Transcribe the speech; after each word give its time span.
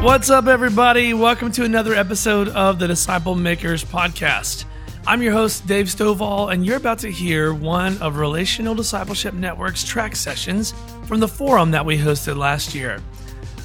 What's 0.00 0.30
up, 0.30 0.46
everybody? 0.46 1.12
Welcome 1.12 1.50
to 1.52 1.64
another 1.64 1.96
episode 1.96 2.48
of 2.50 2.78
the 2.78 2.86
Disciple 2.86 3.34
Makers 3.34 3.84
Podcast. 3.84 4.64
I'm 5.08 5.22
your 5.22 5.32
host, 5.32 5.66
Dave 5.66 5.86
Stovall, 5.86 6.52
and 6.52 6.64
you're 6.64 6.76
about 6.76 7.00
to 7.00 7.10
hear 7.10 7.52
one 7.52 7.98
of 7.98 8.18
Relational 8.18 8.76
Discipleship 8.76 9.34
Network's 9.34 9.82
track 9.82 10.14
sessions 10.14 10.72
from 11.10 11.18
the 11.18 11.26
forum 11.26 11.72
that 11.72 11.84
we 11.84 11.98
hosted 11.98 12.36
last 12.36 12.72
year. 12.72 13.02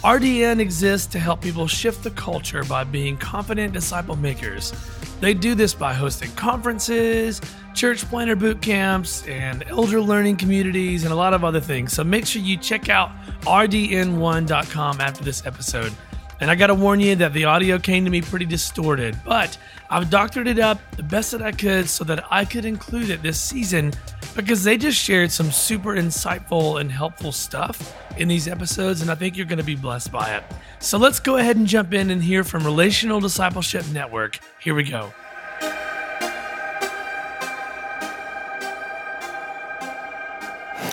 RDN 0.04 0.60
exists 0.60 1.06
to 1.06 1.20
help 1.20 1.44
people 1.44 1.68
shift 1.68 2.02
the 2.04 2.10
culture 2.10 2.64
by 2.64 2.84
being 2.84 3.18
confident 3.18 3.72
disciple 3.72 4.16
makers. 4.16 4.74
They 5.22 5.36
do 5.36 5.54
this 5.54 5.72
by 5.76 5.94
hosting 5.94 6.32
conferences, 6.32 7.40
church 7.76 8.04
planter 8.06 8.36
boot 8.36 8.64
camps, 8.64 9.28
and 9.28 9.64
elder 9.68 10.02
learning 10.02 10.38
communities, 10.38 11.04
and 11.04 11.14
a 11.14 11.16
lot 11.16 11.36
of 11.36 11.44
other 11.44 11.60
things. 11.60 11.94
So 11.94 12.04
make 12.04 12.26
sure 12.26 12.42
you 12.42 12.58
check 12.58 12.90
out 12.90 13.12
rdn1.com 13.42 15.00
after 15.00 15.24
this 15.24 15.46
episode. 15.46 15.94
And 16.42 16.52
I 16.52 16.56
gotta 16.56 16.76
warn 16.76 17.00
you 17.00 17.16
that 17.16 17.32
the 17.32 17.46
audio 17.46 17.80
came 17.80 18.04
to 18.04 18.12
me 18.12 18.22
pretty 18.22 18.46
distorted, 18.46 19.18
but 19.24 19.58
I've 19.90 20.10
doctored 20.10 20.48
it 20.48 20.60
up 20.60 20.80
the 20.98 21.04
best 21.04 21.32
that 21.32 21.42
I 21.42 21.54
could 21.54 21.88
so 21.88 22.04
that 22.04 22.26
I 22.30 22.44
could 22.44 22.66
include 22.66 23.10
it 23.10 23.22
this 23.24 23.40
season 23.40 23.94
because 24.36 24.64
they 24.64 24.78
just 24.78 24.98
shared 24.98 25.32
some 25.32 25.50
super 25.50 25.96
insightful 25.96 26.82
and 26.82 26.92
helpful 26.92 27.32
stuff 27.32 27.96
in 28.18 28.28
these 28.28 28.50
episodes, 28.50 29.02
and 29.02 29.10
I 29.10 29.16
think 29.16 29.38
you're 29.38 29.46
gonna 29.46 29.64
be 29.64 29.76
blessed 29.76 30.12
by 30.12 30.36
it. 30.36 30.44
So 30.80 30.98
let's 30.98 31.20
go 31.22 31.38
ahead 31.38 31.56
and 31.56 31.66
jump 31.66 31.94
in 31.94 32.10
and 32.10 32.22
hear 32.22 32.44
from 32.44 32.66
Relational 32.66 33.22
Discipleship 33.22 33.88
Network. 33.92 34.40
Here 34.60 34.76
we 34.76 34.84
go. 34.84 35.14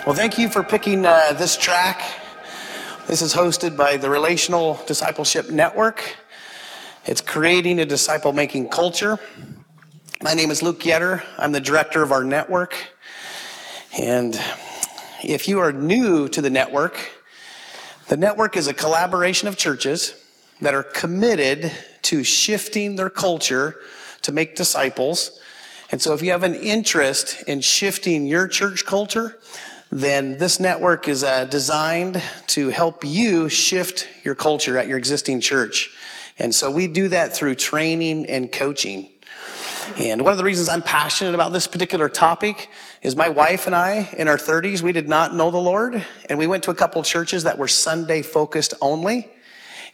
Well, 0.05 0.15
thank 0.15 0.37
you 0.37 0.49
for 0.49 0.63
picking 0.63 1.05
uh, 1.05 1.33
this 1.33 1.55
track. 1.57 2.01
This 3.05 3.21
is 3.21 3.33
hosted 3.33 3.75
by 3.75 3.97
the 3.97 4.09
Relational 4.09 4.81
Discipleship 4.87 5.49
Network. 5.49 6.15
It's 7.05 7.19
creating 7.19 7.79
a 7.79 7.85
disciple 7.85 8.31
making 8.31 8.69
culture. 8.69 9.19
My 10.21 10.33
name 10.33 10.49
is 10.51 10.63
Luke 10.63 10.79
Yetter. 10.79 11.21
I'm 11.37 11.51
the 11.51 11.59
director 11.59 12.01
of 12.01 12.13
our 12.13 12.23
network. 12.23 12.73
And 13.99 14.39
if 15.21 15.49
you 15.49 15.59
are 15.59 15.73
new 15.73 16.29
to 16.29 16.41
the 16.41 16.49
network, 16.49 16.97
the 18.07 18.15
network 18.15 18.55
is 18.55 18.67
a 18.67 18.73
collaboration 18.73 19.49
of 19.49 19.57
churches 19.57 20.15
that 20.61 20.73
are 20.73 20.83
committed 20.83 21.73
to 22.03 22.23
shifting 22.23 22.95
their 22.95 23.09
culture 23.09 23.81
to 24.21 24.31
make 24.31 24.55
disciples. 24.55 25.41
And 25.91 26.01
so 26.01 26.13
if 26.13 26.21
you 26.21 26.31
have 26.31 26.43
an 26.43 26.55
interest 26.55 27.43
in 27.49 27.59
shifting 27.59 28.25
your 28.25 28.47
church 28.47 28.85
culture, 28.85 29.39
then 29.93 30.39
this 30.39 30.59
network 30.59 31.07
is 31.07 31.23
uh, 31.23 31.45
designed 31.45 32.21
to 32.47 32.69
help 32.69 33.05
you 33.05 33.47
shift 33.47 34.07
your 34.23 34.33
culture 34.33 34.75
at 34.77 34.87
your 34.87 34.97
existing 34.97 35.39
church. 35.39 35.95
And 36.39 36.53
so 36.53 36.71
we 36.71 36.87
do 36.87 37.09
that 37.09 37.35
through 37.35 37.55
training 37.55 38.25
and 38.25 38.51
coaching. 38.51 39.09
And 39.97 40.23
one 40.23 40.31
of 40.31 40.39
the 40.39 40.43
reasons 40.43 40.67
I'm 40.67 40.81
passionate 40.81 41.35
about 41.35 41.53
this 41.53 41.67
particular 41.67 42.09
topic 42.09 42.69
is 43.03 43.15
my 43.15 43.29
wife 43.29 43.67
and 43.67 43.75
I, 43.75 44.09
in 44.17 44.27
our 44.27 44.37
30s, 44.37 44.81
we 44.81 44.93
did 44.93 45.07
not 45.07 45.35
know 45.35 45.51
the 45.51 45.57
Lord. 45.57 46.03
And 46.27 46.39
we 46.39 46.47
went 46.47 46.63
to 46.63 46.71
a 46.71 46.75
couple 46.75 47.03
churches 47.03 47.43
that 47.43 47.59
were 47.59 47.67
Sunday 47.67 48.23
focused 48.23 48.73
only. 48.81 49.29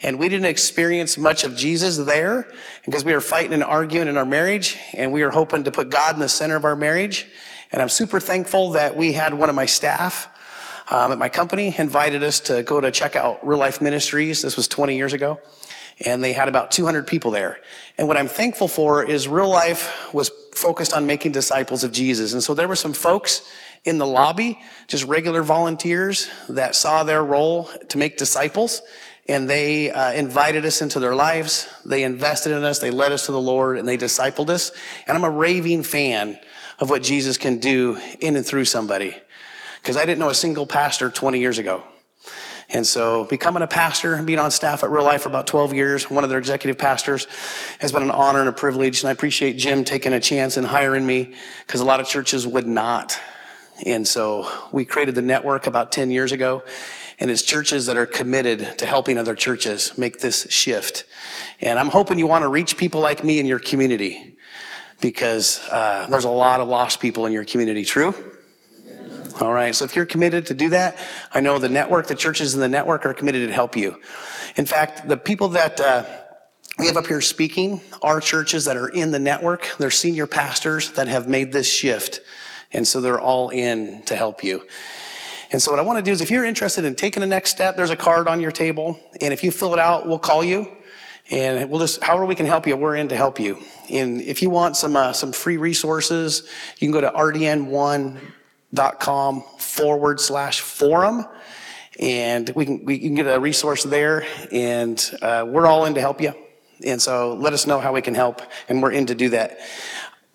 And 0.02 0.18
we 0.18 0.30
didn't 0.30 0.46
experience 0.46 1.18
much 1.18 1.44
of 1.44 1.58
Jesus 1.58 1.98
there 1.98 2.48
because 2.86 3.04
we 3.04 3.12
were 3.12 3.20
fighting 3.20 3.52
and 3.52 3.64
arguing 3.64 4.08
in 4.08 4.16
our 4.16 4.26
marriage. 4.26 4.78
And 4.94 5.12
we 5.12 5.24
were 5.24 5.32
hoping 5.32 5.66
to 5.66 5.72
put 5.72 5.90
God 5.90 6.16
in 6.16 6.22
the 6.22 6.30
center 6.30 6.56
of 6.56 6.64
our 6.64 6.78
marriage. 6.78 7.28
And 7.72 7.82
I'm 7.82 7.90
super 7.90 8.20
thankful 8.20 8.72
that 8.72 8.96
we 8.96 9.14
had 9.14 9.34
one 9.34 9.50
of 9.50 9.56
my 9.56 9.66
staff 9.66 10.30
um, 10.92 11.12
at 11.12 11.20
my 11.20 11.30
company 11.30 11.76
invited 11.78 12.24
us 12.24 12.40
to 12.42 12.64
go 12.64 12.82
to 12.82 12.90
check 12.90 13.16
out 13.16 13.46
Real 13.46 13.60
Life 13.60 13.80
Ministries. 13.80 14.42
This 14.42 14.58
was 14.58 14.68
20 14.68 14.98
years 14.98 15.14
ago. 15.14 15.40
And 16.04 16.24
they 16.24 16.34
had 16.34 16.48
about 16.48 16.72
200 16.72 17.06
people 17.06 17.30
there. 17.30 17.60
And 17.98 18.08
what 18.08 18.18
I'm 18.18 18.28
thankful 18.28 18.68
for 18.68 19.04
is 19.04 19.28
Real 19.28 19.50
Life 19.50 20.12
was 20.14 20.32
focused 20.54 20.94
on 20.94 21.06
making 21.06 21.34
disciples 21.34 21.84
of 21.84 21.92
Jesus. 21.92 22.34
And 22.34 22.42
so 22.42 22.54
there 22.54 22.68
were 22.68 22.76
some 22.76 22.94
folks 22.94 23.48
in 23.84 23.98
the 23.98 24.08
lobby, 24.08 24.60
just 24.88 25.04
regular 25.04 25.44
volunteers 25.44 26.28
that 26.48 26.76
saw 26.76 27.04
their 27.04 27.24
role 27.24 27.66
to 27.90 27.98
make 27.98 28.18
disciples. 28.18 28.82
And 29.28 29.48
they 29.48 29.92
uh, 29.92 30.14
invited 30.14 30.66
us 30.66 30.82
into 30.82 31.00
their 31.00 31.14
lives. 31.14 31.68
They 31.86 32.04
invested 32.04 32.54
in 32.54 32.64
us. 32.64 32.80
They 32.80 32.92
led 32.92 33.12
us 33.12 33.28
to 33.28 33.32
the 33.32 33.42
Lord 33.42 33.78
and 33.78 33.88
they 33.88 33.98
discipled 33.98 34.50
us. 34.50 34.72
And 35.06 35.16
I'm 35.16 35.24
a 35.24 35.30
raving 35.30 35.84
fan 35.84 36.40
of 36.80 36.90
what 36.90 37.04
Jesus 37.04 37.38
can 37.38 37.60
do 37.60 37.98
in 38.20 38.36
and 38.36 38.46
through 38.46 38.66
somebody. 38.66 39.16
Because 39.82 39.98
I 39.98 40.06
didn't 40.06 40.20
know 40.20 40.30
a 40.30 40.36
single 40.36 40.66
pastor 40.66 41.10
20 41.10 41.40
years 41.40 41.58
ago. 41.58 41.84
And 42.72 42.86
so 42.86 43.26
becoming 43.26 43.64
a 43.64 43.68
pastor 43.68 44.14
and 44.14 44.28
being 44.28 44.38
on 44.38 44.52
staff 44.52 44.84
at 44.84 44.92
Real 44.92 45.04
Life 45.04 45.24
for 45.24 45.30
about 45.30 45.48
12 45.48 45.74
years, 45.74 46.10
one 46.10 46.24
of 46.24 46.30
their 46.30 46.38
executive 46.38 46.78
pastors, 46.78 47.28
has 47.80 47.92
been 47.92 48.04
an 48.04 48.12
honor 48.12 48.42
and 48.42 48.50
a 48.50 48.54
privilege. 48.54 49.02
And 49.02 49.10
I 49.10 49.12
appreciate 49.12 49.54
Jim 49.58 49.84
taking 49.84 50.14
a 50.14 50.20
chance 50.20 50.56
and 50.56 50.68
hiring 50.68 51.06
me 51.06 51.34
because 51.66 51.82
a 51.82 51.86
lot 51.86 52.00
of 52.00 52.08
churches 52.08 52.46
would 52.46 52.68
not. 52.68 53.20
And 53.86 54.08
so 54.08 54.48
we 54.72 54.86
created 54.86 55.16
the 55.16 55.22
network 55.22 55.66
about 55.66 55.92
10 55.92 56.12
years 56.12 56.32
ago. 56.32 56.64
And 57.18 57.32
it's 57.32 57.42
churches 57.42 57.88
that 57.88 57.98
are 57.98 58.06
committed 58.06 58.78
to 58.78 58.86
helping 58.86 59.18
other 59.18 59.36
churches 59.36 59.98
make 59.98 60.20
this 60.20 60.48
shift. 60.50 61.06
And 61.60 61.80
I'm 61.80 61.90
hoping 61.90 62.20
you 62.20 62.28
want 62.28 62.44
to 62.44 62.50
reach 62.50 62.78
people 62.78 63.02
like 63.02 63.24
me 63.24 63.40
in 63.40 63.46
your 63.46 63.60
community 63.60 64.38
because 65.02 65.60
uh, 65.72 66.08
there's 66.10 66.26
a 66.26 66.30
lot 66.30 66.60
of 66.60 66.68
lost 66.68 67.00
people 67.00 67.26
in 67.26 67.34
your 67.34 67.46
community. 67.46 67.86
True? 67.86 68.14
All 69.42 69.54
right. 69.54 69.74
So 69.74 69.86
if 69.86 69.96
you're 69.96 70.06
committed 70.06 70.48
to 70.48 70.54
do 70.54 70.70
that, 70.70 70.98
I 71.34 71.40
know 71.40 71.60
the 71.60 71.70
network, 71.70 72.08
the 72.08 72.16
churches 72.16 72.56
in 72.56 72.60
the 72.60 72.68
network 72.68 73.06
are 73.06 73.14
committed 73.14 73.48
to 73.48 73.54
help 73.54 73.78
you. 73.78 74.00
In 74.58 74.66
fact, 74.66 75.08
the 75.08 75.16
people 75.16 75.50
that 75.50 75.80
uh, 75.80 76.04
we 76.78 76.88
have 76.88 76.98
up 76.98 77.08
here 77.08 77.22
speaking 77.22 77.80
are 78.02 78.20
churches 78.20 78.66
that 78.66 78.76
are 78.76 78.90
in 78.90 79.12
the 79.12 79.20
network. 79.20 79.76
They're 79.78 79.92
senior 79.92 80.28
pastors 80.28 80.92
that 80.94 81.08
have 81.08 81.30
made 81.30 81.54
this 81.54 81.72
shift. 81.72 82.20
And 82.74 82.86
so 82.86 83.00
they're 83.00 83.20
all 83.20 83.50
in 83.50 84.04
to 84.04 84.16
help 84.16 84.44
you. 84.44 84.68
And 85.52 85.62
so 85.62 85.72
what 85.72 85.80
I 85.80 85.84
want 85.84 85.98
to 85.98 86.04
do 86.04 86.12
is 86.12 86.22
if 86.22 86.30
you're 86.30 86.46
interested 86.46 86.86
in 86.86 86.96
taking 86.96 87.22
the 87.22 87.28
next 87.28 87.52
step, 87.52 87.76
there's 87.76 87.90
a 87.90 87.96
card 87.96 88.28
on 88.28 88.40
your 88.40 88.52
table. 88.52 89.00
And 89.22 89.34
if 89.34 89.44
you 89.44 89.52
fill 89.52 89.74
it 89.74 89.80
out, 89.80 90.08
we'll 90.08 90.20
call 90.20 90.44
you. 90.44 90.70
And 91.32 91.70
we'll 91.70 91.80
just, 91.80 92.04
however 92.04 92.26
we 92.26 92.34
can 92.36 92.48
help 92.48 92.66
you, 92.66 92.76
we're 92.76 92.96
in 92.96 93.10
to 93.10 93.16
help 93.16 93.40
you. 93.40 93.60
And 93.90 94.20
if 94.22 94.42
you 94.42 94.50
want 94.50 94.76
some, 94.76 94.96
uh, 94.96 95.14
some 95.14 95.32
free 95.32 95.58
resources, 95.58 96.50
you 96.78 96.88
can 96.88 96.92
go 96.92 97.02
to 97.02 97.12
rdn1.com 97.12 99.44
forward 99.60 100.20
slash 100.20 100.62
forum. 100.62 101.28
And 102.00 102.50
we 102.56 102.66
can, 102.66 102.84
we 102.86 102.98
can 102.98 103.14
get 103.14 103.28
a 103.28 103.40
resource 103.40 103.84
there. 103.84 104.26
And 104.52 105.00
uh, 105.22 105.46
we're 105.48 105.68
all 105.68 105.86
in 105.86 105.94
to 105.96 106.02
help 106.02 106.20
you. 106.20 106.34
And 106.84 107.00
so 107.02 107.36
let 107.36 107.54
us 107.54 107.68
know 107.68 107.80
how 107.80 107.94
we 107.94 108.02
can 108.02 108.16
help. 108.16 108.42
And 108.68 108.82
we're 108.82 108.94
in 108.94 109.06
to 109.08 109.16
do 109.16 109.30
that. 109.30 109.60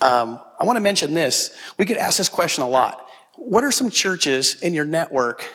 Um, 0.01 0.41
I 0.61 0.65
want 0.65 0.77
to 0.77 0.81
mention 0.81 1.15
this. 1.15 1.57
We 1.79 1.87
get 1.87 1.97
asked 1.97 2.19
this 2.19 2.29
question 2.29 2.63
a 2.63 2.69
lot. 2.69 3.09
What 3.37 3.65
are 3.65 3.73
some 3.73 3.91
churches 3.91 4.63
in 4.63 4.75
your 4.75 4.85
network 4.85 5.51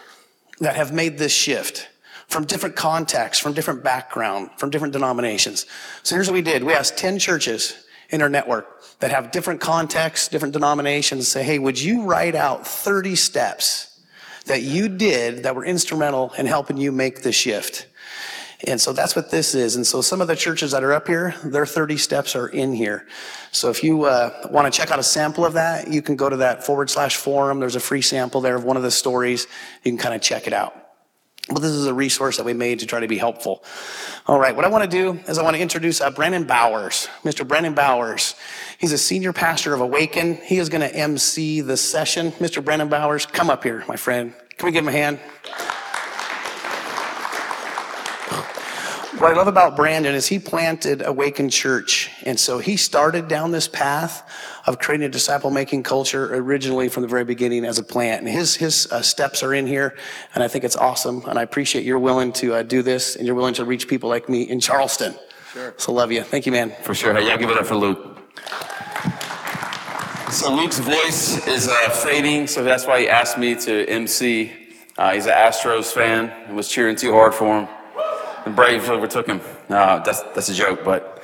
that 0.59 0.75
have 0.75 0.91
made 0.91 1.17
this 1.17 1.31
shift? 1.31 1.87
From 2.29 2.45
different 2.45 2.75
contexts, 2.75 3.41
from 3.41 3.53
different 3.53 3.83
background, 3.83 4.51
from 4.57 4.69
different 4.69 4.93
denominations. 4.93 5.65
So 6.03 6.15
here's 6.15 6.27
what 6.27 6.35
we 6.35 6.43
did. 6.43 6.63
We 6.63 6.73
asked 6.73 6.97
10 6.97 7.17
churches 7.17 7.85
in 8.09 8.21
our 8.21 8.29
network 8.29 8.81
that 8.99 9.11
have 9.11 9.31
different 9.31 9.59
contexts, 9.59 10.27
different 10.27 10.53
denominations, 10.53 11.27
say, 11.27 11.43
hey, 11.43 11.57
would 11.57 11.81
you 11.81 12.03
write 12.03 12.35
out 12.35 12.67
30 12.67 13.15
steps 13.15 13.99
that 14.45 14.61
you 14.61 14.89
did 14.89 15.43
that 15.43 15.55
were 15.55 15.65
instrumental 15.65 16.31
in 16.37 16.45
helping 16.45 16.77
you 16.77 16.91
make 16.91 17.23
the 17.23 17.31
shift? 17.31 17.87
And 18.67 18.79
so 18.79 18.93
that's 18.93 19.15
what 19.15 19.31
this 19.31 19.55
is. 19.55 19.75
And 19.75 19.87
so 19.87 20.01
some 20.01 20.21
of 20.21 20.27
the 20.27 20.35
churches 20.35 20.71
that 20.71 20.83
are 20.83 20.91
up 20.91 21.07
here, 21.07 21.33
their 21.43 21.65
30 21.65 21.97
steps 21.97 22.35
are 22.35 22.47
in 22.47 22.73
here. 22.73 23.07
So 23.51 23.69
if 23.69 23.83
you 23.83 24.03
uh, 24.03 24.47
want 24.51 24.71
to 24.71 24.77
check 24.77 24.91
out 24.91 24.99
a 24.99 25.03
sample 25.03 25.45
of 25.45 25.53
that, 25.53 25.87
you 25.87 26.01
can 26.01 26.15
go 26.15 26.29
to 26.29 26.37
that 26.37 26.63
forward 26.63 26.89
slash 26.89 27.15
forum. 27.15 27.59
There's 27.59 27.77
a 27.77 27.79
free 27.79 28.01
sample 28.01 28.41
there 28.41 28.55
of 28.55 28.65
one 28.65 28.75
of 28.77 28.83
the 28.83 28.91
stories. 28.91 29.47
You 29.83 29.91
can 29.91 29.97
kind 29.97 30.13
of 30.13 30.21
check 30.21 30.45
it 30.45 30.53
out. 30.53 30.78
But 31.49 31.61
this 31.61 31.71
is 31.71 31.87
a 31.87 31.93
resource 31.93 32.37
that 32.37 32.45
we 32.45 32.53
made 32.53 32.79
to 32.79 32.85
try 32.85 32.99
to 32.99 33.07
be 33.07 33.17
helpful. 33.17 33.63
All 34.27 34.39
right, 34.39 34.55
what 34.55 34.65
I 34.65 34.67
want 34.67 34.83
to 34.83 34.89
do 34.89 35.19
is 35.27 35.37
I 35.37 35.43
want 35.43 35.55
to 35.55 35.61
introduce 35.61 35.99
uh, 35.99 36.11
Brandon 36.11 36.43
Bowers. 36.43 37.07
Mr. 37.23 37.47
Brandon 37.47 37.73
Bowers. 37.73 38.35
He's 38.77 38.91
a 38.91 38.97
senior 38.97 39.33
pastor 39.33 39.73
of 39.73 39.81
Awaken. 39.81 40.35
He 40.35 40.57
is 40.57 40.69
going 40.69 40.81
to 40.81 40.95
MC 40.95 41.61
the 41.61 41.75
session. 41.75 42.31
Mr. 42.33 42.63
Brandon 42.63 42.87
Bowers, 42.87 43.25
come 43.25 43.49
up 43.49 43.63
here, 43.63 43.83
my 43.87 43.95
friend. 43.95 44.33
Can 44.57 44.67
we 44.67 44.71
give 44.71 44.83
him 44.83 44.89
a 44.89 44.91
hand? 44.91 45.19
What 49.19 49.33
I 49.33 49.35
love 49.35 49.47
about 49.47 49.75
Brandon 49.75 50.15
is 50.15 50.27
he 50.27 50.39
planted 50.39 51.05
Awaken 51.05 51.49
Church. 51.49 52.09
And 52.23 52.39
so 52.39 52.59
he 52.59 52.77
started 52.77 53.27
down 53.27 53.51
this 53.51 53.67
path 53.67 54.23
of 54.65 54.79
creating 54.79 55.07
a 55.07 55.09
disciple 55.09 55.51
making 55.51 55.83
culture 55.83 56.33
originally 56.37 56.87
from 56.87 57.01
the 57.01 57.09
very 57.09 57.25
beginning 57.25 57.65
as 57.65 57.77
a 57.77 57.83
plant. 57.83 58.21
And 58.21 58.29
his, 58.29 58.55
his 58.55 58.89
uh, 58.93 59.01
steps 59.01 59.43
are 59.43 59.53
in 59.53 59.67
here. 59.67 59.97
And 60.33 60.41
I 60.41 60.47
think 60.47 60.63
it's 60.63 60.77
awesome. 60.77 61.25
And 61.27 61.37
I 61.37 61.41
appreciate 61.41 61.83
you're 61.83 61.99
willing 61.99 62.31
to 62.33 62.55
uh, 62.55 62.63
do 62.63 62.81
this 62.81 63.17
and 63.17 63.25
you're 63.25 63.35
willing 63.35 63.55
to 63.55 63.65
reach 63.65 63.89
people 63.89 64.07
like 64.07 64.29
me 64.29 64.43
in 64.43 64.61
Charleston. 64.61 65.13
Sure. 65.51 65.73
So 65.75 65.91
love 65.91 66.13
you. 66.13 66.23
Thank 66.23 66.45
you, 66.45 66.53
man. 66.53 66.71
For 66.83 66.95
sure. 66.95 67.13
Hey, 67.13 67.27
y'all 67.27 67.37
give 67.37 67.49
it 67.49 67.57
up 67.57 67.65
for 67.65 67.75
Luke. 67.75 68.17
So 70.31 70.55
Luke's 70.55 70.79
voice 70.79 71.45
is 71.45 71.67
uh, 71.67 71.89
fading, 71.89 72.47
so 72.47 72.63
that's 72.63 72.87
why 72.87 73.01
he 73.01 73.09
asked 73.09 73.37
me 73.37 73.55
to 73.55 73.85
MC. 73.89 74.53
Uh, 74.97 75.11
he's 75.11 75.25
an 75.25 75.33
Astros 75.33 75.91
fan 75.91 76.29
and 76.47 76.55
was 76.55 76.69
cheering 76.69 76.95
too 76.95 77.11
hard 77.11 77.33
for 77.33 77.59
him. 77.59 77.78
The 78.45 78.51
Braves 78.51 78.89
overtook 78.89 79.27
him. 79.27 79.41
That's 79.67 80.21
that's 80.21 80.49
a 80.49 80.53
joke, 80.53 80.83
but 80.83 81.21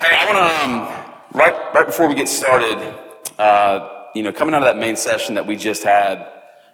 hey, 0.00 0.16
I 0.16 0.26
want 0.26 0.38
to 0.38 0.64
um, 0.64 1.14
right 1.32 1.74
right 1.74 1.86
before 1.86 2.06
we 2.08 2.14
get 2.14 2.28
started. 2.28 2.76
Uh, 3.38 4.04
you 4.14 4.22
know, 4.22 4.32
coming 4.32 4.54
out 4.54 4.62
of 4.62 4.66
that 4.66 4.76
main 4.76 4.96
session 4.96 5.34
that 5.36 5.46
we 5.46 5.56
just 5.56 5.82
had, 5.82 6.26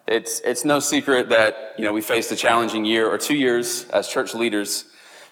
it's 0.08 0.40
it's 0.40 0.64
no 0.64 0.80
secret 0.80 1.28
that 1.28 1.74
you 1.78 1.84
know 1.84 1.92
we 1.92 2.00
faced 2.00 2.32
a 2.32 2.36
challenging 2.36 2.84
year 2.84 3.08
or 3.08 3.16
two 3.16 3.36
years 3.36 3.84
as 3.90 4.08
church 4.08 4.34
leaders. 4.34 4.86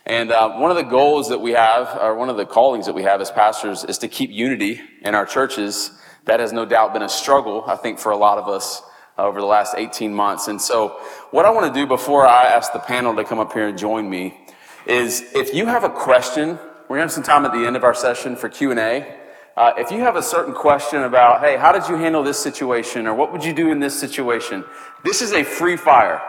And 0.07 0.31
uh, 0.31 0.51
one 0.59 0.71
of 0.71 0.77
the 0.77 0.83
goals 0.83 1.31
that 1.31 1.41
we 1.41 1.53
have, 1.53 1.99
or 2.01 2.15
one 2.15 2.29
of 2.29 2.37
the 2.37 2.45
callings 2.45 2.87
that 2.87 2.95
we 2.95 3.03
have 3.03 3.21
as 3.21 3.31
pastors, 3.31 3.85
is 3.85 3.99
to 3.99 4.09
keep 4.09 4.31
unity 4.31 4.81
in 5.03 5.15
our 5.15 5.27
churches. 5.27 5.91
That 6.27 6.41
has 6.41 6.53
no 6.53 6.65
doubt 6.65 6.93
been 6.93 7.03
a 7.03 7.09
struggle, 7.09 7.65
I 7.67 7.77
think, 7.77 7.99
for 7.99 8.13
a 8.13 8.17
lot 8.17 8.39
of 8.39 8.49
us 8.49 8.83
over 9.19 9.41
the 9.41 9.47
last 9.47 9.75
18 9.77 10.13
months. 10.13 10.49
And 10.49 10.61
so, 10.61 11.01
what 11.31 11.45
I 11.45 11.51
want 11.51 11.73
to 11.73 11.81
do 11.81 11.87
before 11.87 12.27
I 12.27 12.45
ask 12.45 12.73
the 12.73 12.79
panel 12.81 13.15
to 13.17 13.25
come 13.25 13.39
up 13.39 13.53
here 13.53 13.69
and 13.69 13.79
join 13.79 14.09
me 14.09 14.44
is 14.87 15.23
if 15.35 15.55
you 15.55 15.67
have 15.67 15.85
a 15.85 15.89
question, 15.89 16.59
we're 16.89 16.99
going 16.99 17.01
to 17.01 17.03
have 17.03 17.13
some 17.13 17.23
time 17.23 17.45
at 17.45 17.53
the 17.53 17.67
end 17.67 17.77
of 17.77 17.85
our 17.85 17.95
session 17.95 18.37
for 18.37 18.49
Q&A. 18.49 19.17
Uh, 19.57 19.73
if 19.79 19.91
you 19.91 20.01
have 20.01 20.17
a 20.17 20.23
certain 20.23 20.53
question 20.53 21.05
about, 21.05 21.41
hey, 21.41 21.57
how 21.57 21.73
did 21.73 21.89
you 21.89 21.97
handle 21.97 22.23
this 22.23 22.39
situation, 22.39 23.07
or 23.07 23.15
what 23.15 23.33
would 23.33 23.45
you 23.45 23.55
do 23.55 23.71
in 23.71 23.79
this 23.79 23.99
situation? 23.99 24.65
This 25.05 25.23
is 25.23 25.33
a 25.33 25.45
free 25.45 25.77
fire. 25.77 26.21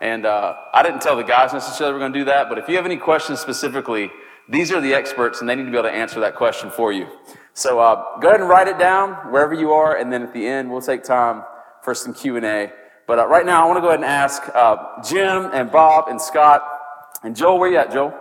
And 0.00 0.26
uh, 0.26 0.54
I 0.74 0.82
didn't 0.82 1.00
tell 1.00 1.16
the 1.16 1.24
guys 1.24 1.52
necessarily 1.52 1.94
we're 1.94 2.00
going 2.00 2.12
to 2.12 2.18
do 2.18 2.24
that, 2.26 2.48
but 2.48 2.58
if 2.58 2.68
you 2.68 2.76
have 2.76 2.84
any 2.84 2.98
questions 2.98 3.40
specifically, 3.40 4.10
these 4.48 4.70
are 4.70 4.80
the 4.80 4.94
experts, 4.94 5.40
and 5.40 5.48
they 5.48 5.56
need 5.56 5.64
to 5.64 5.70
be 5.70 5.78
able 5.78 5.88
to 5.88 5.94
answer 5.94 6.20
that 6.20 6.36
question 6.36 6.70
for 6.70 6.92
you. 6.92 7.08
So 7.54 7.80
uh, 7.80 8.20
go 8.20 8.28
ahead 8.28 8.40
and 8.40 8.48
write 8.48 8.68
it 8.68 8.78
down 8.78 9.32
wherever 9.32 9.54
you 9.54 9.72
are, 9.72 9.96
and 9.96 10.12
then 10.12 10.22
at 10.22 10.34
the 10.34 10.46
end 10.46 10.70
we'll 10.70 10.82
take 10.82 11.02
time 11.02 11.42
for 11.82 11.94
some 11.94 12.12
Q 12.12 12.36
and 12.36 12.44
A. 12.44 12.72
But 13.06 13.18
uh, 13.18 13.26
right 13.26 13.46
now, 13.46 13.64
I 13.64 13.66
want 13.66 13.78
to 13.78 13.80
go 13.80 13.88
ahead 13.88 14.00
and 14.00 14.04
ask 14.04 14.42
uh, 14.54 15.02
Jim 15.02 15.50
and 15.52 15.72
Bob 15.72 16.08
and 16.08 16.20
Scott 16.20 16.75
and 17.22 17.36
Joel. 17.36 17.58
Where 17.58 17.70
you 17.70 17.78
at, 17.78 17.92
Joel? 17.92 18.14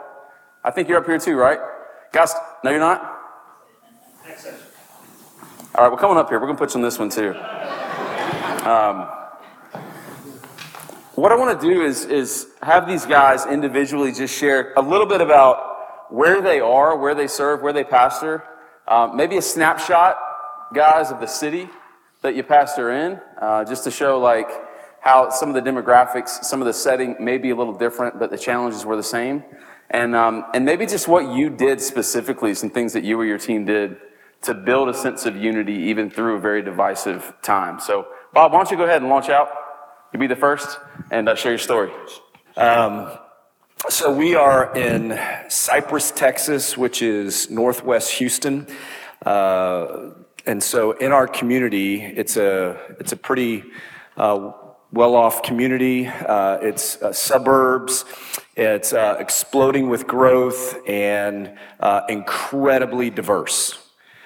I 0.64 0.72
think 0.72 0.90
you're 0.90 0.98
up 0.98 1.06
here 1.06 1.20
too, 1.20 1.36
right? 1.36 1.60
Guys, 2.12 2.34
no, 2.64 2.72
you're 2.72 2.80
not. 2.80 3.02
All 5.76 5.84
right, 5.84 5.92
we're 5.92 5.98
coming 5.98 6.18
up 6.18 6.30
here. 6.30 6.40
We're 6.40 6.48
going 6.48 6.58
to 6.58 6.64
put 6.64 6.74
you 6.74 6.80
on 6.80 6.84
this 6.84 6.98
one 6.98 7.10
too. 7.10 7.36
Um, 8.66 9.08
what 11.16 11.32
I 11.32 11.36
want 11.36 11.60
to 11.60 11.68
do 11.68 11.82
is, 11.82 12.06
is 12.06 12.48
have 12.62 12.88
these 12.88 13.06
guys 13.06 13.46
individually 13.46 14.12
just 14.12 14.38
share 14.38 14.74
a 14.76 14.82
little 14.82 15.06
bit 15.06 15.22
about 15.22 16.12
where 16.12 16.42
they 16.42 16.60
are, 16.60 16.98
where 16.98 17.14
they 17.14 17.28
serve, 17.28 17.62
where 17.62 17.74
they 17.74 17.84
pastor. 17.84 18.44
Um, 18.88 19.16
maybe 19.16 19.38
a 19.38 19.42
snapshot, 19.42 20.18
guys, 20.74 21.12
of 21.12 21.20
the 21.20 21.28
city 21.28 21.70
that 22.22 22.36
you 22.36 22.44
pastor 22.44 22.92
in, 22.92 23.20
uh, 23.40 23.66
just 23.66 23.84
to 23.84 23.92
show 23.92 24.20
like 24.20 24.50
how 25.06 25.30
some 25.30 25.54
of 25.54 25.64
the 25.64 25.70
demographics, 25.70 26.44
some 26.44 26.62
of 26.62 26.66
the 26.66 26.74
setting 26.74 27.16
may 27.20 27.38
be 27.38 27.52
a 27.52 27.56
little 27.56 27.78
different, 27.78 28.18
but 28.18 28.32
the 28.32 28.38
challenges 28.38 28.86
were 28.86 28.96
the 28.96 29.04
same. 29.04 29.44
And, 29.92 30.16
um, 30.16 30.46
and 30.56 30.66
maybe 30.66 30.88
just 30.88 31.08
what 31.08 31.32
you 31.32 31.52
did 31.52 31.80
specifically, 31.80 32.56
some 32.56 32.72
things 32.72 32.92
that 32.94 33.04
you 33.04 33.20
or 33.20 33.24
your 33.24 33.38
team 33.38 33.66
did 33.66 33.98
to 34.42 34.56
build 34.56 34.90
a 34.90 34.96
sense 34.96 35.28
of 35.28 35.38
unity 35.38 35.74
even 35.74 36.10
through 36.10 36.38
a 36.38 36.40
very 36.40 36.64
divisive 36.64 37.36
time. 37.44 37.80
So, 37.80 38.08
Bob, 38.34 38.52
why 38.52 38.58
don't 38.58 38.72
you 38.72 38.78
go 38.78 38.86
ahead 38.86 39.04
and 39.04 39.10
launch 39.12 39.30
out? 39.30 39.50
You 40.12 40.18
be 40.18 40.26
the 40.26 40.36
first 40.36 40.80
and 41.12 41.30
uh, 41.30 41.36
share 41.36 41.52
your 41.52 41.60
story. 41.60 41.92
Um, 42.58 43.12
so 43.88 44.12
we 44.12 44.34
are 44.34 44.76
in 44.76 45.20
Cypress, 45.50 46.10
Texas, 46.10 46.76
which 46.76 47.04
is 47.04 47.52
northwest 47.52 48.10
Houston. 48.14 48.66
Uh, 49.24 50.14
and 50.48 50.64
so 50.64 50.94
in 50.94 51.12
our 51.12 51.28
community, 51.28 52.02
it's 52.02 52.38
a, 52.38 52.80
it's 53.00 53.12
a 53.12 53.18
pretty 53.18 53.64
uh, 54.18 54.52
well-off 54.92 55.44
community. 55.44 56.08
Uh, 56.08 56.58
it's 56.62 57.02
uh, 57.02 57.12
suburbs. 57.12 58.06
It's 58.56 58.94
uh, 58.94 59.18
exploding 59.20 59.90
with 59.90 60.08
growth 60.08 60.78
and 60.88 61.58
uh, 61.80 62.02
incredibly 62.08 63.10
diverse. 63.10 63.78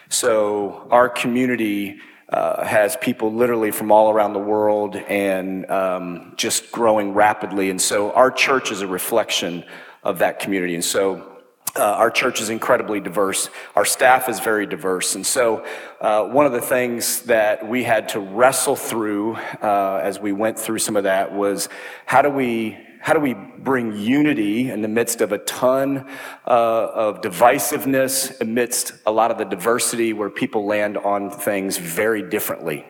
So 0.09 0.88
our 0.91 1.09
community 1.09 2.00
uh, 2.29 2.63
has 2.63 2.95
people 2.97 3.33
literally 3.33 3.71
from 3.71 3.91
all 3.91 4.11
around 4.11 4.33
the 4.33 4.39
world 4.39 4.95
and 4.95 5.69
um, 5.69 6.33
just 6.38 6.71
growing 6.71 7.13
rapidly. 7.13 7.69
And 7.69 7.81
so 7.81 8.11
our 8.11 8.29
church 8.29 8.71
is 8.71 8.81
a 8.81 8.88
reflection 8.88 9.63
of 10.03 10.19
that 10.19 10.39
community. 10.39 10.75
And 10.75 10.85
so 10.85 11.29
uh, 11.75 11.83
our 11.83 12.10
church 12.10 12.42
is 12.42 12.50
incredibly 12.50 13.00
diverse. 13.00 13.50
Our 13.75 13.86
staff 13.86 14.27
is 14.30 14.39
very 14.39 14.66
diverse. 14.66 15.16
And 15.16 15.25
so, 15.25 15.66
uh, 16.01 16.25
one 16.25 16.45
of 16.45 16.51
the 16.51 16.62
things 16.62 17.21
that 17.24 17.68
we 17.68 17.83
had 17.83 18.10
to 18.10 18.19
wrestle 18.19 18.75
through 18.75 19.36
uh, 19.36 20.01
as 20.04 20.19
we 20.19 20.31
went 20.31 20.57
through 20.57 20.80
some 20.80 20.95
of 20.95 21.04
that 21.04 21.33
was 21.33 21.69
how 22.06 22.21
do 22.21 22.30
we 22.30 22.77
how 23.01 23.13
do 23.13 23.19
we 23.21 23.33
bring 23.33 23.95
unity 23.95 24.69
in 24.69 24.81
the 24.81 24.88
midst 24.89 25.21
of 25.21 25.31
a 25.31 25.38
ton 25.38 26.06
uh, 26.45 26.51
of 26.94 27.21
divisiveness, 27.21 28.42
amidst 28.42 28.92
a 29.06 29.12
lot 29.12 29.31
of 29.31 29.38
the 29.38 29.45
diversity 29.45 30.12
where 30.12 30.30
people 30.30 30.66
land 30.66 30.98
on 30.98 31.31
things 31.31 31.77
very 31.77 32.30
differently? 32.30 32.86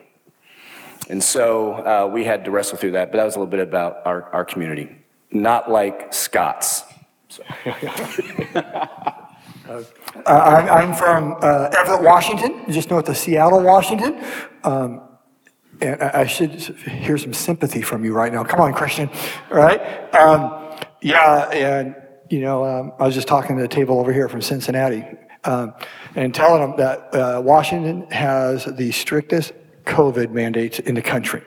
And 1.08 1.22
so 1.22 1.74
uh, 1.74 2.10
we 2.12 2.24
had 2.24 2.44
to 2.44 2.50
wrestle 2.50 2.76
through 2.76 2.92
that, 2.92 3.12
but 3.12 3.18
that 3.18 3.24
was 3.24 3.36
a 3.36 3.38
little 3.38 3.50
bit 3.50 3.60
about 3.60 4.04
our, 4.04 4.24
our 4.32 4.44
community. 4.44 4.96
Not 5.30 5.70
like 5.70 6.12
Scott's. 6.12 6.82
Uh, 10.26 10.66
I'm 10.68 10.94
from 10.94 11.36
uh, 11.40 11.70
Everett, 11.78 12.02
Washington, 12.02 12.64
just 12.72 12.90
north 12.90 13.08
of 13.08 13.16
Seattle, 13.16 13.62
Washington. 13.62 14.20
Um, 14.64 15.00
and 15.80 16.02
I 16.02 16.26
should 16.26 16.50
hear 16.50 17.16
some 17.16 17.32
sympathy 17.32 17.80
from 17.80 18.04
you 18.04 18.12
right 18.12 18.32
now. 18.32 18.44
Come 18.44 18.60
on, 18.60 18.74
Christian. 18.74 19.08
Right? 19.48 19.80
Um, 20.14 20.76
yeah, 21.00 21.48
and 21.50 21.94
you 22.28 22.40
know, 22.40 22.64
um, 22.64 22.92
I 22.98 23.06
was 23.06 23.14
just 23.14 23.28
talking 23.28 23.56
to 23.56 23.62
the 23.62 23.68
table 23.68 23.98
over 23.98 24.12
here 24.12 24.28
from 24.28 24.42
Cincinnati, 24.42 25.04
um, 25.44 25.74
and 26.14 26.34
telling 26.34 26.60
them 26.60 26.76
that 26.76 27.14
uh, 27.14 27.40
Washington 27.40 28.10
has 28.10 28.64
the 28.64 28.92
strictest 28.92 29.52
COVID 29.84 30.30
mandates 30.30 30.78
in 30.80 30.94
the 30.94 31.02
country. 31.02 31.42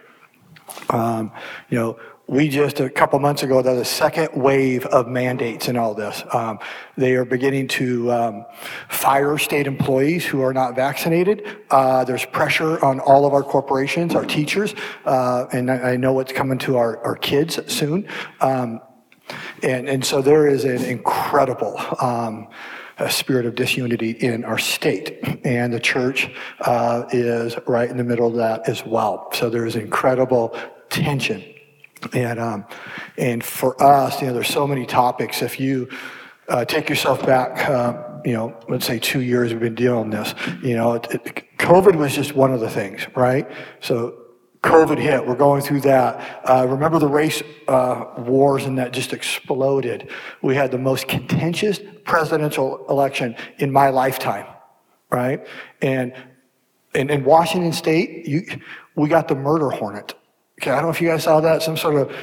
Um, 0.89 1.31
you 1.69 1.77
know, 1.77 1.99
we 2.27 2.47
just 2.47 2.79
a 2.79 2.89
couple 2.89 3.19
months 3.19 3.43
ago 3.43 3.61
there's 3.61 3.79
a 3.79 3.85
second 3.85 4.29
wave 4.33 4.85
of 4.87 5.07
mandates 5.07 5.67
in 5.67 5.75
all 5.75 5.93
this 5.93 6.23
um, 6.31 6.57
they 6.95 7.13
are 7.15 7.25
beginning 7.25 7.67
to 7.67 8.11
um, 8.11 8.45
fire 8.89 9.37
state 9.37 9.67
employees 9.67 10.25
who 10.25 10.41
are 10.41 10.53
not 10.53 10.75
vaccinated 10.75 11.59
uh, 11.69 12.03
there's 12.03 12.25
pressure 12.25 12.83
on 12.83 12.99
all 13.01 13.25
of 13.25 13.33
our 13.33 13.43
corporations 13.43 14.15
our 14.15 14.25
teachers 14.25 14.73
uh, 15.05 15.45
and 15.51 15.69
I, 15.69 15.91
I, 15.91 15.97
know 15.97 16.13
what's 16.13 16.31
coming 16.31 16.57
to 16.59 16.77
our, 16.77 16.97
our 17.03 17.15
kids 17.15 17.59
soon 17.71 18.07
um, 18.39 18.79
and, 19.61 19.89
and 19.89 20.03
so 20.03 20.21
there 20.21 20.47
is 20.47 20.63
an 20.63 20.83
incredible 20.85 21.79
um, 22.01 22.47
a 22.99 23.09
spirit 23.09 23.47
of 23.47 23.55
disunity 23.55 24.11
in 24.11 24.45
our 24.45 24.59
state. 24.59 25.17
And 25.43 25.73
the 25.73 25.79
church 25.79 26.29
uh, 26.61 27.05
is 27.11 27.57
right 27.65 27.89
in 27.89 27.97
the 27.97 28.03
middle 28.03 28.27
of 28.27 28.35
that 28.35 28.69
as 28.69 28.85
well. 28.85 29.29
So 29.33 29.49
there's 29.49 29.75
incredible 29.75 30.55
tension 30.91 31.43
and, 32.13 32.39
um, 32.39 32.65
and 33.17 33.43
for 33.43 33.81
us, 33.81 34.21
you 34.21 34.27
know, 34.27 34.33
there's 34.33 34.47
so 34.47 34.67
many 34.67 34.85
topics. 34.85 35.41
If 35.41 35.59
you 35.59 35.89
uh, 36.49 36.65
take 36.65 36.89
yourself 36.89 37.25
back, 37.25 37.69
uh, 37.69 38.19
you 38.25 38.33
know, 38.33 38.57
let's 38.67 38.85
say 38.85 38.99
two 38.99 39.21
years 39.21 39.51
we've 39.51 39.61
been 39.61 39.75
dealing 39.75 40.09
with 40.09 40.19
this, 40.19 40.35
you 40.63 40.75
know, 40.75 40.93
it, 40.93 41.07
it, 41.11 41.43
COVID 41.57 41.95
was 41.95 42.13
just 42.13 42.35
one 42.35 42.53
of 42.53 42.59
the 42.59 42.69
things, 42.69 43.07
right? 43.15 43.49
So 43.79 44.23
COVID 44.61 44.97
hit, 44.97 45.25
we're 45.25 45.35
going 45.35 45.61
through 45.61 45.81
that. 45.81 46.41
Uh, 46.49 46.65
remember 46.67 46.97
the 46.97 47.07
race 47.07 47.43
uh, 47.67 48.05
wars 48.17 48.65
and 48.65 48.77
that 48.77 48.93
just 48.93 49.11
exploded. 49.11 50.09
We 50.41 50.55
had 50.55 50.71
the 50.71 50.77
most 50.77 51.07
contentious 51.07 51.79
presidential 52.05 52.85
election 52.87 53.35
in 53.57 53.71
my 53.71 53.89
lifetime, 53.89 54.45
right? 55.09 55.45
And 55.81 56.13
in, 56.95 57.09
in 57.09 57.25
Washington 57.25 57.73
state, 57.73 58.25
you, 58.25 58.45
we 58.95 59.09
got 59.09 59.27
the 59.27 59.35
murder 59.35 59.69
hornet 59.69 60.13
Okay, 60.61 60.71
I 60.71 60.75
don't 60.75 60.83
know 60.83 60.89
if 60.89 61.01
you 61.01 61.07
guys 61.09 61.23
saw 61.23 61.41
that, 61.41 61.61
some 61.61 61.77
sort 61.77 61.95
of 61.95 62.15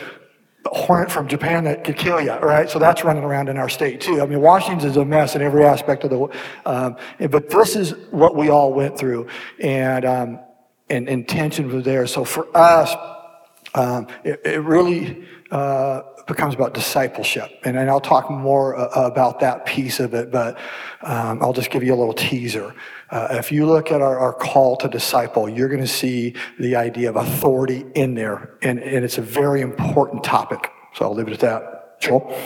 hornet 0.67 1.11
from 1.11 1.27
Japan 1.27 1.65
that 1.65 1.85
could 1.85 1.97
kill 1.97 2.21
you, 2.21 2.33
right? 2.35 2.69
So 2.69 2.79
that's 2.79 3.03
running 3.03 3.25
around 3.25 3.49
in 3.49 3.57
our 3.57 3.69
state 3.69 4.01
too. 4.01 4.21
I 4.21 4.27
mean, 4.27 4.41
Washington's 4.41 4.85
is 4.85 4.97
a 4.97 5.05
mess 5.05 5.35
in 5.35 5.43
every 5.43 5.65
aspect 5.65 6.05
of 6.05 6.11
the, 6.11 6.29
um, 6.67 6.97
but 7.31 7.51
this 7.51 7.77
is 7.77 7.93
what 8.11 8.37
we 8.37 8.51
all 8.51 8.73
went 8.73 8.99
through, 8.99 9.27
and 9.59 10.05
um, 10.05 10.41
and, 10.89 11.09
and 11.09 11.29
tension 11.29 11.73
was 11.75 11.85
there. 11.85 12.07
So 12.07 12.25
for 12.25 12.47
us, 12.57 12.95
um, 13.75 14.09
it, 14.25 14.41
it, 14.45 14.63
really 14.63 15.25
uh, 15.51 16.03
becomes 16.27 16.55
about 16.55 16.75
discipleship, 16.75 17.51
and, 17.65 17.77
and 17.77 17.89
I'll 17.89 18.01
talk 18.01 18.31
more 18.31 18.77
uh, 18.77 19.07
about 19.07 19.41
that 19.41 19.65
piece 19.65 20.01
of 20.01 20.15
it, 20.15 20.31
but 20.33 20.59
um, 21.03 21.41
I'll 21.43 21.53
just 21.53 21.71
give 21.71 21.83
you 21.83 21.95
a 21.95 21.97
little 21.97 22.15
teaser. 22.15 22.75
Uh, 23.11 23.29
if 23.33 23.51
you 23.51 23.67
look 23.67 23.91
at 23.91 24.01
our, 24.01 24.19
our 24.19 24.33
call 24.33 24.77
to 24.77 24.89
disciple, 24.89 25.49
you're 25.49 25.69
going 25.69 25.81
to 25.81 25.87
see 25.87 26.35
the 26.59 26.77
idea 26.77 27.09
of 27.09 27.17
authority 27.17 27.85
in 27.95 28.15
there, 28.15 28.51
and, 28.63 28.81
and 28.81 29.05
it's 29.05 29.19
a 29.19 29.23
very 29.23 29.61
important 29.61 30.23
topic. 30.23 30.71
So 30.95 31.05
I'll 31.05 31.15
leave 31.15 31.29
it 31.29 31.35
at 31.35 31.41
that. 31.41 32.01
Joel? 32.01 32.37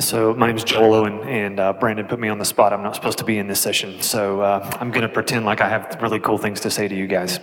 So 0.00 0.34
my 0.34 0.46
name 0.46 0.56
is 0.56 0.64
Joel 0.64 0.92
Owen, 0.92 1.20
and 1.22 1.58
uh, 1.58 1.72
Brandon 1.72 2.06
put 2.06 2.20
me 2.20 2.28
on 2.28 2.38
the 2.38 2.44
spot. 2.44 2.74
I'm 2.74 2.82
not 2.82 2.94
supposed 2.94 3.16
to 3.18 3.24
be 3.24 3.38
in 3.38 3.48
this 3.48 3.60
session, 3.60 4.02
so 4.02 4.42
uh, 4.42 4.70
I'm 4.78 4.90
going 4.90 5.02
to 5.02 5.08
pretend 5.08 5.46
like 5.46 5.62
I 5.62 5.70
have 5.70 5.96
really 6.02 6.20
cool 6.20 6.36
things 6.36 6.60
to 6.60 6.70
say 6.70 6.86
to 6.86 6.94
you 6.94 7.06
guys. 7.06 7.38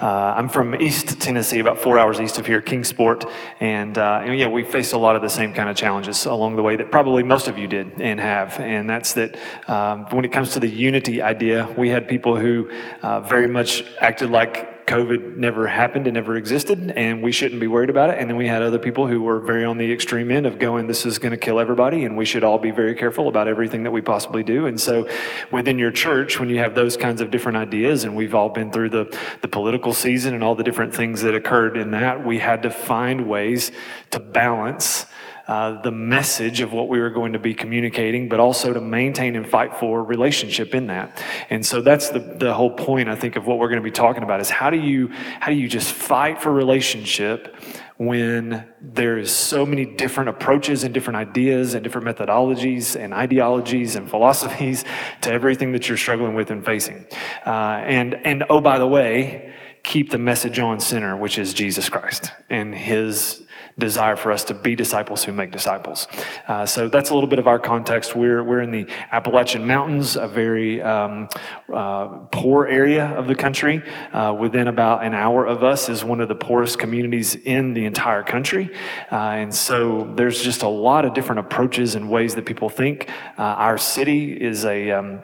Uh, 0.00 0.34
I'm 0.36 0.48
from 0.48 0.80
East 0.80 1.20
Tennessee, 1.20 1.58
about 1.58 1.76
four 1.76 1.98
hours 1.98 2.20
east 2.20 2.38
of 2.38 2.46
here, 2.46 2.62
Kingsport, 2.62 3.24
and, 3.58 3.98
uh, 3.98 4.22
and, 4.22 4.38
yeah, 4.38 4.46
we 4.46 4.62
faced 4.62 4.92
a 4.92 4.98
lot 4.98 5.16
of 5.16 5.22
the 5.22 5.28
same 5.28 5.52
kind 5.52 5.68
of 5.68 5.76
challenges 5.76 6.24
along 6.24 6.54
the 6.54 6.62
way 6.62 6.76
that 6.76 6.92
probably 6.92 7.24
most 7.24 7.48
of 7.48 7.58
you 7.58 7.66
did 7.66 8.00
and 8.00 8.20
have, 8.20 8.60
and 8.60 8.88
that's 8.88 9.14
that 9.14 9.36
um, 9.68 10.04
when 10.10 10.24
it 10.24 10.30
comes 10.30 10.52
to 10.52 10.60
the 10.60 10.68
unity 10.68 11.20
idea, 11.20 11.68
we 11.76 11.88
had 11.88 12.06
people 12.06 12.36
who 12.36 12.70
uh, 13.02 13.20
very 13.20 13.48
much 13.48 13.82
acted 14.00 14.30
like 14.30 14.77
COVID 14.88 15.36
never 15.36 15.66
happened 15.66 16.06
and 16.06 16.14
never 16.14 16.36
existed, 16.36 16.92
and 16.96 17.22
we 17.22 17.30
shouldn't 17.30 17.60
be 17.60 17.66
worried 17.66 17.90
about 17.90 18.08
it. 18.08 18.18
And 18.18 18.28
then 18.28 18.38
we 18.38 18.48
had 18.48 18.62
other 18.62 18.78
people 18.78 19.06
who 19.06 19.20
were 19.20 19.38
very 19.38 19.62
on 19.62 19.76
the 19.76 19.92
extreme 19.92 20.30
end 20.30 20.46
of 20.46 20.58
going, 20.58 20.86
this 20.86 21.04
is 21.04 21.18
going 21.18 21.32
to 21.32 21.36
kill 21.36 21.60
everybody, 21.60 22.06
and 22.06 22.16
we 22.16 22.24
should 22.24 22.42
all 22.42 22.58
be 22.58 22.70
very 22.70 22.94
careful 22.94 23.28
about 23.28 23.48
everything 23.48 23.82
that 23.82 23.90
we 23.90 24.00
possibly 24.00 24.42
do. 24.42 24.64
And 24.64 24.80
so 24.80 25.06
within 25.52 25.78
your 25.78 25.90
church, 25.90 26.40
when 26.40 26.48
you 26.48 26.56
have 26.58 26.74
those 26.74 26.96
kinds 26.96 27.20
of 27.20 27.30
different 27.30 27.58
ideas, 27.58 28.04
and 28.04 28.16
we've 28.16 28.34
all 28.34 28.48
been 28.48 28.72
through 28.72 28.88
the, 28.88 29.18
the 29.42 29.48
political 29.48 29.92
season 29.92 30.34
and 30.34 30.42
all 30.42 30.54
the 30.54 30.64
different 30.64 30.94
things 30.94 31.20
that 31.20 31.34
occurred 31.34 31.76
in 31.76 31.90
that, 31.90 32.24
we 32.24 32.38
had 32.38 32.62
to 32.62 32.70
find 32.70 33.28
ways 33.28 33.70
to 34.10 34.18
balance 34.18 35.04
uh, 35.48 35.80
the 35.80 35.90
message 35.90 36.60
of 36.60 36.74
what 36.74 36.90
we 36.90 37.00
were 37.00 37.08
going 37.08 37.32
to 37.32 37.38
be 37.38 37.54
communicating, 37.54 38.28
but 38.28 38.38
also 38.38 38.74
to 38.74 38.82
maintain 38.82 39.34
and 39.34 39.48
fight 39.48 39.74
for 39.74 40.04
relationship 40.04 40.74
in 40.74 40.88
that. 40.88 41.24
And 41.48 41.64
so 41.64 41.80
that's 41.80 42.10
the, 42.10 42.18
the 42.18 42.52
whole 42.52 42.70
point, 42.70 43.08
I 43.08 43.14
think, 43.14 43.36
of 43.36 43.46
what 43.46 43.58
we're 43.58 43.68
going 43.68 43.80
to 43.80 43.84
be 43.84 43.90
talking 43.90 44.22
about 44.22 44.40
is 44.40 44.50
how 44.50 44.68
do 44.68 44.76
you 44.76 45.08
how 45.40 45.50
do 45.50 45.56
you 45.56 45.66
just 45.66 45.92
fight 45.92 46.42
for 46.42 46.52
relationship 46.52 47.56
when 47.96 48.68
there 48.80 49.16
is 49.16 49.32
so 49.32 49.64
many 49.64 49.84
different 49.84 50.28
approaches 50.28 50.84
and 50.84 50.92
different 50.92 51.16
ideas 51.16 51.72
and 51.74 51.82
different 51.82 52.06
methodologies 52.06 52.94
and 52.94 53.14
ideologies 53.14 53.96
and 53.96 54.08
philosophies 54.08 54.84
to 55.22 55.32
everything 55.32 55.72
that 55.72 55.88
you're 55.88 55.96
struggling 55.96 56.34
with 56.34 56.50
and 56.50 56.62
facing. 56.64 57.06
Uh, 57.46 57.82
and 57.86 58.14
and 58.26 58.44
oh 58.50 58.60
by 58.60 58.78
the 58.78 58.86
way, 58.86 59.54
keep 59.82 60.10
the 60.10 60.18
message 60.18 60.58
on 60.58 60.80
center, 60.80 61.16
which 61.16 61.38
is 61.38 61.54
Jesus 61.54 61.88
Christ 61.88 62.32
and 62.50 62.74
His 62.74 63.42
desire 63.78 64.16
for 64.16 64.32
us 64.32 64.44
to 64.44 64.54
be 64.54 64.74
disciples 64.74 65.24
who 65.24 65.32
make 65.32 65.52
disciples. 65.52 66.08
Uh, 66.48 66.66
so 66.66 66.88
that's 66.88 67.10
a 67.10 67.14
little 67.14 67.28
bit 67.28 67.38
of 67.38 67.46
our 67.46 67.58
context. 67.58 68.16
We're, 68.16 68.42
we're 68.42 68.60
in 68.60 68.72
the 68.72 68.86
Appalachian 69.12 69.66
Mountains, 69.66 70.16
a 70.16 70.26
very 70.26 70.82
um, 70.82 71.28
uh, 71.72 72.06
poor 72.32 72.66
area 72.66 73.06
of 73.06 73.28
the 73.28 73.34
country. 73.34 73.82
Uh, 74.12 74.36
within 74.38 74.68
about 74.68 75.04
an 75.04 75.14
hour 75.14 75.46
of 75.46 75.62
us 75.62 75.88
is 75.88 76.04
one 76.04 76.20
of 76.20 76.28
the 76.28 76.34
poorest 76.34 76.78
communities 76.78 77.36
in 77.36 77.72
the 77.72 77.84
entire 77.84 78.22
country. 78.22 78.70
Uh, 79.12 79.16
and 79.16 79.54
so 79.54 80.12
there's 80.16 80.42
just 80.42 80.62
a 80.62 80.68
lot 80.68 81.04
of 81.04 81.14
different 81.14 81.38
approaches 81.38 81.94
and 81.94 82.10
ways 82.10 82.34
that 82.34 82.46
people 82.46 82.68
think. 82.68 83.08
Uh, 83.38 83.42
our 83.42 83.78
city 83.78 84.32
is 84.32 84.64
a 84.64 84.90
um, 84.90 85.20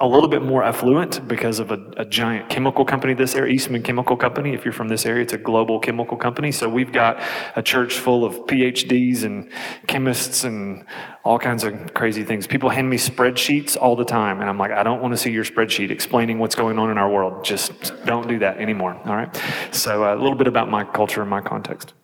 a 0.00 0.06
little 0.06 0.28
bit 0.28 0.42
more 0.42 0.64
affluent 0.64 1.26
because 1.28 1.58
of 1.58 1.70
a, 1.70 1.78
a, 1.96 2.04
giant 2.04 2.48
chemical 2.48 2.84
company 2.84 3.14
this 3.14 3.34
area, 3.34 3.54
Eastman 3.54 3.82
Chemical 3.82 4.16
Company. 4.16 4.52
If 4.52 4.64
you're 4.64 4.72
from 4.72 4.88
this 4.88 5.06
area, 5.06 5.22
it's 5.22 5.32
a 5.32 5.38
global 5.38 5.78
chemical 5.78 6.16
company. 6.16 6.50
So 6.50 6.68
we've 6.68 6.92
got 6.92 7.22
a 7.56 7.62
church 7.62 7.94
full 7.94 8.24
of 8.24 8.34
PhDs 8.46 9.22
and 9.22 9.50
chemists 9.86 10.44
and 10.44 10.84
all 11.24 11.38
kinds 11.38 11.62
of 11.62 11.94
crazy 11.94 12.24
things. 12.24 12.46
People 12.46 12.68
hand 12.68 12.90
me 12.90 12.96
spreadsheets 12.96 13.76
all 13.80 13.94
the 13.94 14.04
time, 14.04 14.40
and 14.40 14.48
I'm 14.50 14.58
like, 14.58 14.72
I 14.72 14.82
don't 14.82 15.00
want 15.00 15.12
to 15.12 15.16
see 15.16 15.30
your 15.30 15.44
spreadsheet 15.44 15.90
explaining 15.90 16.38
what's 16.38 16.54
going 16.54 16.78
on 16.78 16.90
in 16.90 16.98
our 16.98 17.10
world. 17.10 17.44
Just 17.44 17.92
don't 18.04 18.26
do 18.26 18.38
that 18.40 18.58
anymore. 18.58 19.00
All 19.04 19.14
right. 19.14 19.40
So 19.70 20.04
uh, 20.04 20.14
a 20.14 20.20
little 20.20 20.36
bit 20.36 20.48
about 20.48 20.68
my 20.68 20.84
culture 20.84 21.20
and 21.20 21.30
my 21.30 21.40
context. 21.40 21.94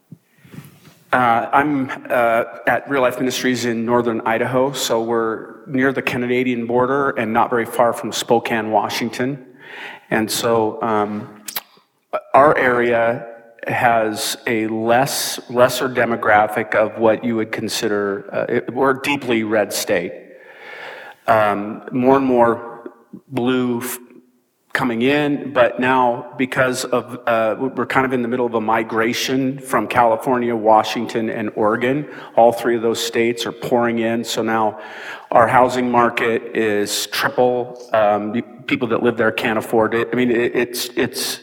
Uh, 1.11 1.49
I'm 1.55 1.89
uh, 2.11 2.45
at 2.67 2.89
Real 2.91 3.01
Life 3.01 3.19
Ministries 3.19 3.65
in 3.65 3.87
northern 3.87 4.21
Idaho, 4.27 4.73
so 4.73 5.03
we're 5.03 5.65
near 5.67 5.91
the 5.91 6.03
Canadian 6.03 6.67
border 6.67 7.11
and 7.11 7.33
not 7.33 7.49
very 7.49 7.65
far 7.65 7.95
from 7.95 8.13
Spokane, 8.13 8.71
Washington. 8.71 9.57
And 10.11 10.31
so 10.31 10.83
um, 10.83 11.45
our 12.35 12.55
area 12.59 13.27
has 13.67 14.37
a 14.47 14.67
less 14.67 15.41
lesser 15.49 15.89
demographic 15.89 16.75
of 16.75 16.99
what 16.99 17.25
you 17.25 17.37
would 17.37 17.53
consider 17.53 18.29
uh, 18.35 18.47
it, 18.47 18.75
we're 18.75 18.99
a 18.99 19.03
deeply 19.03 19.45
red 19.45 19.73
state. 19.73 20.13
Um, 21.27 21.89
more 21.91 22.19
and 22.19 22.27
more 22.27 22.93
blue 23.29 23.81
coming 24.73 25.03
in, 25.03 25.53
but 25.53 25.81
now 25.81 26.35
because 26.37 26.85
of, 26.85 27.19
uh, 27.27 27.57
we're 27.59 27.87
kind 27.87 28.07
of 28.07 28.13
in 28.13 28.23
the 28.23 28.29
middle 28.29 28.47
of 28.47 28.55
a 28.55 28.61
migration 28.61 29.59
from 29.59 29.89
California, 29.89 30.55
Washington, 30.55 31.31
and 31.31 31.51
Oregon. 31.57 32.09
All 32.37 32.53
three 32.53 32.77
of 32.77 32.83
those 32.83 33.05
states 33.05 33.47
are 33.47 33.53
pouring 33.53 33.99
in. 33.99 34.23
So 34.23 34.43
now 34.43 34.81
our 35.31 35.49
housing 35.49 35.91
market 35.91 36.57
is 36.57 37.07
triple. 37.09 37.89
Um, 37.93 38.41
people 38.67 38.89
that 38.89 39.03
live 39.03 39.17
there 39.17 39.33
can't 39.33 39.59
afford 39.59 39.95
it. 39.95 40.09
I 40.13 40.17
mean, 40.17 40.31
it, 40.31 40.55
it's, 40.55 40.91
it's, 40.97 41.41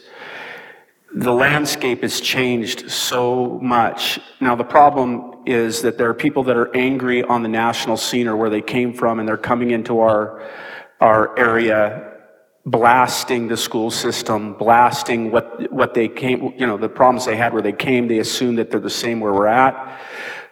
the 1.14 1.32
landscape 1.32 2.02
has 2.02 2.20
changed 2.20 2.90
so 2.90 3.58
much. 3.60 4.20
Now, 4.40 4.54
the 4.54 4.64
problem 4.64 5.42
is 5.46 5.82
that 5.82 5.98
there 5.98 6.08
are 6.08 6.14
people 6.14 6.42
that 6.44 6.56
are 6.56 6.74
angry 6.76 7.22
on 7.22 7.42
the 7.42 7.48
national 7.48 7.96
scene 7.96 8.28
or 8.28 8.36
where 8.36 8.50
they 8.50 8.60
came 8.60 8.92
from, 8.92 9.18
and 9.18 9.28
they're 9.28 9.36
coming 9.36 9.70
into 9.70 10.00
our, 10.00 10.42
our 11.00 11.38
area 11.38 12.15
blasting 12.66 13.46
the 13.46 13.56
school 13.56 13.92
system, 13.92 14.52
blasting 14.54 15.30
what, 15.30 15.72
what 15.72 15.94
they 15.94 16.08
came, 16.08 16.52
you 16.58 16.66
know, 16.66 16.76
the 16.76 16.88
problems 16.88 17.24
they 17.24 17.36
had 17.36 17.52
where 17.52 17.62
they 17.62 17.72
came, 17.72 18.08
they 18.08 18.18
assume 18.18 18.56
that 18.56 18.70
they're 18.70 18.80
the 18.80 18.90
same 18.90 19.20
where 19.20 19.32
we're 19.32 19.46
at. 19.46 20.00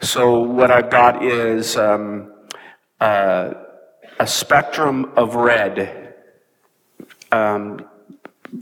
So 0.00 0.38
what 0.38 0.70
I've 0.70 0.90
got 0.90 1.24
is 1.24 1.76
um, 1.76 2.32
uh, 3.00 3.54
a 4.20 4.26
spectrum 4.26 5.12
of 5.16 5.34
red, 5.34 6.14
um, 7.32 7.84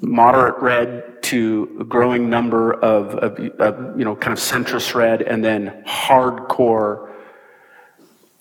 moderate 0.01 0.63
red 0.63 1.23
to 1.25 1.77
a 1.81 1.85
growing 1.85 2.31
number 2.31 2.73
of, 2.73 3.15
of, 3.17 3.39
of, 3.61 3.99
you 3.99 4.05
know, 4.05 4.17
kind 4.17 4.33
of 4.33 4.39
centrist 4.43 4.95
red, 4.95 5.21
and 5.21 5.45
then 5.45 5.85
hardcore 5.87 7.11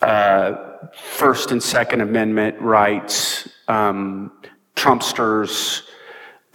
uh, 0.02 0.54
First 0.94 1.52
and 1.52 1.62
Second 1.62 2.02
Amendment 2.02 2.60
rights, 2.62 3.48
um, 3.68 4.32
Trumpsters, 4.82 5.84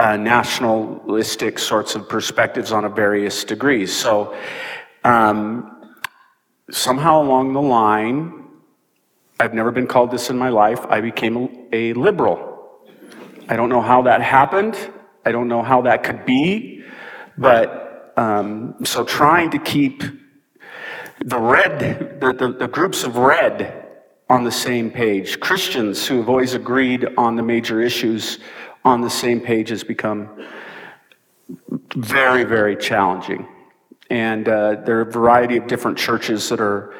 uh, 0.00 0.16
nationalistic 0.16 1.60
sorts 1.60 1.94
of 1.94 2.08
perspectives 2.08 2.72
on 2.72 2.84
a 2.84 2.88
various 2.88 3.44
degrees. 3.44 3.94
So 3.94 4.36
um, 5.04 5.94
somehow 6.68 7.22
along 7.22 7.52
the 7.52 7.62
line, 7.62 8.48
I've 9.38 9.54
never 9.54 9.70
been 9.70 9.86
called 9.86 10.10
this 10.10 10.28
in 10.28 10.36
my 10.36 10.48
life, 10.48 10.84
I 10.88 11.00
became 11.00 11.68
a, 11.72 11.92
liberal. 11.92 12.82
I 13.48 13.54
don't 13.54 13.68
know 13.68 13.80
how 13.80 14.02
that 14.02 14.22
happened. 14.22 14.76
I 15.24 15.30
don't 15.30 15.46
know 15.46 15.62
how 15.62 15.82
that 15.82 16.02
could 16.02 16.26
be. 16.26 16.82
But 17.38 18.12
um, 18.16 18.74
so 18.84 19.04
trying 19.04 19.50
to 19.50 19.60
keep 19.60 20.02
the 21.24 21.38
red, 21.38 22.18
the, 22.20 22.32
the, 22.32 22.52
the 22.58 22.66
groups 22.66 23.04
of 23.04 23.18
red 23.18 23.85
on 24.28 24.44
the 24.44 24.52
same 24.52 24.90
page. 24.90 25.38
Christians 25.40 26.06
who 26.06 26.18
have 26.18 26.28
always 26.28 26.54
agreed 26.54 27.06
on 27.16 27.36
the 27.36 27.42
major 27.42 27.80
issues 27.80 28.38
on 28.84 29.00
the 29.00 29.10
same 29.10 29.40
page 29.40 29.68
has 29.68 29.84
become 29.84 30.28
very, 31.94 32.44
very 32.44 32.76
challenging. 32.76 33.46
And 34.10 34.48
uh, 34.48 34.76
there 34.84 34.98
are 34.98 35.02
a 35.02 35.12
variety 35.12 35.56
of 35.56 35.66
different 35.66 35.98
churches 35.98 36.48
that 36.48 36.60
are 36.60 36.94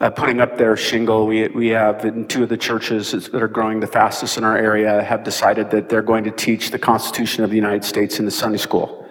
uh, 0.00 0.10
putting 0.10 0.40
up 0.40 0.58
their 0.58 0.76
shingle. 0.76 1.26
We, 1.26 1.48
we 1.48 1.68
have 1.68 2.04
in 2.04 2.26
two 2.26 2.42
of 2.42 2.48
the 2.48 2.56
churches 2.56 3.12
that 3.12 3.42
are 3.42 3.48
growing 3.48 3.80
the 3.80 3.86
fastest 3.86 4.36
in 4.36 4.44
our 4.44 4.56
area 4.56 5.02
have 5.02 5.24
decided 5.24 5.70
that 5.70 5.88
they're 5.88 6.02
going 6.02 6.24
to 6.24 6.30
teach 6.30 6.70
the 6.70 6.78
Constitution 6.78 7.44
of 7.44 7.50
the 7.50 7.56
United 7.56 7.84
States 7.84 8.18
in 8.18 8.24
the 8.24 8.30
Sunday 8.30 8.58
school. 8.58 9.08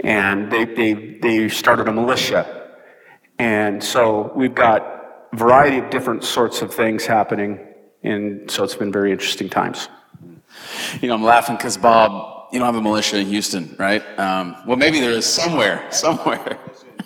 And 0.00 0.50
they, 0.50 0.64
they, 0.64 0.94
they 0.94 1.48
started 1.48 1.88
a 1.88 1.92
militia. 1.92 2.76
And 3.38 3.82
so 3.82 4.32
we've 4.34 4.54
got 4.54 4.97
variety 5.32 5.78
of 5.78 5.90
different 5.90 6.24
sorts 6.24 6.62
of 6.62 6.72
things 6.72 7.06
happening. 7.06 7.58
And 8.02 8.50
so 8.50 8.64
it's 8.64 8.74
been 8.74 8.92
very 8.92 9.12
interesting 9.12 9.48
times. 9.48 9.88
You 11.00 11.08
know, 11.08 11.14
I'm 11.14 11.22
laughing 11.22 11.56
because 11.56 11.76
Bob, 11.76 12.48
you 12.52 12.58
don't 12.58 12.66
have 12.66 12.76
a 12.76 12.80
militia 12.80 13.18
in 13.18 13.26
Houston, 13.26 13.74
right? 13.78 14.02
Um, 14.18 14.56
well, 14.66 14.76
maybe 14.76 15.00
there 15.00 15.10
is 15.10 15.26
somewhere, 15.26 15.86
somewhere. 15.90 16.58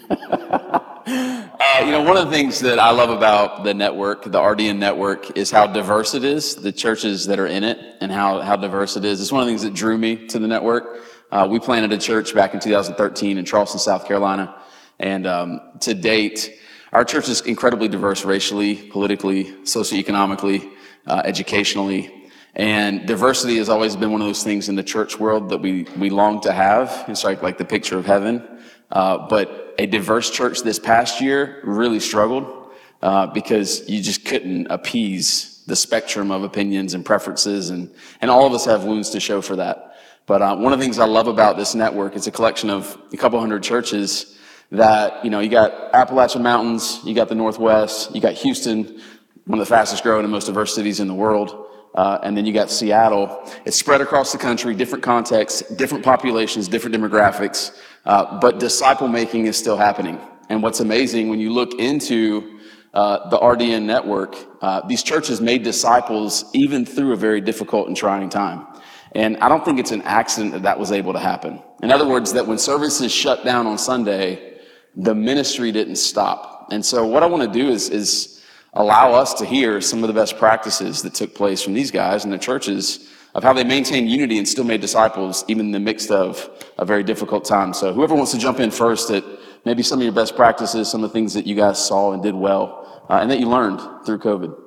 Uh, 1.04 1.84
you 1.84 1.90
know, 1.90 2.02
one 2.02 2.16
of 2.16 2.26
the 2.26 2.30
things 2.30 2.60
that 2.60 2.78
I 2.78 2.90
love 2.90 3.10
about 3.10 3.64
the 3.64 3.72
network, 3.72 4.24
the 4.24 4.38
RDN 4.38 4.78
network, 4.78 5.36
is 5.36 5.50
how 5.50 5.66
diverse 5.66 6.14
it 6.14 6.22
is, 6.22 6.54
the 6.54 6.72
churches 6.72 7.26
that 7.26 7.38
are 7.38 7.46
in 7.46 7.64
it, 7.64 7.78
and 8.00 8.12
how, 8.12 8.40
how 8.40 8.56
diverse 8.56 8.96
it 8.96 9.04
is. 9.04 9.20
It's 9.20 9.32
one 9.32 9.40
of 9.40 9.46
the 9.46 9.50
things 9.52 9.62
that 9.62 9.72
drew 9.72 9.96
me 9.96 10.26
to 10.28 10.38
the 10.38 10.46
network. 10.46 11.02
Uh, 11.30 11.48
we 11.50 11.58
planted 11.58 11.92
a 11.92 11.98
church 11.98 12.34
back 12.34 12.52
in 12.52 12.60
2013 12.60 13.38
in 13.38 13.44
Charleston, 13.44 13.80
South 13.80 14.06
Carolina. 14.06 14.60
And 14.98 15.26
um, 15.26 15.60
to 15.80 15.94
date, 15.94 16.58
our 16.92 17.04
church 17.04 17.28
is 17.28 17.40
incredibly 17.42 17.88
diverse 17.88 18.24
racially, 18.24 18.76
politically, 18.76 19.44
socioeconomically, 19.62 20.70
uh, 21.06 21.22
educationally. 21.24 22.28
And 22.54 23.06
diversity 23.06 23.56
has 23.56 23.70
always 23.70 23.96
been 23.96 24.12
one 24.12 24.20
of 24.20 24.26
those 24.26 24.44
things 24.44 24.68
in 24.68 24.74
the 24.74 24.82
church 24.82 25.18
world 25.18 25.48
that 25.48 25.58
we, 25.58 25.84
we 25.96 26.10
long 26.10 26.42
to 26.42 26.52
have. 26.52 27.06
It's 27.08 27.24
like, 27.24 27.42
like 27.42 27.56
the 27.56 27.64
picture 27.64 27.96
of 27.96 28.04
heaven. 28.04 28.46
Uh, 28.90 29.26
but 29.26 29.74
a 29.78 29.86
diverse 29.86 30.30
church 30.30 30.60
this 30.60 30.78
past 30.78 31.20
year 31.20 31.60
really 31.64 31.98
struggled 31.98 32.74
uh, 33.00 33.26
because 33.28 33.88
you 33.88 34.02
just 34.02 34.26
couldn't 34.26 34.66
appease 34.66 35.64
the 35.66 35.74
spectrum 35.74 36.30
of 36.30 36.42
opinions 36.42 36.92
and 36.92 37.04
preferences, 37.06 37.70
and, 37.70 37.90
and 38.20 38.30
all 38.30 38.46
of 38.46 38.52
us 38.52 38.64
have 38.64 38.84
wounds 38.84 39.10
to 39.10 39.20
show 39.20 39.40
for 39.40 39.56
that. 39.56 39.96
But 40.26 40.42
uh, 40.42 40.56
one 40.56 40.72
of 40.72 40.78
the 40.78 40.84
things 40.84 40.98
I 40.98 41.06
love 41.06 41.26
about 41.28 41.56
this 41.56 41.74
network, 41.74 42.16
it's 42.16 42.26
a 42.26 42.32
collection 42.32 42.68
of 42.68 43.00
a 43.12 43.16
couple 43.16 43.40
hundred 43.40 43.62
churches 43.62 44.38
that, 44.72 45.22
you 45.22 45.30
know, 45.30 45.40
you 45.40 45.50
got 45.50 45.94
Appalachian 45.94 46.42
Mountains, 46.42 47.00
you 47.04 47.14
got 47.14 47.28
the 47.28 47.34
Northwest, 47.34 48.14
you 48.14 48.20
got 48.20 48.32
Houston, 48.34 49.00
one 49.44 49.58
of 49.58 49.66
the 49.66 49.68
fastest 49.68 50.02
growing 50.02 50.24
and 50.24 50.32
most 50.32 50.46
diverse 50.46 50.74
cities 50.74 50.98
in 50.98 51.08
the 51.08 51.14
world. 51.14 51.66
Uh, 51.94 52.18
and 52.22 52.34
then 52.34 52.46
you 52.46 52.54
got 52.54 52.70
Seattle. 52.70 53.46
It's 53.66 53.76
spread 53.76 54.00
across 54.00 54.32
the 54.32 54.38
country, 54.38 54.74
different 54.74 55.04
contexts, 55.04 55.60
different 55.74 56.02
populations, 56.02 56.68
different 56.68 56.96
demographics. 56.96 57.78
Uh, 58.06 58.40
but 58.40 58.58
disciple 58.58 59.08
making 59.08 59.44
is 59.44 59.58
still 59.58 59.76
happening. 59.76 60.18
And 60.48 60.62
what's 60.62 60.80
amazing 60.80 61.28
when 61.28 61.38
you 61.38 61.52
look 61.52 61.74
into 61.78 62.58
uh, 62.94 63.28
the 63.28 63.38
RDN 63.38 63.82
network, 63.82 64.36
uh, 64.62 64.86
these 64.86 65.02
churches 65.02 65.42
made 65.42 65.64
disciples 65.64 66.46
even 66.54 66.86
through 66.86 67.12
a 67.12 67.16
very 67.16 67.42
difficult 67.42 67.88
and 67.88 67.96
trying 67.96 68.30
time. 68.30 68.66
And 69.14 69.36
I 69.38 69.50
don't 69.50 69.62
think 69.62 69.78
it's 69.78 69.92
an 69.92 70.02
accident 70.02 70.54
that 70.54 70.62
that 70.62 70.78
was 70.78 70.92
able 70.92 71.12
to 71.12 71.18
happen. 71.18 71.62
In 71.82 71.92
other 71.92 72.08
words, 72.08 72.32
that 72.32 72.46
when 72.46 72.56
services 72.56 73.12
shut 73.12 73.44
down 73.44 73.66
on 73.66 73.76
Sunday, 73.76 74.51
the 74.96 75.14
ministry 75.14 75.72
didn't 75.72 75.96
stop. 75.96 76.68
And 76.70 76.84
so 76.84 77.06
what 77.06 77.22
I 77.22 77.26
want 77.26 77.50
to 77.50 77.58
do 77.58 77.68
is, 77.68 77.88
is 77.88 78.42
allow 78.74 79.12
us 79.12 79.34
to 79.34 79.44
hear 79.44 79.80
some 79.80 80.02
of 80.02 80.08
the 80.08 80.14
best 80.14 80.38
practices 80.38 81.02
that 81.02 81.14
took 81.14 81.34
place 81.34 81.62
from 81.62 81.74
these 81.74 81.90
guys 81.90 82.24
and 82.24 82.32
the 82.32 82.38
churches 82.38 83.10
of 83.34 83.42
how 83.42 83.52
they 83.52 83.64
maintained 83.64 84.10
unity 84.10 84.38
and 84.38 84.46
still 84.46 84.64
made 84.64 84.80
disciples, 84.80 85.44
even 85.48 85.66
in 85.66 85.72
the 85.72 85.80
midst 85.80 86.10
of 86.10 86.50
a 86.78 86.84
very 86.84 87.02
difficult 87.02 87.44
time. 87.44 87.72
So, 87.72 87.92
whoever 87.92 88.14
wants 88.14 88.32
to 88.32 88.38
jump 88.38 88.60
in 88.60 88.70
first 88.70 89.10
at 89.10 89.24
maybe 89.64 89.82
some 89.82 89.98
of 89.98 90.04
your 90.04 90.12
best 90.12 90.36
practices, 90.36 90.90
some 90.90 91.02
of 91.02 91.10
the 91.10 91.14
things 91.14 91.32
that 91.34 91.46
you 91.46 91.54
guys 91.54 91.82
saw 91.82 92.12
and 92.12 92.22
did 92.22 92.34
well, 92.34 93.04
uh, 93.08 93.18
and 93.22 93.30
that 93.30 93.40
you 93.40 93.48
learned 93.48 93.80
through 94.04 94.18
COVID. 94.18 94.61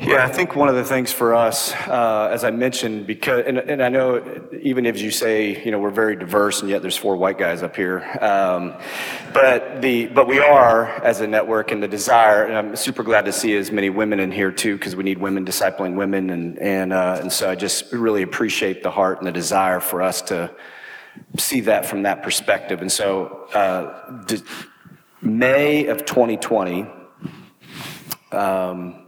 Yeah, 0.00 0.24
I 0.24 0.28
think 0.28 0.54
one 0.54 0.68
of 0.68 0.76
the 0.76 0.84
things 0.84 1.12
for 1.12 1.34
us, 1.34 1.74
uh, 1.88 2.30
as 2.32 2.44
I 2.44 2.52
mentioned, 2.52 3.08
because 3.08 3.44
and, 3.44 3.58
and, 3.58 3.82
I 3.82 3.88
know 3.88 4.48
even 4.62 4.86
if 4.86 5.00
you 5.00 5.10
say 5.10 5.60
you 5.64 5.72
know 5.72 5.80
we're 5.80 5.90
very 5.90 6.14
diverse 6.14 6.60
and 6.60 6.70
yet 6.70 6.82
there's 6.82 6.96
four 6.96 7.16
white 7.16 7.36
guys 7.36 7.64
up 7.64 7.74
here, 7.74 8.04
um, 8.20 8.76
but 9.34 9.82
the 9.82 10.06
but 10.06 10.28
we 10.28 10.38
are 10.38 10.86
as 11.02 11.20
a 11.20 11.26
network 11.26 11.72
and 11.72 11.82
the 11.82 11.88
desire, 11.88 12.44
and 12.44 12.56
I'm 12.56 12.76
super 12.76 13.02
glad 13.02 13.24
to 13.24 13.32
see 13.32 13.56
as 13.56 13.72
many 13.72 13.90
women 13.90 14.20
in 14.20 14.30
here 14.30 14.52
too 14.52 14.78
because 14.78 14.94
we 14.94 15.02
need 15.02 15.18
women 15.18 15.44
discipling 15.44 15.96
women, 15.96 16.30
and 16.30 16.58
and 16.60 16.92
uh, 16.92 17.18
and 17.20 17.32
so 17.32 17.50
I 17.50 17.56
just 17.56 17.92
really 17.92 18.22
appreciate 18.22 18.84
the 18.84 18.92
heart 18.92 19.18
and 19.18 19.26
the 19.26 19.32
desire 19.32 19.80
for 19.80 20.00
us 20.00 20.22
to 20.22 20.54
see 21.38 21.62
that 21.62 21.86
from 21.86 22.04
that 22.04 22.22
perspective, 22.22 22.82
and 22.82 22.92
so 22.92 23.48
uh, 23.52 24.24
May 25.22 25.86
of 25.86 26.04
2020. 26.04 26.86
Um, 28.30 29.07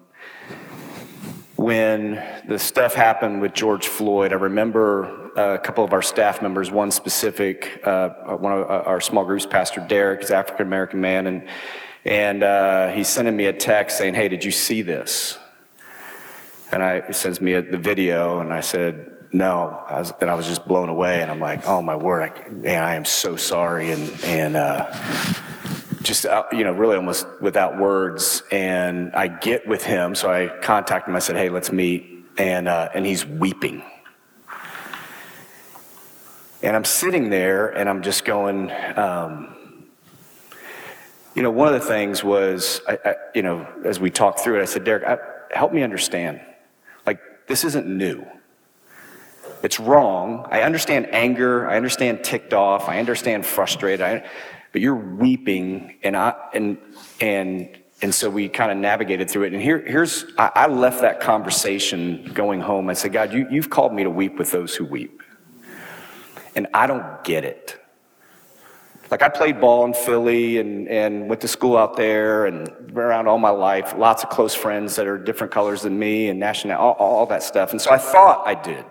when 1.61 2.27
the 2.49 2.59
stuff 2.59 2.95
happened 2.95 3.43
with 3.43 3.53
George 3.53 3.87
Floyd, 3.87 4.33
I 4.33 4.37
remember 4.37 5.31
uh, 5.37 5.57
a 5.57 5.59
couple 5.59 5.85
of 5.85 5.93
our 5.93 6.01
staff 6.01 6.41
members, 6.41 6.71
one 6.71 6.91
specific, 6.91 7.83
uh, 7.85 8.09
one 8.37 8.53
of 8.53 8.63
uh, 8.63 8.85
our 8.87 8.99
small 8.99 9.27
groups, 9.27 9.45
Pastor 9.45 9.85
Derek, 9.87 10.23
is 10.23 10.31
African 10.31 10.67
American 10.67 11.03
man, 11.03 11.27
and 11.27 11.49
and 12.07 12.43
uh, 12.43 12.89
he's 12.93 13.09
sending 13.09 13.37
me 13.37 13.45
a 13.45 13.53
text 13.53 13.99
saying, 13.99 14.15
"Hey, 14.15 14.29
did 14.29 14.43
you 14.43 14.51
see 14.51 14.81
this?" 14.81 15.39
And 16.73 16.83
I 16.83 17.07
he 17.07 17.13
sends 17.13 17.43
me 17.43 17.53
a, 17.53 17.61
the 17.61 17.77
video, 17.77 18.41
and 18.41 18.55
I 18.55 18.61
said, 18.61 19.11
"No," 19.31 19.85
I 19.87 19.99
was, 19.99 20.15
and 20.19 20.31
I 20.31 20.35
was 20.37 20.47
just 20.47 20.67
blown 20.67 20.89
away, 20.89 21.21
and 21.21 21.31
I'm 21.31 21.41
like, 21.41 21.69
"Oh 21.69 21.83
my 21.83 21.97
word, 21.97 22.23
I, 22.23 22.49
man, 22.49 22.83
I 22.83 22.95
am 22.95 23.05
so 23.05 23.37
sorry," 23.37 23.93
and 23.93 24.25
and 24.25 24.57
uh, 24.57 24.91
just 26.03 26.27
uh, 26.27 26.45
you 26.53 26.65
know 26.65 26.73
really 26.73 26.97
almost 26.97 27.27
without 27.41 27.79
words. 27.79 28.43
And 28.51 29.13
i 29.15 29.29
get 29.29 29.67
with 29.67 29.85
him 29.85 30.15
so 30.15 30.31
i 30.31 30.49
contact 30.63 31.09
him. 31.09 31.17
I 31.17 31.21
said 31.21 31.37
hey 31.37 31.49
let's 31.49 31.73
meet. 31.73 32.27
And 32.39 32.69
uh, 32.69 32.89
and 32.95 33.05
he's 33.05 33.27
weeping. 33.27 33.83
And 36.63 36.77
i'm 36.77 36.85
sitting 36.85 37.31
there 37.31 37.69
and 37.69 37.89
i'm 37.89 38.03
just 38.03 38.25
going 38.25 38.71
um, 38.97 39.57
you 41.35 41.43
know 41.43 41.51
one 41.51 41.73
of 41.73 41.81
the 41.81 41.87
things 41.87 42.23
was 42.23 42.81
I, 42.89 42.99
I, 43.05 43.15
you 43.35 43.43
know 43.43 43.67
as 43.85 43.99
we 43.99 44.11
talked 44.11 44.41
through 44.41 44.59
it 44.59 44.63
i 44.63 44.67
said 44.67 44.85
derek 44.85 45.05
I, 45.05 45.19
help 45.53 45.73
me 45.73 45.83
understand. 45.83 46.41
Like 47.07 47.21
this 47.47 47.65
isn't 47.65 47.87
new. 47.87 48.25
It's 49.63 49.79
wrong. 49.79 50.47
I 50.51 50.63
understand 50.63 51.09
anger. 51.13 51.69
I 51.69 51.77
understand 51.77 52.25
ticked 52.25 52.55
off. 52.55 52.89
I 52.89 52.99
understand 52.99 53.45
frustrated. 53.45 54.01
I, 54.01 54.29
but 54.73 54.81
you're 54.81 54.95
weeping 54.95 55.97
and 56.03 56.17
I 56.17 56.35
and 56.53 56.79
and 57.21 57.77
and 58.03 58.15
so 58.15 58.31
we 58.31 58.49
kind 58.49 58.73
of 58.73 58.79
navigated 58.79 59.31
through 59.31 59.45
it. 59.45 59.53
And 59.53 59.61
here, 59.61 59.79
here's 59.79 60.25
I, 60.39 60.51
I 60.55 60.67
left 60.69 61.03
that 61.03 61.21
conversation 61.21 62.31
going 62.33 62.61
home. 62.61 62.89
I 62.89 62.95
said, 62.95 63.13
God, 63.13 63.33
you, 63.33 63.47
you've 63.51 63.69
called 63.69 63.93
me 63.93 64.05
to 64.05 64.11
weep 64.11 64.39
with 64.39 64.51
those 64.51 64.75
who 64.75 64.87
weep. 64.87 65.23
And 66.57 66.67
I 66.73 66.87
don't 66.87 67.23
get 67.25 67.45
it. 67.45 67.77
Like 69.11 69.23
I 69.23 69.29
played 69.29 69.61
ball 69.61 69.85
in 69.85 69.93
Philly 69.93 70.59
and, 70.59 70.89
and 70.89 71.29
went 71.29 71.41
to 71.43 71.49
school 71.49 71.77
out 71.77 71.97
there 71.97 72.47
and 72.47 72.67
been 72.87 72.99
around 72.99 73.27
all 73.27 73.39
my 73.39 73.51
life. 73.51 73.95
Lots 73.97 74.23
of 74.23 74.31
close 74.31 74.55
friends 74.55 74.97
that 74.97 75.07
are 75.07 75.19
different 75.19 75.53
colors 75.53 75.83
than 75.83 75.99
me 75.99 76.29
and 76.29 76.39
national, 76.39 76.79
all, 76.79 76.95
all 76.95 77.27
that 77.27 77.43
stuff. 77.43 77.73
And 77.73 77.81
so 77.81 77.91
I 77.91 77.99
thought 77.99 78.47
I 78.47 78.55
did. 78.55 78.85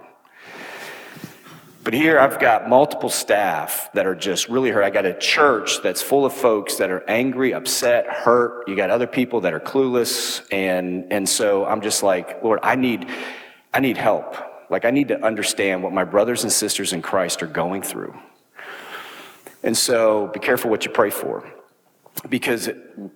But 1.90 1.96
here 1.96 2.20
I've 2.20 2.38
got 2.38 2.70
multiple 2.70 3.10
staff 3.10 3.90
that 3.94 4.06
are 4.06 4.14
just 4.14 4.48
really 4.48 4.70
hurt. 4.70 4.84
I 4.84 4.92
got 4.92 5.08
a 5.08 5.18
church 5.18 5.82
that's 5.82 6.04
full 6.04 6.24
of 6.24 6.32
folks 6.32 6.76
that 6.76 6.92
are 6.92 7.04
angry, 7.10 7.52
upset, 7.52 8.06
hurt. 8.06 8.68
You 8.68 8.76
got 8.76 8.92
other 8.92 9.08
people 9.08 9.42
that 9.42 9.56
are 9.56 9.60
clueless. 9.60 10.46
And, 10.52 11.12
and 11.12 11.28
so 11.28 11.66
I'm 11.66 11.82
just 11.82 12.04
like, 12.04 12.44
Lord, 12.44 12.60
I 12.62 12.76
need, 12.76 13.10
I 13.74 13.80
need 13.80 13.98
help. 13.98 14.36
Like 14.70 14.86
I 14.86 14.92
need 14.92 15.08
to 15.08 15.20
understand 15.26 15.82
what 15.82 15.92
my 15.92 16.04
brothers 16.04 16.44
and 16.44 16.52
sisters 16.52 16.94
in 16.94 17.02
Christ 17.02 17.42
are 17.42 17.48
going 17.48 17.82
through. 17.82 18.16
And 19.64 19.76
so 19.76 20.28
be 20.28 20.40
careful 20.40 20.70
what 20.70 20.86
you 20.86 20.92
pray 20.92 21.10
for. 21.10 21.44
Because 22.30 22.70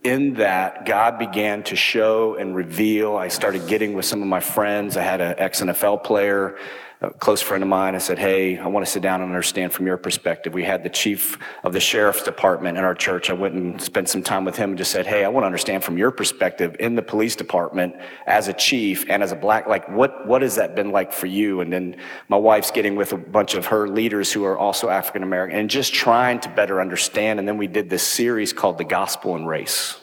in 0.03 0.33
that, 0.35 0.87
God 0.87 1.19
began 1.19 1.61
to 1.65 1.75
show 1.75 2.37
and 2.37 2.55
reveal. 2.55 3.17
I 3.17 3.27
started 3.27 3.67
getting 3.67 3.93
with 3.93 4.05
some 4.05 4.23
of 4.23 4.27
my 4.27 4.39
friends. 4.39 4.97
I 4.97 5.03
had 5.03 5.21
an 5.21 5.35
ex 5.37 5.61
NFL 5.61 6.03
player 6.03 6.57
a 7.03 7.09
close 7.11 7.41
friend 7.41 7.61
of 7.61 7.67
mine. 7.67 7.95
I 7.95 7.97
said, 7.97 8.17
Hey, 8.17 8.57
I 8.57 8.67
want 8.67 8.85
to 8.85 8.91
sit 8.91 9.03
down 9.03 9.21
and 9.21 9.29
understand 9.29 9.73
from 9.73 9.85
your 9.85 9.97
perspective. 9.97 10.53
We 10.53 10.63
had 10.63 10.83
the 10.83 10.89
chief 10.89 11.37
of 11.63 11.73
the 11.73 11.79
sheriff's 11.81 12.23
department 12.23 12.77
in 12.77 12.85
our 12.85 12.95
church. 12.95 13.29
I 13.29 13.33
went 13.33 13.55
and 13.55 13.81
spent 13.81 14.07
some 14.07 14.23
time 14.23 14.45
with 14.45 14.55
him 14.55 14.71
and 14.71 14.77
just 14.77 14.91
said, 14.91 15.05
Hey, 15.05 15.25
I 15.25 15.27
want 15.27 15.43
to 15.43 15.45
understand 15.45 15.83
from 15.83 15.97
your 15.97 16.11
perspective 16.11 16.77
in 16.79 16.95
the 16.95 17.01
police 17.01 17.35
department 17.35 17.95
as 18.25 18.47
a 18.47 18.53
chief 18.53 19.05
and 19.09 19.21
as 19.21 19.33
a 19.33 19.35
black, 19.35 19.67
like, 19.67 19.89
what, 19.89 20.25
what 20.25 20.41
has 20.41 20.55
that 20.55 20.75
been 20.75 20.91
like 20.91 21.11
for 21.11 21.27
you? 21.27 21.59
And 21.59 21.73
then 21.73 21.97
my 22.29 22.37
wife's 22.37 22.71
getting 22.71 22.95
with 22.95 23.11
a 23.11 23.17
bunch 23.17 23.53
of 23.53 23.65
her 23.65 23.89
leaders 23.89 24.31
who 24.31 24.45
are 24.45 24.57
also 24.57 24.87
African 24.87 25.23
American 25.23 25.59
and 25.59 25.69
just 25.69 25.93
trying 25.93 26.39
to 26.39 26.49
better 26.49 26.79
understand. 26.79 27.37
And 27.37 27.47
then 27.47 27.57
we 27.57 27.67
did 27.67 27.89
this 27.89 28.03
series 28.03 28.53
called 28.53 28.77
The 28.77 28.85
Gospel 28.85 29.35
and 29.35 29.45
Race. 29.45 29.99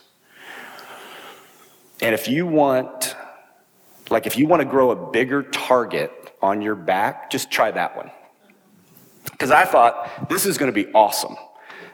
And 2.02 2.14
if 2.14 2.28
you 2.28 2.46
want, 2.46 3.16
like, 4.10 4.26
if 4.26 4.36
you 4.36 4.46
want 4.46 4.60
to 4.60 4.68
grow 4.68 4.90
a 4.90 5.10
bigger 5.10 5.42
target 5.42 6.12
on 6.42 6.62
your 6.62 6.74
back, 6.74 7.31
just 7.31 7.50
try 7.50 7.70
that 7.70 7.96
one. 7.96 8.11
Because 9.31 9.50
I 9.50 9.64
thought 9.64 10.29
this 10.29 10.46
is 10.46 10.59
going 10.59 10.72
to 10.72 10.85
be 10.85 10.92
awesome 10.92 11.37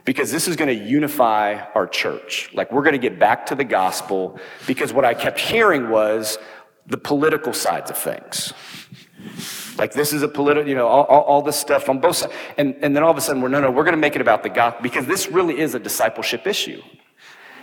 because 0.05 0.31
this 0.31 0.47
is 0.49 0.57
going 0.57 0.69
to 0.69 0.85
unify 0.85 1.61
our 1.75 1.87
church. 1.87 2.51
Like 2.55 2.73
we're 2.73 2.83
going 2.83 2.93
to 2.93 2.99
get 2.99 3.19
back 3.19 3.47
to 3.47 3.55
the 3.55 3.65
gospel 3.65 4.39
because 4.67 4.93
what 4.93 5.05
I 5.05 5.15
kept 5.15 5.39
hearing 5.39 5.91
was 5.91 6.39
the 6.87 6.97
political 6.97 7.53
sides 7.53 7.91
of 7.91 7.99
things. 7.99 8.55
Like 9.77 9.93
this 9.93 10.13
is 10.13 10.23
a 10.23 10.29
political, 10.29 10.69
you 10.69 10.77
know, 10.77 10.87
all, 10.87 11.05
all, 11.05 11.23
all, 11.23 11.43
this 11.43 11.57
stuff 11.57 11.89
on 11.89 12.01
both 12.01 12.17
sides. 12.17 12.33
And, 12.57 12.77
and 12.81 12.97
then 12.97 13.03
all 13.03 13.11
of 13.11 13.19
a 13.19 13.21
sudden 13.21 13.43
we're, 13.43 13.49
no, 13.49 13.61
no, 13.61 13.71
we're 13.71 13.83
going 13.83 13.95
to 13.95 14.01
make 14.01 14.15
it 14.15 14.21
about 14.21 14.43
the 14.43 14.49
gospel 14.49 14.83
because 14.83 15.07
this 15.07 15.29
really 15.29 15.59
is 15.59 15.75
a 15.75 15.79
discipleship 15.79 16.47
issue. 16.47 16.81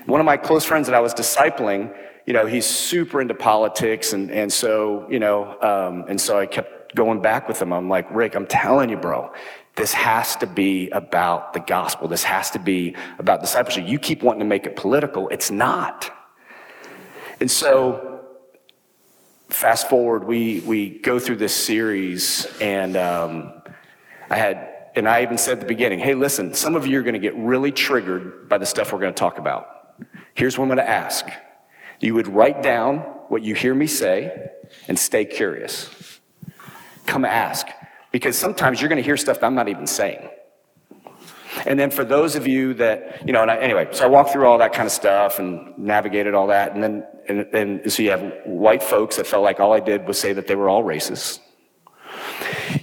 One 0.06 0.19
of 0.19 0.26
my 0.26 0.36
close 0.36 0.65
friends 0.65 0.88
that 0.88 0.96
I 0.96 1.00
was 1.00 1.13
discipling, 1.13 1.96
you 2.25 2.33
know, 2.33 2.45
he's 2.45 2.65
super 2.65 3.21
into 3.21 3.33
politics. 3.33 4.13
And, 4.13 4.31
and 4.31 4.51
so, 4.51 5.07
you 5.09 5.19
know, 5.19 5.59
um, 5.62 6.05
and 6.07 6.19
so 6.19 6.39
I 6.39 6.45
kept 6.45 6.95
going 6.95 7.21
back 7.21 7.47
with 7.47 7.62
him. 7.62 7.73
I'm 7.73 7.89
like, 7.89 8.07
Rick, 8.12 8.36
I'm 8.36 8.47
telling 8.47 8.89
you, 8.89 8.97
bro, 8.97 9.31
This 9.75 9.93
has 9.93 10.36
to 10.38 10.47
be 10.47 10.89
about 10.91 11.53
the 11.53 11.59
gospel. 11.59 12.07
This 12.07 12.23
has 12.23 12.51
to 12.51 12.59
be 12.59 12.95
about 13.17 13.41
discipleship. 13.41 13.88
You 13.88 13.97
keep 13.97 14.21
wanting 14.21 14.41
to 14.41 14.45
make 14.45 14.67
it 14.67 14.75
political. 14.75 15.29
It's 15.29 15.49
not. 15.49 16.12
And 17.39 17.49
so, 17.49 18.21
fast 19.49 19.89
forward, 19.89 20.25
we, 20.25 20.59
we 20.62 20.99
go 20.99 21.17
through 21.17 21.38
this 21.38 21.55
series, 21.55 22.45
and 22.62 22.95
um, 22.95 23.63
I 24.29 24.38
had, 24.38 24.89
and 24.95 25.09
I 25.09 25.23
even 25.23 25.39
said 25.39 25.53
at 25.53 25.59
the 25.62 25.65
beginning, 25.65 25.97
hey, 25.97 26.13
listen, 26.13 26.53
some 26.53 26.75
of 26.75 26.86
you 26.86 26.99
are 26.99 27.03
going 27.03 27.13
to 27.13 27.19
get 27.19 27.36
really 27.36 27.71
triggered 27.71 28.47
by 28.47 28.59
the 28.59 28.67
stuff 28.67 28.93
we're 28.93 28.99
going 28.99 29.13
to 29.13 29.19
talk 29.19 29.39
about. 29.39 29.95
Here's 30.36 30.55
what 30.55 30.65
I'm 30.65 30.69
going 30.69 30.86
to 30.86 30.89
ask 30.89 31.25
you 32.04 32.13
would 32.13 32.28
write 32.28 32.62
down 32.62 33.00
what 33.30 33.44
you 33.44 33.56
hear 33.56 33.74
me 33.74 33.88
say 33.88 34.52
and 34.88 34.98
stay 34.98 35.26
curious. 35.26 36.20
Come 37.06 37.26
ask. 37.26 37.68
Because 38.12 38.38
sometimes 38.38 38.80
you're 38.80 38.89
going 38.89 39.02
to 39.02 39.04
hear 39.04 39.18
stuff 39.18 39.39
that 39.39 39.46
I'm 39.46 39.56
not 39.56 39.70
even 39.70 39.88
saying. 39.88 40.30
And 41.66 41.80
then 41.80 41.92
for 41.92 42.04
those 42.04 42.36
of 42.36 42.48
you 42.48 42.74
that, 42.76 43.26
you 43.26 43.34
know, 43.34 43.42
and 43.42 43.50
I, 43.50 43.58
anyway, 43.58 43.88
so 43.92 44.06
I 44.06 44.08
walked 44.08 44.32
through 44.32 44.46
all 44.46 44.58
that 44.58 44.74
kind 44.74 44.86
of 44.86 44.92
stuff 44.92 45.39
and 45.39 45.78
navigated 45.78 46.34
all 46.34 46.48
that. 46.48 46.74
And 46.74 46.84
then, 46.84 47.08
and, 47.28 47.39
and 47.54 47.92
so 47.92 48.04
you 48.04 48.12
have 48.12 48.34
white 48.46 48.84
folks 48.84 49.18
that 49.18 49.28
felt 49.28 49.44
like 49.44 49.60
all 49.60 49.74
I 49.74 49.80
did 49.80 50.08
was 50.08 50.20
say 50.20 50.34
that 50.34 50.48
they 50.48 50.56
were 50.56 50.70
all 50.70 50.84
racist. 50.84 51.39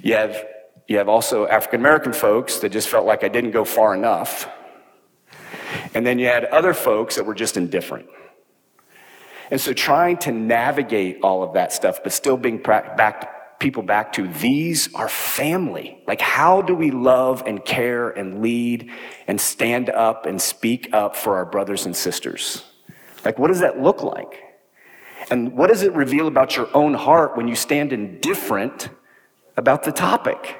You 0.03 0.15
have, 0.15 0.45
you 0.89 0.99
have 0.99 1.09
also 1.09 1.47
African 1.47 1.81
American 1.81 2.13
folks 2.13 2.59
that 2.61 2.71
just 2.71 2.89
felt 2.89 3.07
like 3.07 3.23
I 3.23 3.29
didn't 3.29 3.51
go 3.51 3.65
far 3.65 3.95
enough. 3.95 4.49
And 5.95 6.07
then 6.07 6.19
you 6.19 6.27
had 6.27 6.45
other 6.47 6.75
folks 6.75 7.17
that 7.17 7.27
were 7.27 7.35
just 7.35 7.57
indifferent. 7.57 8.09
And 9.51 9.61
so 9.61 9.73
trying 9.73 10.19
to 10.19 10.33
navigate 10.33 11.21
all 11.23 11.43
of 11.43 11.55
that 11.55 11.73
stuff, 11.73 12.03
but 12.03 12.13
still 12.13 12.37
being 12.37 12.59
back 12.59 13.59
people 13.61 13.83
back 13.83 14.13
to 14.15 14.27
these 14.27 14.93
are 14.95 15.09
family. 15.09 16.03
Like, 16.07 16.21
how 16.21 16.63
do 16.63 16.75
we 16.75 16.91
love 16.91 17.43
and 17.47 17.65
care 17.65 18.09
and 18.09 18.41
lead 18.41 18.91
and 19.29 19.41
stand 19.41 19.91
up 19.91 20.25
and 20.27 20.41
speak 20.41 20.89
up 20.93 21.15
for 21.15 21.37
our 21.37 21.45
brothers 21.45 21.85
and 21.85 21.95
sisters? 21.95 22.65
Like, 23.25 23.39
what 23.39 23.49
does 23.49 23.61
that 23.61 23.79
look 23.79 24.03
like? 24.03 24.43
And 25.31 25.53
what 25.53 25.69
does 25.69 25.83
it 25.83 25.93
reveal 25.93 26.27
about 26.27 26.57
your 26.57 26.69
own 26.75 26.95
heart 26.95 27.37
when 27.37 27.47
you 27.47 27.55
stand 27.55 27.93
indifferent 27.93 28.89
about 29.57 29.83
the 29.83 29.93
topic? 29.93 30.57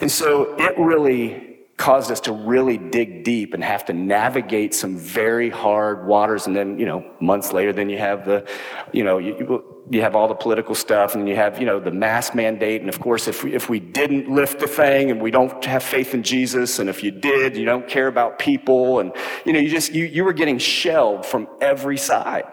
And 0.00 0.10
so 0.10 0.56
it 0.58 0.78
really 0.78 1.49
caused 1.80 2.12
us 2.12 2.20
to 2.20 2.30
really 2.30 2.76
dig 2.76 3.24
deep 3.24 3.54
and 3.54 3.64
have 3.64 3.86
to 3.86 3.94
navigate 3.94 4.74
some 4.74 4.98
very 4.98 5.48
hard 5.48 6.06
waters. 6.06 6.46
And 6.46 6.54
then, 6.54 6.78
you 6.78 6.84
know, 6.84 7.10
months 7.20 7.54
later, 7.54 7.72
then 7.72 7.88
you 7.88 7.96
have 7.96 8.26
the, 8.26 8.46
you 8.92 9.02
know, 9.02 9.16
you, 9.16 9.64
you 9.88 10.02
have 10.02 10.14
all 10.14 10.28
the 10.28 10.34
political 10.34 10.74
stuff 10.74 11.14
and 11.14 11.26
you 11.26 11.36
have, 11.36 11.58
you 11.58 11.64
know, 11.64 11.80
the 11.80 11.90
mask 11.90 12.34
mandate. 12.34 12.82
And 12.82 12.90
of 12.90 13.00
course, 13.00 13.26
if 13.26 13.42
we, 13.42 13.54
if 13.54 13.70
we 13.70 13.80
didn't 13.80 14.28
lift 14.28 14.60
the 14.60 14.66
thing 14.66 15.10
and 15.10 15.22
we 15.22 15.30
don't 15.30 15.64
have 15.64 15.82
faith 15.82 16.12
in 16.12 16.22
Jesus, 16.22 16.80
and 16.80 16.90
if 16.90 17.02
you 17.02 17.10
did, 17.10 17.56
you 17.56 17.64
don't 17.64 17.88
care 17.88 18.08
about 18.08 18.38
people. 18.38 19.00
And, 19.00 19.12
you 19.46 19.54
know, 19.54 19.58
you 19.58 19.70
just, 19.70 19.90
you, 19.90 20.04
you 20.04 20.22
were 20.22 20.34
getting 20.34 20.58
shelled 20.58 21.24
from 21.24 21.48
every 21.62 21.96
side. 21.96 22.44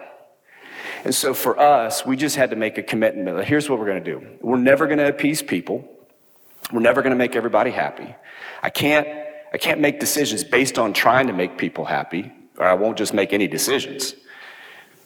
And 1.03 1.13
so 1.13 1.33
for 1.33 1.59
us, 1.59 2.05
we 2.05 2.15
just 2.15 2.37
had 2.37 2.51
to 2.51 2.55
make 2.55 2.77
a 2.77 2.83
commitment. 2.83 3.43
Here's 3.43 3.69
what 3.69 3.77
we're 3.77 3.87
going 3.87 4.03
to 4.05 4.09
do. 4.09 4.25
We're 4.39 4.55
never 4.55 4.87
going 4.87 4.99
to 4.99 5.09
appease 5.09 5.41
people. 5.41 5.96
We're 6.71 6.81
never 6.81 7.01
going 7.01 7.11
to 7.11 7.17
make 7.17 7.35
everybody 7.35 7.71
happy. 7.71 8.13
I 8.61 8.69
can't, 8.69 9.07
I 9.53 9.57
can't 9.57 9.79
make 9.79 9.99
decisions 9.99 10.43
based 10.43 10.77
on 10.77 10.93
trying 10.93 11.27
to 11.27 11.33
make 11.33 11.57
people 11.57 11.85
happy, 11.85 12.31
or 12.57 12.65
I 12.65 12.73
won't 12.73 12.97
just 12.97 13.13
make 13.13 13.31
any 13.31 13.47
decisions. 13.47 14.15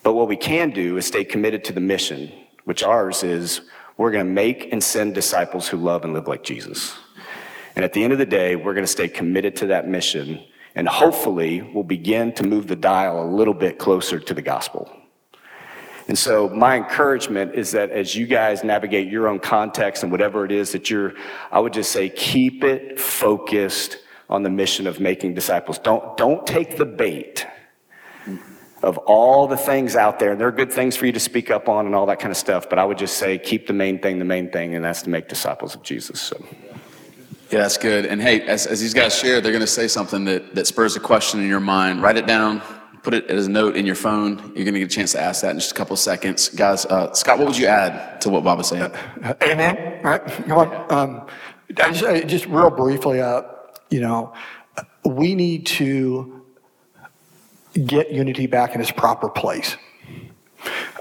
But 0.03 0.13
what 0.13 0.27
we 0.27 0.37
can 0.37 0.71
do 0.71 0.97
is 0.97 1.05
stay 1.05 1.23
committed 1.23 1.63
to 1.65 1.73
the 1.73 1.79
mission, 1.81 2.31
which 2.65 2.83
ours 2.83 3.23
is 3.23 3.61
we're 3.97 4.11
going 4.11 4.25
to 4.25 4.31
make 4.31 4.71
and 4.71 4.83
send 4.83 5.13
disciples 5.13 5.67
who 5.67 5.77
love 5.77 6.03
and 6.03 6.13
live 6.13 6.27
like 6.27 6.43
Jesus. 6.43 6.97
And 7.75 7.85
at 7.85 7.93
the 7.93 8.03
end 8.03 8.11
of 8.13 8.19
the 8.19 8.25
day, 8.25 8.55
we're 8.55 8.73
going 8.73 8.85
to 8.85 8.91
stay 8.91 9.07
committed 9.07 9.55
to 9.57 9.67
that 9.67 9.87
mission, 9.87 10.43
and 10.73 10.87
hopefully, 10.87 11.61
we'll 11.61 11.83
begin 11.83 12.33
to 12.33 12.43
move 12.43 12.67
the 12.67 12.75
dial 12.75 13.23
a 13.23 13.29
little 13.29 13.53
bit 13.53 13.77
closer 13.77 14.19
to 14.19 14.33
the 14.33 14.41
gospel. 14.41 14.89
And 16.11 16.19
so, 16.19 16.49
my 16.49 16.75
encouragement 16.75 17.55
is 17.55 17.71
that 17.71 17.89
as 17.89 18.17
you 18.17 18.27
guys 18.27 18.65
navigate 18.65 19.07
your 19.07 19.29
own 19.29 19.39
context 19.39 20.03
and 20.03 20.11
whatever 20.11 20.43
it 20.43 20.51
is 20.51 20.73
that 20.73 20.89
you're, 20.89 21.13
I 21.53 21.61
would 21.61 21.71
just 21.71 21.93
say, 21.93 22.09
keep 22.09 22.65
it 22.65 22.99
focused 22.99 23.95
on 24.29 24.43
the 24.43 24.49
mission 24.49 24.87
of 24.87 24.99
making 24.99 25.35
disciples. 25.35 25.79
Don't, 25.79 26.17
don't 26.17 26.45
take 26.45 26.75
the 26.75 26.83
bait 26.83 27.47
of 28.83 28.97
all 28.97 29.47
the 29.47 29.55
things 29.55 29.95
out 29.95 30.19
there. 30.19 30.33
And 30.33 30.41
there 30.41 30.49
are 30.49 30.51
good 30.51 30.73
things 30.73 30.97
for 30.97 31.05
you 31.05 31.13
to 31.13 31.19
speak 31.21 31.49
up 31.49 31.69
on 31.69 31.85
and 31.85 31.95
all 31.95 32.07
that 32.07 32.19
kind 32.19 32.31
of 32.31 32.35
stuff. 32.35 32.69
But 32.69 32.77
I 32.77 32.83
would 32.83 32.97
just 32.97 33.15
say, 33.15 33.37
keep 33.37 33.67
the 33.67 33.71
main 33.71 33.97
thing 33.97 34.19
the 34.19 34.25
main 34.25 34.51
thing, 34.51 34.75
and 34.75 34.83
that's 34.83 35.03
to 35.03 35.09
make 35.09 35.29
disciples 35.29 35.75
of 35.75 35.81
Jesus. 35.81 36.19
So. 36.19 36.45
Yeah, 37.51 37.59
that's 37.59 37.77
good. 37.77 38.05
And 38.05 38.21
hey, 38.21 38.41
as, 38.41 38.67
as 38.67 38.81
these 38.81 38.93
guys 38.93 39.17
share, 39.17 39.39
they're 39.39 39.53
going 39.53 39.61
to 39.61 39.65
say 39.65 39.87
something 39.87 40.25
that, 40.25 40.55
that 40.55 40.67
spurs 40.67 40.97
a 40.97 40.99
question 40.99 41.39
in 41.39 41.47
your 41.47 41.61
mind. 41.61 42.01
Write 42.03 42.17
it 42.17 42.27
down, 42.27 42.61
put 43.03 43.13
it 43.13 43.25
as 43.27 43.47
a 43.47 43.49
note 43.49 43.75
in 43.75 43.85
your 43.85 43.95
phone. 43.95 44.37
You're 44.55 44.65
going 44.65 44.73
to 44.73 44.79
get 44.79 44.91
a 44.91 44.95
chance 44.95 45.13
to 45.13 45.21
ask 45.21 45.41
that 45.41 45.51
in 45.51 45.59
just 45.59 45.71
a 45.71 45.75
couple 45.75 45.93
of 45.93 45.99
seconds. 45.99 46.49
Guys, 46.49 46.85
uh, 46.85 47.13
Scott, 47.13 47.39
what 47.39 47.47
would 47.47 47.57
you 47.57 47.67
add 47.67 48.21
to 48.21 48.29
what 48.29 48.43
Bob 48.43 48.59
was 48.59 48.67
saying? 48.67 48.91
Uh, 49.23 49.33
amen. 49.43 50.01
Right. 50.03 50.25
Come 50.25 50.57
on. 50.57 50.91
Um, 50.91 51.27
just, 51.73 52.03
uh, 52.03 52.21
just 52.21 52.45
real 52.45 52.69
briefly, 52.69 53.21
uh, 53.21 53.43
you 53.89 54.01
know, 54.01 54.33
we 55.05 55.35
need 55.35 55.65
to 55.65 56.43
get 57.85 58.11
unity 58.11 58.47
back 58.47 58.75
in 58.75 58.81
its 58.81 58.91
proper 58.91 59.29
place. 59.29 59.77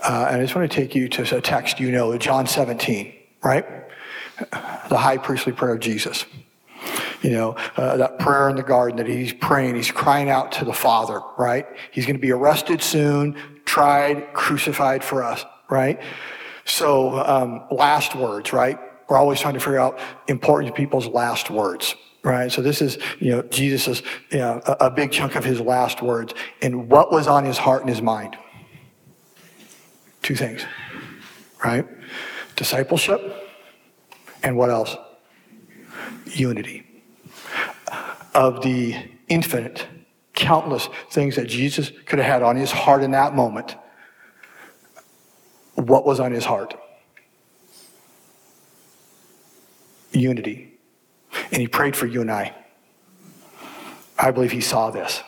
Uh, 0.02 0.28
and 0.30 0.40
I 0.40 0.40
just 0.40 0.54
want 0.54 0.70
to 0.70 0.74
take 0.74 0.94
you 0.94 1.08
to 1.08 1.36
a 1.36 1.40
text 1.40 1.78
you 1.80 1.90
know, 1.90 2.16
John 2.16 2.46
17, 2.46 3.12
right? 3.42 3.66
The 4.88 4.96
high 4.96 5.18
priestly 5.18 5.52
prayer 5.52 5.74
of 5.74 5.80
Jesus. 5.80 6.24
You 7.22 7.30
know, 7.30 7.56
uh, 7.76 7.96
that 7.98 8.18
prayer 8.18 8.48
in 8.48 8.56
the 8.56 8.62
garden 8.62 8.96
that 8.96 9.06
he's 9.06 9.32
praying, 9.32 9.74
he's 9.74 9.90
crying 9.90 10.30
out 10.30 10.52
to 10.52 10.64
the 10.64 10.72
Father, 10.72 11.20
right? 11.38 11.66
He's 11.90 12.06
going 12.06 12.16
to 12.16 12.20
be 12.20 12.32
arrested 12.32 12.82
soon, 12.82 13.36
tried, 13.64 14.32
crucified 14.32 15.04
for 15.04 15.22
us, 15.22 15.44
right? 15.68 16.00
So, 16.64 17.18
um, 17.18 17.64
last 17.70 18.14
words, 18.14 18.52
right? 18.52 18.78
We're 19.08 19.18
always 19.18 19.40
trying 19.40 19.54
to 19.54 19.60
figure 19.60 19.80
out 19.80 19.98
important 20.28 20.74
people's 20.74 21.08
last 21.08 21.50
words, 21.50 21.96
right? 22.22 22.50
So 22.50 22.62
this 22.62 22.80
is, 22.80 22.96
you 23.18 23.32
know, 23.32 23.42
Jesus' 23.42 24.02
you 24.30 24.38
know, 24.38 24.62
a, 24.64 24.86
a 24.86 24.90
big 24.90 25.10
chunk 25.10 25.34
of 25.34 25.44
his 25.44 25.60
last 25.60 26.00
words. 26.00 26.32
And 26.62 26.88
what 26.88 27.10
was 27.10 27.26
on 27.26 27.44
his 27.44 27.58
heart 27.58 27.80
and 27.80 27.90
his 27.90 28.00
mind? 28.00 28.36
Two 30.22 30.36
things, 30.36 30.64
right? 31.64 31.86
Discipleship 32.54 33.48
and 34.42 34.56
what 34.56 34.70
else? 34.70 34.96
Unity 36.34 36.86
of 38.34 38.62
the 38.62 38.96
infinite, 39.28 39.86
countless 40.34 40.88
things 41.10 41.36
that 41.36 41.46
Jesus 41.46 41.90
could 42.06 42.18
have 42.18 42.26
had 42.26 42.42
on 42.42 42.56
his 42.56 42.70
heart 42.70 43.02
in 43.02 43.10
that 43.12 43.34
moment, 43.34 43.76
what 45.74 46.04
was 46.04 46.20
on 46.20 46.32
his 46.32 46.44
heart? 46.44 46.74
Unity. 50.12 50.78
And 51.52 51.60
he 51.60 51.68
prayed 51.68 51.96
for 51.96 52.06
you 52.06 52.20
and 52.20 52.30
I. 52.30 52.54
I 54.18 54.30
believe 54.30 54.52
he 54.52 54.60
saw 54.60 54.90
this. 54.90 55.22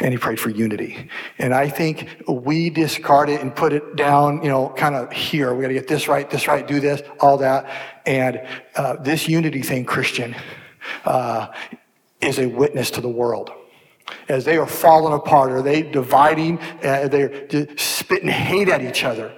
And 0.00 0.12
he 0.12 0.18
prayed 0.18 0.38
for 0.38 0.50
unity. 0.50 1.10
And 1.38 1.52
I 1.52 1.68
think 1.68 2.08
we 2.28 2.70
discard 2.70 3.28
it 3.28 3.40
and 3.40 3.54
put 3.54 3.72
it 3.72 3.96
down, 3.96 4.42
you 4.42 4.48
know, 4.48 4.68
kind 4.70 4.94
of 4.94 5.12
here. 5.12 5.52
We 5.54 5.62
got 5.62 5.68
to 5.68 5.74
get 5.74 5.88
this 5.88 6.06
right, 6.06 6.28
this 6.30 6.46
right, 6.46 6.66
do 6.66 6.78
this, 6.78 7.02
all 7.20 7.38
that. 7.38 7.68
And 8.06 8.46
uh, 8.76 8.96
this 8.96 9.28
unity 9.28 9.62
thing, 9.62 9.84
Christian, 9.84 10.36
uh, 11.04 11.48
is 12.20 12.38
a 12.38 12.46
witness 12.46 12.92
to 12.92 13.00
the 13.00 13.08
world. 13.08 13.50
As 14.28 14.44
they 14.44 14.56
are 14.56 14.66
falling 14.66 15.14
apart, 15.14 15.50
are 15.50 15.62
they 15.62 15.82
dividing? 15.82 16.58
Uh, 16.82 17.08
they're 17.08 17.76
spitting 17.76 18.28
hate 18.28 18.68
at 18.68 18.82
each 18.82 19.04
other. 19.04 19.32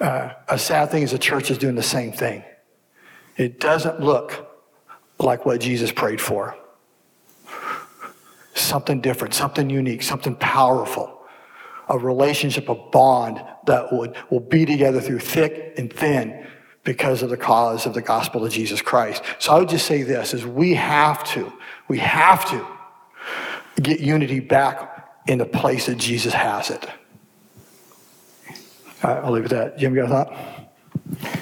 Uh, 0.00 0.32
a 0.48 0.58
sad 0.58 0.90
thing 0.90 1.02
is 1.02 1.10
the 1.10 1.18
church 1.18 1.50
is 1.50 1.58
doing 1.58 1.74
the 1.74 1.82
same 1.82 2.12
thing. 2.12 2.42
It 3.36 3.60
doesn't 3.60 4.00
look 4.00 4.48
like 5.18 5.44
what 5.44 5.60
Jesus 5.60 5.92
prayed 5.92 6.20
for. 6.20 6.56
Something 8.60 9.00
different, 9.00 9.34
something 9.34 9.70
unique, 9.70 10.02
something 10.02 10.36
powerful. 10.36 11.18
A 11.88 11.98
relationship, 11.98 12.68
a 12.68 12.74
bond 12.74 13.42
that 13.66 13.92
would, 13.92 14.14
will 14.30 14.40
be 14.40 14.64
together 14.64 15.00
through 15.00 15.18
thick 15.20 15.74
and 15.76 15.92
thin 15.92 16.46
because 16.84 17.22
of 17.22 17.30
the 17.30 17.36
cause 17.36 17.86
of 17.86 17.94
the 17.94 18.02
gospel 18.02 18.44
of 18.44 18.52
Jesus 18.52 18.80
Christ. 18.80 19.22
So 19.38 19.52
I 19.52 19.58
would 19.58 19.68
just 19.68 19.86
say 19.86 20.02
this 20.02 20.32
is 20.32 20.46
we 20.46 20.74
have 20.74 21.24
to, 21.32 21.52
we 21.88 21.98
have 21.98 22.48
to 22.50 22.66
get 23.82 24.00
unity 24.00 24.40
back 24.40 25.08
in 25.26 25.38
the 25.38 25.46
place 25.46 25.86
that 25.86 25.98
Jesus 25.98 26.32
has 26.32 26.70
it. 26.70 26.86
All 29.02 29.14
right, 29.14 29.24
I'll 29.24 29.32
leave 29.32 29.44
it 29.44 29.52
at 29.52 29.72
that. 29.72 29.78
Jim, 29.78 29.94
you 29.94 30.02
got 30.02 30.10
a 30.10 30.24
thought? 30.24 31.39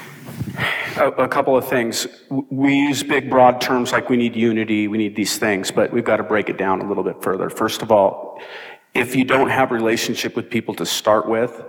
A, 0.99 1.09
a 1.25 1.29
couple 1.29 1.57
of 1.57 1.67
things. 1.69 2.07
We 2.29 2.75
use 2.75 3.03
big, 3.03 3.31
broad 3.31 3.61
terms 3.61 3.93
like 3.93 4.09
we 4.09 4.17
need 4.17 4.35
unity, 4.37 4.89
we 4.89 4.99
need 4.99 5.17
these 5.17 5.39
things, 5.39 5.71
but 5.71 5.93
we've 5.93 6.05
got 6.05 6.17
to 6.17 6.23
break 6.23 6.49
it 6.49 6.59
down 6.59 6.81
a 6.81 6.89
little 6.89 7.05
bit 7.05 7.23
further. 7.23 7.49
First 7.51 7.83
of 7.83 7.93
all, 7.93 8.41
if 8.95 9.15
you 9.15 9.25
don't 9.25 9.49
have 9.49 9.71
relationship 9.71 10.35
with 10.35 10.51
people 10.51 10.75
to 10.75 10.87
start 10.87 11.29
with, 11.29 11.63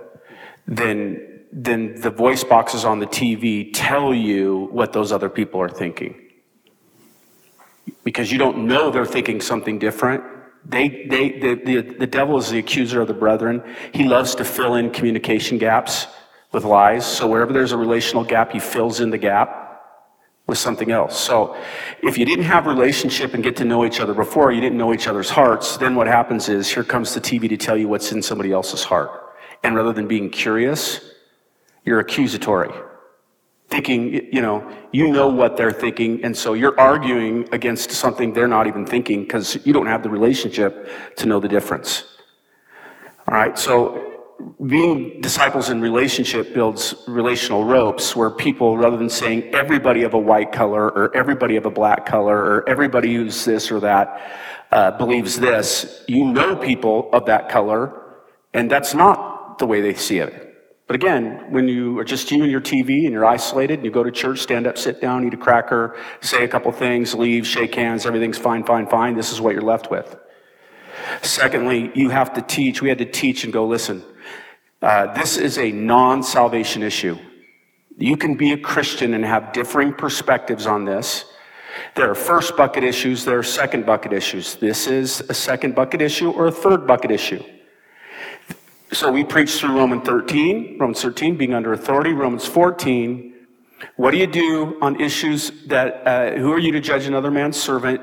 then 0.66 1.26
then 1.52 2.00
the 2.00 2.10
voice 2.10 2.44
boxes 2.44 2.84
on 2.84 3.00
the 3.00 3.06
TV 3.06 3.70
tell 3.72 4.14
you 4.14 4.68
what 4.70 4.92
those 4.92 5.10
other 5.10 5.28
people 5.28 5.60
are 5.60 5.68
thinking. 5.68 6.14
Because 8.04 8.30
you 8.30 8.38
don't 8.38 8.66
know 8.66 8.90
they're 8.90 9.04
thinking 9.04 9.40
something 9.40 9.78
different. 9.78 10.22
They, 10.64 11.06
they, 11.06 11.40
the, 11.40 11.54
the, 11.54 11.80
the 11.80 12.06
devil 12.06 12.38
is 12.38 12.50
the 12.50 12.58
accuser 12.58 13.00
of 13.00 13.08
the 13.08 13.14
brethren. 13.14 13.62
He 13.92 14.04
loves 14.04 14.34
to 14.36 14.44
fill 14.44 14.74
in 14.74 14.90
communication 14.90 15.58
gaps 15.58 16.06
with 16.52 16.64
lies. 16.64 17.06
So 17.06 17.26
wherever 17.26 17.52
there's 17.52 17.72
a 17.72 17.76
relational 17.76 18.24
gap, 18.24 18.52
he 18.52 18.58
fills 18.58 19.00
in 19.00 19.10
the 19.10 19.18
gap 19.18 19.82
with 20.46 20.58
something 20.58 20.90
else. 20.90 21.18
So 21.18 21.56
if 22.02 22.18
you 22.18 22.24
didn't 22.24 22.44
have 22.44 22.66
relationship 22.66 23.34
and 23.34 23.42
get 23.42 23.56
to 23.56 23.64
know 23.64 23.84
each 23.84 24.00
other 24.00 24.14
before, 24.14 24.50
you 24.52 24.60
didn't 24.60 24.78
know 24.78 24.92
each 24.92 25.06
other's 25.06 25.30
hearts, 25.30 25.76
then 25.76 25.94
what 25.94 26.08
happens 26.08 26.48
is 26.48 26.68
here 26.68 26.84
comes 26.84 27.14
the 27.14 27.20
TV 27.20 27.48
to 27.48 27.56
tell 27.56 27.76
you 27.76 27.88
what's 27.88 28.10
in 28.12 28.20
somebody 28.20 28.52
else's 28.52 28.82
heart. 28.82 29.10
And 29.62 29.76
rather 29.76 29.92
than 29.92 30.08
being 30.08 30.28
curious, 30.28 31.00
you're 31.84 32.00
accusatory. 32.00 32.72
Thinking, 33.68 34.12
you 34.34 34.42
know, 34.42 34.68
you 34.90 35.12
know 35.12 35.28
what 35.28 35.56
they're 35.56 35.70
thinking, 35.70 36.24
and 36.24 36.36
so 36.36 36.54
you're 36.54 36.78
arguing 36.80 37.48
against 37.52 37.92
something 37.92 38.32
they're 38.32 38.48
not 38.48 38.66
even 38.66 38.84
thinking 38.84 39.22
because 39.22 39.64
you 39.64 39.72
don't 39.72 39.86
have 39.86 40.02
the 40.02 40.10
relationship 40.10 40.90
to 41.16 41.26
know 41.26 41.38
the 41.38 41.46
difference. 41.46 42.04
All 43.28 43.34
right, 43.36 43.56
so 43.56 44.09
being 44.66 45.20
disciples 45.20 45.70
in 45.70 45.80
relationship 45.80 46.54
builds 46.54 46.94
relational 47.06 47.64
ropes 47.64 48.14
where 48.14 48.30
people, 48.30 48.76
rather 48.76 48.96
than 48.96 49.08
saying 49.08 49.54
everybody 49.54 50.02
of 50.02 50.14
a 50.14 50.18
white 50.18 50.52
color 50.52 50.88
or 50.90 51.14
everybody 51.16 51.56
of 51.56 51.66
a 51.66 51.70
black 51.70 52.06
color 52.06 52.36
or 52.36 52.68
everybody 52.68 53.14
who's 53.14 53.44
this 53.44 53.70
or 53.70 53.80
that 53.80 54.20
uh, 54.70 54.90
believes 54.92 55.38
this, 55.38 56.04
you 56.06 56.24
know 56.24 56.56
people 56.56 57.10
of 57.12 57.26
that 57.26 57.48
color, 57.48 58.18
and 58.54 58.70
that's 58.70 58.94
not 58.94 59.58
the 59.58 59.66
way 59.66 59.80
they 59.80 59.94
see 59.94 60.18
it. 60.18 60.46
But 60.86 60.96
again, 60.96 61.46
when 61.50 61.68
you 61.68 61.98
are 62.00 62.04
just 62.04 62.30
you 62.30 62.42
and 62.42 62.50
your 62.50 62.60
TV 62.60 63.04
and 63.04 63.12
you're 63.12 63.24
isolated 63.24 63.78
and 63.78 63.84
you 63.84 63.92
go 63.92 64.02
to 64.02 64.10
church, 64.10 64.40
stand 64.40 64.66
up, 64.66 64.76
sit 64.76 65.00
down, 65.00 65.24
eat 65.24 65.34
a 65.34 65.36
cracker, 65.36 65.96
say 66.20 66.42
a 66.42 66.48
couple 66.48 66.72
things, 66.72 67.14
leave, 67.14 67.46
shake 67.46 67.74
hands, 67.74 68.06
everything's 68.06 68.38
fine, 68.38 68.64
fine, 68.64 68.88
fine, 68.88 69.14
this 69.14 69.32
is 69.32 69.40
what 69.40 69.52
you're 69.52 69.62
left 69.62 69.90
with. 69.90 70.16
Secondly, 71.22 71.92
you 71.94 72.08
have 72.08 72.32
to 72.34 72.42
teach. 72.42 72.82
We 72.82 72.88
had 72.88 72.98
to 72.98 73.04
teach 73.04 73.44
and 73.44 73.52
go, 73.52 73.66
listen, 73.66 74.02
uh, 74.82 75.12
this 75.14 75.36
is 75.36 75.58
a 75.58 75.70
non 75.72 76.22
salvation 76.22 76.82
issue. 76.82 77.18
You 77.96 78.16
can 78.16 78.34
be 78.34 78.52
a 78.52 78.58
Christian 78.58 79.14
and 79.14 79.24
have 79.24 79.52
differing 79.52 79.92
perspectives 79.92 80.66
on 80.66 80.84
this. 80.84 81.26
There 81.94 82.10
are 82.10 82.14
first 82.14 82.56
bucket 82.56 82.82
issues, 82.82 83.24
there 83.24 83.38
are 83.38 83.42
second 83.42 83.84
bucket 83.84 84.12
issues. 84.12 84.56
This 84.56 84.86
is 84.86 85.20
a 85.28 85.34
second 85.34 85.74
bucket 85.74 86.00
issue 86.00 86.30
or 86.30 86.46
a 86.46 86.52
third 86.52 86.86
bucket 86.86 87.10
issue. 87.10 87.42
So 88.92 89.12
we 89.12 89.22
preach 89.22 89.52
through 89.52 89.76
Romans 89.76 90.04
13, 90.04 90.78
Romans 90.80 91.00
13 91.00 91.36
being 91.36 91.54
under 91.54 91.72
authority, 91.72 92.12
Romans 92.12 92.46
14. 92.46 93.34
What 93.96 94.10
do 94.10 94.16
you 94.16 94.26
do 94.26 94.78
on 94.82 95.00
issues 95.00 95.52
that, 95.66 96.06
uh, 96.06 96.36
who 96.36 96.52
are 96.52 96.58
you 96.58 96.72
to 96.72 96.80
judge 96.80 97.06
another 97.06 97.30
man's 97.30 97.60
servant? 97.60 98.00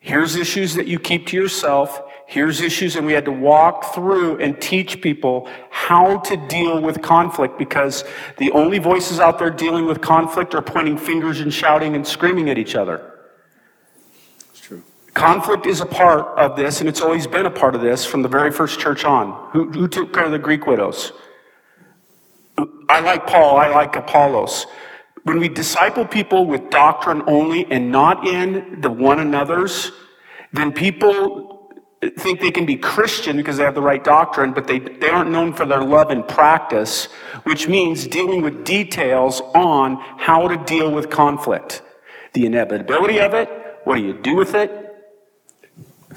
Here's 0.00 0.36
issues 0.36 0.74
that 0.74 0.86
you 0.86 0.98
keep 0.98 1.26
to 1.28 1.36
yourself. 1.36 2.02
Here's 2.30 2.60
issues, 2.60 2.94
and 2.96 3.06
we 3.06 3.14
had 3.14 3.24
to 3.24 3.32
walk 3.32 3.94
through 3.94 4.36
and 4.36 4.60
teach 4.60 5.00
people 5.00 5.48
how 5.70 6.18
to 6.18 6.36
deal 6.48 6.78
with 6.78 7.00
conflict 7.00 7.58
because 7.58 8.04
the 8.36 8.50
only 8.50 8.78
voices 8.78 9.18
out 9.18 9.38
there 9.38 9.48
dealing 9.48 9.86
with 9.86 10.02
conflict 10.02 10.54
are 10.54 10.60
pointing 10.60 10.98
fingers 10.98 11.40
and 11.40 11.50
shouting 11.50 11.94
and 11.94 12.06
screaming 12.06 12.50
at 12.50 12.58
each 12.58 12.74
other. 12.74 13.14
It's 14.50 14.60
true. 14.60 14.82
Conflict 15.14 15.64
is 15.64 15.80
a 15.80 15.86
part 15.86 16.38
of 16.38 16.54
this, 16.54 16.80
and 16.80 16.88
it's 16.88 17.00
always 17.00 17.26
been 17.26 17.46
a 17.46 17.50
part 17.50 17.74
of 17.74 17.80
this 17.80 18.04
from 18.04 18.20
the 18.20 18.28
very 18.28 18.50
first 18.50 18.78
church 18.78 19.06
on. 19.06 19.50
Who, 19.52 19.70
who 19.70 19.88
took 19.88 20.12
care 20.12 20.26
of 20.26 20.32
the 20.32 20.38
Greek 20.38 20.66
widows? 20.66 21.14
I 22.90 23.00
like 23.00 23.26
Paul, 23.26 23.56
I 23.56 23.68
like 23.68 23.96
Apollos. 23.96 24.66
When 25.22 25.38
we 25.38 25.48
disciple 25.48 26.04
people 26.04 26.44
with 26.44 26.68
doctrine 26.68 27.22
only 27.26 27.64
and 27.70 27.90
not 27.90 28.28
in 28.28 28.82
the 28.82 28.90
one 28.90 29.18
another's, 29.18 29.92
then 30.52 30.72
people 30.72 31.57
think 32.00 32.40
they 32.40 32.50
can 32.50 32.64
be 32.64 32.76
Christian 32.76 33.36
because 33.36 33.56
they 33.56 33.64
have 33.64 33.74
the 33.74 33.82
right 33.82 34.02
doctrine, 34.02 34.52
but 34.52 34.66
they, 34.66 34.78
they 34.78 35.08
aren't 35.08 35.30
known 35.30 35.52
for 35.52 35.66
their 35.66 35.82
love 35.82 36.10
and 36.10 36.26
practice, 36.26 37.06
which 37.42 37.68
means 37.68 38.06
dealing 38.06 38.42
with 38.42 38.64
details 38.64 39.40
on 39.54 39.96
how 40.16 40.46
to 40.46 40.56
deal 40.64 40.92
with 40.92 41.10
conflict. 41.10 41.82
The 42.34 42.46
inevitability 42.46 43.18
of 43.20 43.34
it, 43.34 43.48
what 43.84 43.96
do 43.96 44.02
you 44.02 44.12
do 44.12 44.36
with 44.36 44.54
it? 44.54 44.70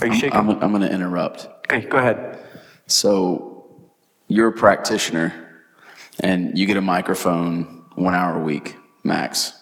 Are 0.01 0.07
you 0.07 0.13
shaking? 0.13 0.33
I'm, 0.33 0.49
I'm 0.49 0.71
going 0.71 0.81
to 0.81 0.91
interrupt. 0.91 1.47
Okay, 1.65 1.87
go 1.87 1.97
ahead. 1.97 2.39
So 2.87 3.81
you're 4.27 4.49
a 4.49 4.53
practitioner 4.53 5.33
and 6.19 6.57
you 6.57 6.65
get 6.65 6.77
a 6.77 6.81
microphone 6.81 7.85
one 7.95 8.13
hour 8.13 8.39
a 8.39 8.43
week 8.43 8.75
max. 9.03 9.53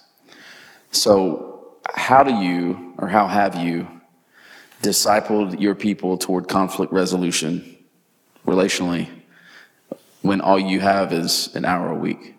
So 0.92 1.78
how 1.94 2.24
do 2.24 2.34
you 2.34 2.94
or 2.98 3.08
how 3.08 3.28
have 3.28 3.56
you 3.56 3.88
discipled 4.82 5.60
your 5.60 5.76
people 5.76 6.18
toward 6.18 6.48
conflict 6.48 6.92
resolution 6.94 7.78
relationally 8.46 9.10
when 10.22 10.42
all 10.42 10.60
you 10.60 10.80
have 10.80 11.14
is 11.14 11.54
an 11.56 11.66
hour 11.66 11.92
a 11.92 11.96
week? 11.96 12.36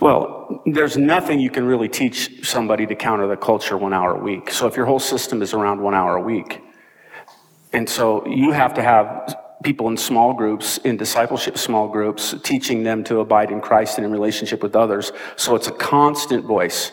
Well, 0.00 0.62
there's 0.66 0.96
nothing 0.96 1.38
you 1.38 1.50
can 1.50 1.64
really 1.64 1.88
teach 1.88 2.44
somebody 2.44 2.86
to 2.86 2.94
counter 2.96 3.28
the 3.28 3.36
culture 3.36 3.78
one 3.78 3.92
hour 3.92 4.16
a 4.16 4.18
week. 4.18 4.50
So 4.50 4.66
if 4.66 4.76
your 4.76 4.86
whole 4.86 4.98
system 4.98 5.42
is 5.42 5.54
around 5.54 5.80
one 5.80 5.94
hour 5.94 6.16
a 6.16 6.20
week, 6.20 6.60
and 7.72 7.88
so 7.88 8.26
you 8.26 8.50
have 8.50 8.74
to 8.74 8.82
have 8.82 9.36
people 9.62 9.88
in 9.88 9.96
small 9.96 10.34
groups, 10.34 10.78
in 10.78 10.96
discipleship 10.96 11.56
small 11.56 11.88
groups, 11.88 12.34
teaching 12.42 12.82
them 12.82 13.04
to 13.04 13.20
abide 13.20 13.50
in 13.50 13.60
Christ 13.60 13.98
and 13.98 14.04
in 14.04 14.12
relationship 14.12 14.62
with 14.62 14.74
others. 14.74 15.12
So 15.36 15.54
it's 15.54 15.68
a 15.68 15.72
constant 15.72 16.44
voice 16.44 16.90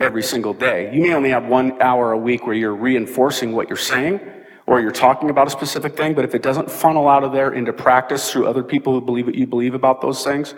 every 0.00 0.22
single 0.22 0.54
day. 0.54 0.92
You 0.94 1.02
may 1.02 1.12
only 1.12 1.30
have 1.30 1.46
one 1.46 1.80
hour 1.80 2.12
a 2.12 2.18
week 2.18 2.46
where 2.46 2.56
you're 2.56 2.74
reinforcing 2.74 3.52
what 3.52 3.68
you're 3.68 3.76
saying 3.76 4.20
or 4.66 4.80
you're 4.80 4.90
talking 4.90 5.30
about 5.30 5.46
a 5.46 5.50
specific 5.50 5.96
thing, 5.96 6.14
but 6.14 6.24
if 6.24 6.34
it 6.34 6.42
doesn't 6.42 6.70
funnel 6.70 7.08
out 7.08 7.22
of 7.22 7.32
there 7.32 7.52
into 7.52 7.72
practice 7.72 8.30
through 8.30 8.46
other 8.46 8.62
people 8.62 8.92
who 8.94 9.00
believe 9.00 9.26
what 9.26 9.34
you 9.34 9.46
believe 9.46 9.74
about 9.74 10.00
those 10.00 10.24
things, 10.24 10.54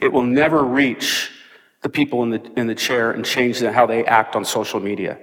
it 0.00 0.12
will 0.12 0.22
never 0.22 0.62
reach 0.62 1.30
the 1.80 1.88
people 1.88 2.22
in 2.22 2.30
the, 2.30 2.52
in 2.56 2.66
the 2.66 2.74
chair 2.74 3.12
and 3.12 3.24
change 3.24 3.60
the, 3.60 3.72
how 3.72 3.86
they 3.86 4.04
act 4.04 4.36
on 4.36 4.44
social 4.44 4.80
media. 4.80 5.18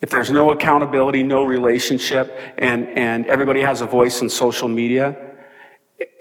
If 0.00 0.10
there's 0.10 0.30
no 0.30 0.50
accountability, 0.50 1.22
no 1.22 1.44
relationship, 1.44 2.38
and, 2.58 2.88
and 2.88 3.26
everybody 3.26 3.60
has 3.60 3.80
a 3.80 3.86
voice 3.86 4.22
in 4.22 4.30
social 4.30 4.68
media, 4.68 5.16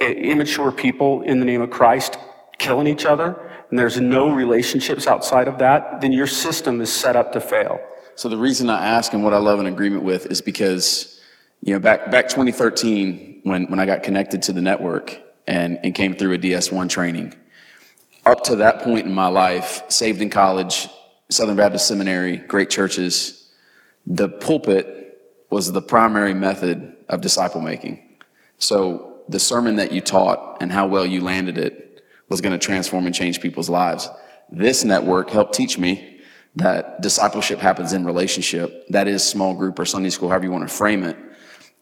immature 0.01 0.71
people 0.71 1.21
in 1.21 1.39
the 1.39 1.45
name 1.45 1.61
of 1.61 1.69
Christ 1.69 2.17
killing 2.57 2.87
each 2.87 3.05
other, 3.05 3.48
and 3.69 3.77
there's 3.77 3.99
no 3.99 4.31
relationships 4.31 5.07
outside 5.07 5.47
of 5.47 5.59
that, 5.59 6.01
then 6.01 6.11
your 6.11 6.27
system 6.27 6.81
is 6.81 6.91
set 6.91 7.15
up 7.15 7.31
to 7.33 7.41
fail. 7.41 7.79
So 8.15 8.27
the 8.27 8.37
reason 8.37 8.69
I 8.69 8.85
ask 8.85 9.13
and 9.13 9.23
what 9.23 9.33
I 9.33 9.37
love 9.37 9.59
in 9.59 9.65
agreement 9.65 10.03
with 10.03 10.25
is 10.25 10.41
because, 10.41 11.21
you 11.61 11.73
know, 11.73 11.79
back 11.79 12.11
back 12.11 12.29
2013 12.29 13.41
when 13.43 13.65
when 13.65 13.79
I 13.79 13.85
got 13.85 14.03
connected 14.03 14.41
to 14.43 14.53
the 14.53 14.61
network 14.61 15.17
and, 15.47 15.79
and 15.83 15.95
came 15.95 16.15
through 16.15 16.33
a 16.33 16.37
DS1 16.37 16.89
training, 16.89 17.35
up 18.25 18.43
to 18.45 18.57
that 18.57 18.81
point 18.81 19.05
in 19.05 19.13
my 19.13 19.27
life, 19.27 19.83
saved 19.89 20.21
in 20.21 20.29
college, 20.29 20.87
Southern 21.29 21.55
Baptist 21.55 21.87
Seminary, 21.87 22.37
great 22.37 22.69
churches, 22.69 23.49
the 24.05 24.27
pulpit 24.27 24.97
was 25.49 25.71
the 25.71 25.81
primary 25.81 26.33
method 26.33 26.95
of 27.07 27.21
disciple 27.21 27.61
making. 27.61 27.99
So 28.57 29.19
the 29.29 29.39
sermon 29.39 29.75
that 29.77 29.91
you 29.91 30.01
taught 30.01 30.57
and 30.59 30.71
how 30.71 30.87
well 30.87 31.05
you 31.05 31.21
landed 31.21 31.57
it 31.57 31.88
was 32.29 32.41
going 32.41 32.57
to 32.57 32.63
transform 32.63 33.05
and 33.05 33.13
change 33.13 33.41
people's 33.41 33.69
lives. 33.69 34.09
This 34.51 34.83
network 34.83 35.29
helped 35.29 35.53
teach 35.53 35.77
me 35.77 36.21
that 36.55 37.01
discipleship 37.01 37.59
happens 37.59 37.93
in 37.93 38.05
relationship. 38.05 38.87
That 38.89 39.07
is 39.07 39.23
small 39.23 39.53
group 39.53 39.77
or 39.77 39.85
Sunday 39.85 40.09
school, 40.09 40.29
however 40.29 40.45
you 40.45 40.51
want 40.51 40.67
to 40.67 40.73
frame 40.73 41.03
it. 41.03 41.17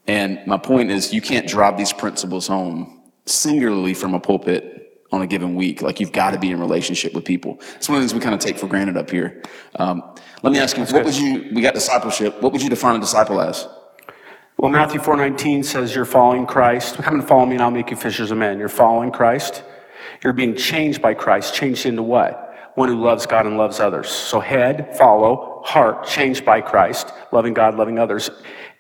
And 0.08 0.40
my 0.48 0.58
point 0.58 0.92
is, 0.92 1.14
you 1.14 1.22
can't 1.22 1.48
drive 1.48 1.78
these 1.78 1.94
principles 1.94 2.48
home 2.48 3.02
singularly 3.26 3.94
from 3.94 4.14
a 4.14 4.20
pulpit 4.20 5.06
on 5.12 5.22
a 5.22 5.28
given 5.28 5.56
week. 5.56 5.82
Like 5.82 6.00
you've 6.00 6.12
got 6.12 6.32
to 6.32 6.40
be 6.40 6.52
in 6.52 6.60
relationship 6.60 7.14
with 7.14 7.26
people. 7.26 7.60
It's 7.76 7.88
one 7.88 7.98
of 7.98 8.04
the 8.04 8.10
things 8.10 8.14
we 8.14 8.20
kind 8.24 8.36
of 8.36 8.42
take 8.42 8.58
for 8.58 8.68
granted 8.68 8.98
up 8.98 9.10
here. 9.10 9.42
Um, 9.76 10.04
let 10.44 10.54
me 10.54 10.60
ask 10.60 10.78
you, 10.78 10.86
what 10.86 11.06
would 11.06 11.18
you, 11.18 11.50
we 11.54 11.62
got 11.62 11.74
discipleship, 11.74 12.42
what 12.42 12.52
would 12.52 12.62
you 12.62 12.70
define 12.70 12.96
a 12.96 13.00
disciple 13.00 13.42
as? 13.42 13.68
Well, 14.58 14.72
Matthew 14.72 15.00
4.19 15.00 15.64
says 15.64 15.94
you're 15.94 16.06
following 16.06 16.46
Christ. 16.46 16.96
Come 16.96 17.16
and 17.20 17.28
follow 17.28 17.46
me 17.46 17.56
and 17.56 17.62
I'll 17.62 17.72
make 17.72 17.92
you 17.92 17.98
fishers 17.98 18.32
of 18.32 18.38
men. 18.38 18.60
You're 18.60 18.70
following 18.70 19.12
Christ. 19.12 19.64
You're 20.24 20.34
being 20.34 20.56
changed 20.56 21.02
by 21.02 21.14
Christ. 21.14 21.54
Changed 21.54 21.86
into 21.86 22.04
what? 22.04 22.72
One 22.76 22.90
who 22.90 23.02
loves 23.02 23.26
God 23.26 23.46
and 23.46 23.58
loves 23.58 23.80
others. 23.80 24.10
So 24.10 24.40
head, 24.40 24.96
follow, 24.98 25.62
heart, 25.66 26.06
changed 26.06 26.46
by 26.46 26.62
Christ, 26.62 27.12
loving 27.32 27.54
God, 27.54 27.76
loving 27.76 27.98
others, 27.98 28.30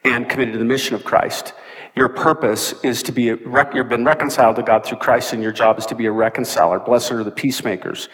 and 0.04 0.30
committed 0.30 0.54
to 0.54 0.60
the 0.60 0.65
mission 0.65 0.95
of 0.95 1.04
Christ. 1.04 1.54
Your 1.95 2.10
purpose 2.10 2.73
is 2.84 3.02
to 3.04 3.12
be, 3.12 3.30
a, 3.30 3.38
you've 3.73 3.89
been 3.89 4.06
reconciled 4.06 4.56
to 4.58 4.63
God 4.63 4.86
through 4.86 5.00
Christ, 5.00 5.34
and 5.34 5.41
your 5.41 5.52
job 5.52 5.80
is 5.80 5.86
to 5.88 5.95
be 5.95 6.06
a 6.06 6.12
reconciler. 6.12 6.80
Blessed 6.80 7.12
are 7.12 7.23
the 7.23 7.32
peacemakers. 7.32 8.08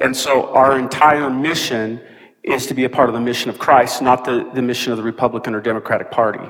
And 0.00 0.16
so 0.16 0.52
our 0.52 0.76
entire 0.76 1.30
mission 1.30 2.00
is 2.42 2.66
to 2.66 2.74
be 2.74 2.84
a 2.84 2.90
part 2.90 3.08
of 3.08 3.14
the 3.14 3.20
mission 3.20 3.50
of 3.50 3.58
Christ, 3.58 4.02
not 4.02 4.24
the, 4.24 4.50
the 4.52 4.62
mission 4.62 4.90
of 4.90 4.98
the 4.98 5.04
Republican 5.04 5.54
or 5.54 5.60
Democratic 5.60 6.10
Party. 6.10 6.40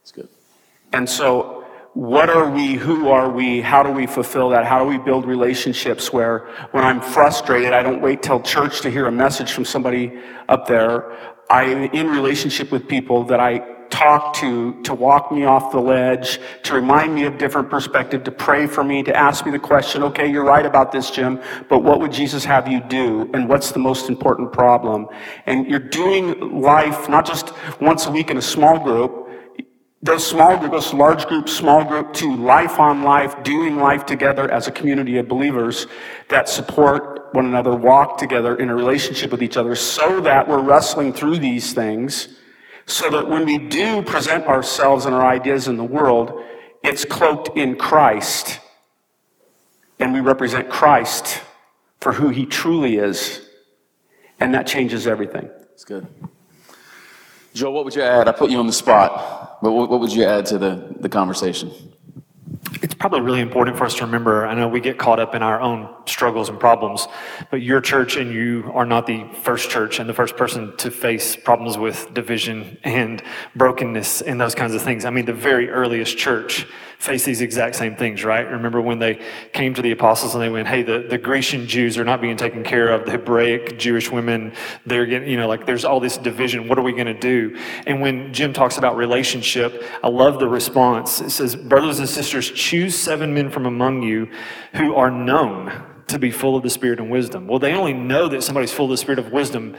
That's 0.00 0.12
good. 0.12 0.28
And 0.92 1.08
so 1.08 1.63
what 1.94 2.28
are 2.28 2.50
we? 2.50 2.74
Who 2.74 3.08
are 3.08 3.30
we? 3.30 3.60
How 3.60 3.84
do 3.84 3.90
we 3.90 4.06
fulfill 4.06 4.50
that? 4.50 4.66
How 4.66 4.80
do 4.80 4.84
we 4.84 4.98
build 4.98 5.24
relationships 5.24 6.12
where 6.12 6.48
when 6.72 6.82
I'm 6.82 7.00
frustrated, 7.00 7.72
I 7.72 7.84
don't 7.84 8.02
wait 8.02 8.20
till 8.20 8.40
church 8.40 8.80
to 8.80 8.90
hear 8.90 9.06
a 9.06 9.12
message 9.12 9.52
from 9.52 9.64
somebody 9.64 10.12
up 10.48 10.66
there. 10.66 11.16
I'm 11.48 11.84
in 11.84 12.08
relationship 12.08 12.72
with 12.72 12.88
people 12.88 13.22
that 13.24 13.38
I 13.38 13.58
talk 13.90 14.34
to, 14.34 14.82
to 14.82 14.92
walk 14.92 15.30
me 15.30 15.44
off 15.44 15.70
the 15.70 15.78
ledge, 15.78 16.40
to 16.64 16.74
remind 16.74 17.14
me 17.14 17.26
of 17.26 17.38
different 17.38 17.70
perspective, 17.70 18.24
to 18.24 18.32
pray 18.32 18.66
for 18.66 18.82
me, 18.82 19.04
to 19.04 19.16
ask 19.16 19.46
me 19.46 19.52
the 19.52 19.58
question, 19.58 20.02
okay, 20.02 20.28
you're 20.28 20.44
right 20.44 20.66
about 20.66 20.90
this, 20.90 21.12
Jim, 21.12 21.40
but 21.68 21.84
what 21.84 22.00
would 22.00 22.10
Jesus 22.10 22.44
have 22.44 22.66
you 22.66 22.80
do? 22.80 23.30
And 23.34 23.48
what's 23.48 23.70
the 23.70 23.78
most 23.78 24.08
important 24.08 24.52
problem? 24.52 25.06
And 25.46 25.70
you're 25.70 25.78
doing 25.78 26.60
life 26.60 27.08
not 27.08 27.24
just 27.24 27.52
once 27.80 28.06
a 28.06 28.10
week 28.10 28.30
in 28.30 28.36
a 28.36 28.42
small 28.42 28.80
group, 28.80 29.23
those 30.04 30.26
small 30.26 30.58
group, 30.58 30.70
those 30.70 30.92
large 30.92 31.26
group, 31.26 31.48
small 31.48 31.82
group 31.82 32.12
to 32.12 32.36
life 32.36 32.78
on 32.78 33.02
life, 33.02 33.42
doing 33.42 33.76
life 33.76 34.04
together 34.04 34.50
as 34.50 34.68
a 34.68 34.70
community 34.70 35.16
of 35.16 35.26
believers 35.26 35.86
that 36.28 36.46
support 36.46 37.34
one 37.34 37.46
another, 37.46 37.74
walk 37.74 38.18
together 38.18 38.54
in 38.56 38.68
a 38.68 38.74
relationship 38.74 39.30
with 39.30 39.42
each 39.42 39.56
other 39.56 39.74
so 39.74 40.20
that 40.20 40.46
we're 40.46 40.60
wrestling 40.60 41.12
through 41.12 41.38
these 41.38 41.72
things 41.72 42.28
so 42.86 43.08
that 43.08 43.28
when 43.28 43.46
we 43.46 43.56
do 43.56 44.02
present 44.02 44.44
ourselves 44.44 45.06
and 45.06 45.14
our 45.14 45.26
ideas 45.26 45.68
in 45.68 45.78
the 45.78 45.84
world, 45.84 46.44
it's 46.82 47.06
cloaked 47.06 47.56
in 47.56 47.76
Christ. 47.76 48.60
And 49.98 50.12
we 50.12 50.20
represent 50.20 50.68
Christ 50.68 51.40
for 52.00 52.12
who 52.12 52.28
he 52.28 52.44
truly 52.44 52.96
is. 52.96 53.48
And 54.38 54.52
that 54.52 54.66
changes 54.66 55.06
everything. 55.06 55.48
It's 55.72 55.84
good. 55.84 56.06
Joel, 57.54 57.72
what 57.72 57.84
would 57.84 57.94
you 57.94 58.02
add? 58.02 58.26
I 58.26 58.32
put 58.32 58.50
you 58.50 58.58
on 58.58 58.66
the 58.66 58.72
spot, 58.72 59.60
but 59.62 59.70
what, 59.70 59.88
what 59.88 60.00
would 60.00 60.12
you 60.12 60.24
add 60.24 60.44
to 60.46 60.58
the, 60.58 60.96
the 60.98 61.08
conversation? 61.08 61.70
It's 62.82 62.94
probably 62.94 63.20
really 63.20 63.40
important 63.40 63.78
for 63.78 63.84
us 63.84 63.94
to 63.96 64.04
remember. 64.04 64.44
I 64.44 64.54
know 64.54 64.66
we 64.66 64.80
get 64.80 64.98
caught 64.98 65.20
up 65.20 65.36
in 65.36 65.42
our 65.42 65.60
own 65.60 65.88
struggles 66.06 66.48
and 66.48 66.58
problems, 66.58 67.06
but 67.52 67.62
your 67.62 67.80
church 67.80 68.16
and 68.16 68.32
you 68.32 68.68
are 68.74 68.84
not 68.84 69.06
the 69.06 69.24
first 69.42 69.70
church 69.70 70.00
and 70.00 70.08
the 70.08 70.14
first 70.14 70.36
person 70.36 70.76
to 70.78 70.90
face 70.90 71.36
problems 71.36 71.78
with 71.78 72.12
division 72.12 72.76
and 72.82 73.22
brokenness 73.54 74.22
and 74.22 74.40
those 74.40 74.56
kinds 74.56 74.74
of 74.74 74.82
things. 74.82 75.04
I 75.04 75.10
mean, 75.10 75.24
the 75.24 75.32
very 75.32 75.70
earliest 75.70 76.18
church 76.18 76.66
face 77.04 77.24
these 77.24 77.42
exact 77.42 77.76
same 77.76 77.94
things, 77.94 78.24
right? 78.24 78.48
Remember 78.48 78.80
when 78.80 78.98
they 78.98 79.20
came 79.52 79.74
to 79.74 79.82
the 79.82 79.90
apostles 79.90 80.34
and 80.34 80.42
they 80.42 80.48
went, 80.48 80.66
hey, 80.66 80.82
the, 80.82 81.06
the 81.08 81.18
Grecian 81.18 81.66
Jews 81.66 81.98
are 81.98 82.04
not 82.04 82.22
being 82.22 82.38
taken 82.38 82.64
care 82.64 82.88
of. 82.88 83.04
The 83.04 83.12
Hebraic 83.12 83.78
Jewish 83.78 84.10
women, 84.10 84.54
they're 84.86 85.04
getting, 85.04 85.28
you 85.28 85.36
know, 85.36 85.46
like 85.46 85.66
there's 85.66 85.84
all 85.84 86.00
this 86.00 86.16
division. 86.16 86.66
What 86.66 86.78
are 86.78 86.82
we 86.82 86.92
going 86.92 87.06
to 87.06 87.18
do? 87.18 87.58
And 87.86 88.00
when 88.00 88.32
Jim 88.32 88.54
talks 88.54 88.78
about 88.78 88.96
relationship, 88.96 89.84
I 90.02 90.08
love 90.08 90.38
the 90.38 90.48
response. 90.48 91.20
It 91.20 91.30
says, 91.30 91.54
brothers 91.54 91.98
and 91.98 92.08
sisters, 92.08 92.50
choose 92.50 92.98
seven 92.98 93.34
men 93.34 93.50
from 93.50 93.66
among 93.66 94.02
you 94.02 94.30
who 94.72 94.94
are 94.94 95.10
known 95.10 95.84
to 96.06 96.18
be 96.18 96.30
full 96.30 96.56
of 96.56 96.62
the 96.62 96.70
Spirit 96.70 97.00
and 97.00 97.10
wisdom. 97.10 97.46
Well, 97.46 97.58
they 97.58 97.74
only 97.74 97.92
know 97.92 98.28
that 98.28 98.42
somebody's 98.42 98.72
full 98.72 98.86
of 98.86 98.90
the 98.92 98.96
Spirit 98.96 99.18
of 99.18 99.30
wisdom 99.30 99.76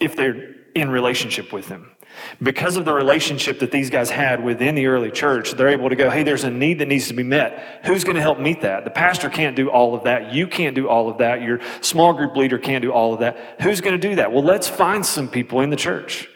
if 0.00 0.16
they're 0.16 0.56
in 0.74 0.90
relationship 0.90 1.52
with 1.52 1.68
them. 1.68 1.92
Because 2.42 2.76
of 2.76 2.84
the 2.84 2.92
relationship 2.92 3.60
that 3.60 3.70
these 3.70 3.90
guys 3.90 4.10
had 4.10 4.42
within 4.42 4.74
the 4.74 4.86
early 4.86 5.10
church, 5.10 5.52
they're 5.52 5.68
able 5.68 5.88
to 5.88 5.96
go, 5.96 6.10
hey, 6.10 6.22
there's 6.22 6.44
a 6.44 6.50
need 6.50 6.78
that 6.80 6.88
needs 6.88 7.08
to 7.08 7.14
be 7.14 7.22
met. 7.22 7.80
Who's 7.84 8.04
going 8.04 8.16
to 8.16 8.22
help 8.22 8.38
meet 8.38 8.62
that? 8.62 8.84
The 8.84 8.90
pastor 8.90 9.28
can't 9.28 9.56
do 9.56 9.70
all 9.70 9.94
of 9.94 10.04
that. 10.04 10.32
You 10.32 10.46
can't 10.46 10.74
do 10.74 10.88
all 10.88 11.08
of 11.08 11.18
that. 11.18 11.42
Your 11.42 11.60
small 11.80 12.12
group 12.12 12.36
leader 12.36 12.58
can't 12.58 12.82
do 12.82 12.92
all 12.92 13.14
of 13.14 13.20
that. 13.20 13.60
Who's 13.62 13.80
going 13.80 13.98
to 13.98 14.08
do 14.08 14.16
that? 14.16 14.32
Well, 14.32 14.42
let's 14.42 14.68
find 14.68 15.04
some 15.04 15.28
people 15.28 15.60
in 15.60 15.70
the 15.70 15.76
church 15.76 16.28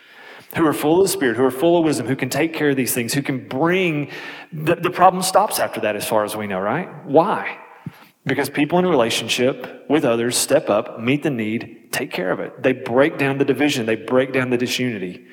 who 0.56 0.66
are 0.66 0.72
full 0.72 1.00
of 1.00 1.04
the 1.04 1.12
Spirit, 1.12 1.36
who 1.36 1.44
are 1.44 1.50
full 1.50 1.78
of 1.78 1.84
wisdom, 1.84 2.06
who 2.06 2.16
can 2.16 2.30
take 2.30 2.54
care 2.54 2.70
of 2.70 2.76
these 2.76 2.94
things, 2.94 3.12
who 3.12 3.22
can 3.22 3.46
bring 3.46 4.10
the, 4.52 4.74
the 4.74 4.90
problem 4.90 5.22
stops 5.22 5.58
after 5.58 5.80
that, 5.80 5.96
as 5.96 6.06
far 6.08 6.24
as 6.24 6.36
we 6.36 6.46
know, 6.46 6.58
right? 6.58 7.04
Why? 7.04 7.58
Because 8.24 8.48
people 8.48 8.78
in 8.78 8.84
a 8.84 8.88
relationship 8.88 9.84
with 9.88 10.04
others 10.04 10.36
step 10.36 10.70
up, 10.70 10.98
meet 10.98 11.22
the 11.22 11.30
need, 11.30 11.88
take 11.92 12.10
care 12.10 12.32
of 12.32 12.40
it. 12.40 12.62
They 12.62 12.72
break 12.72 13.18
down 13.18 13.38
the 13.38 13.44
division, 13.44 13.86
they 13.86 13.96
break 13.96 14.32
down 14.32 14.50
the 14.50 14.56
disunity 14.56 15.26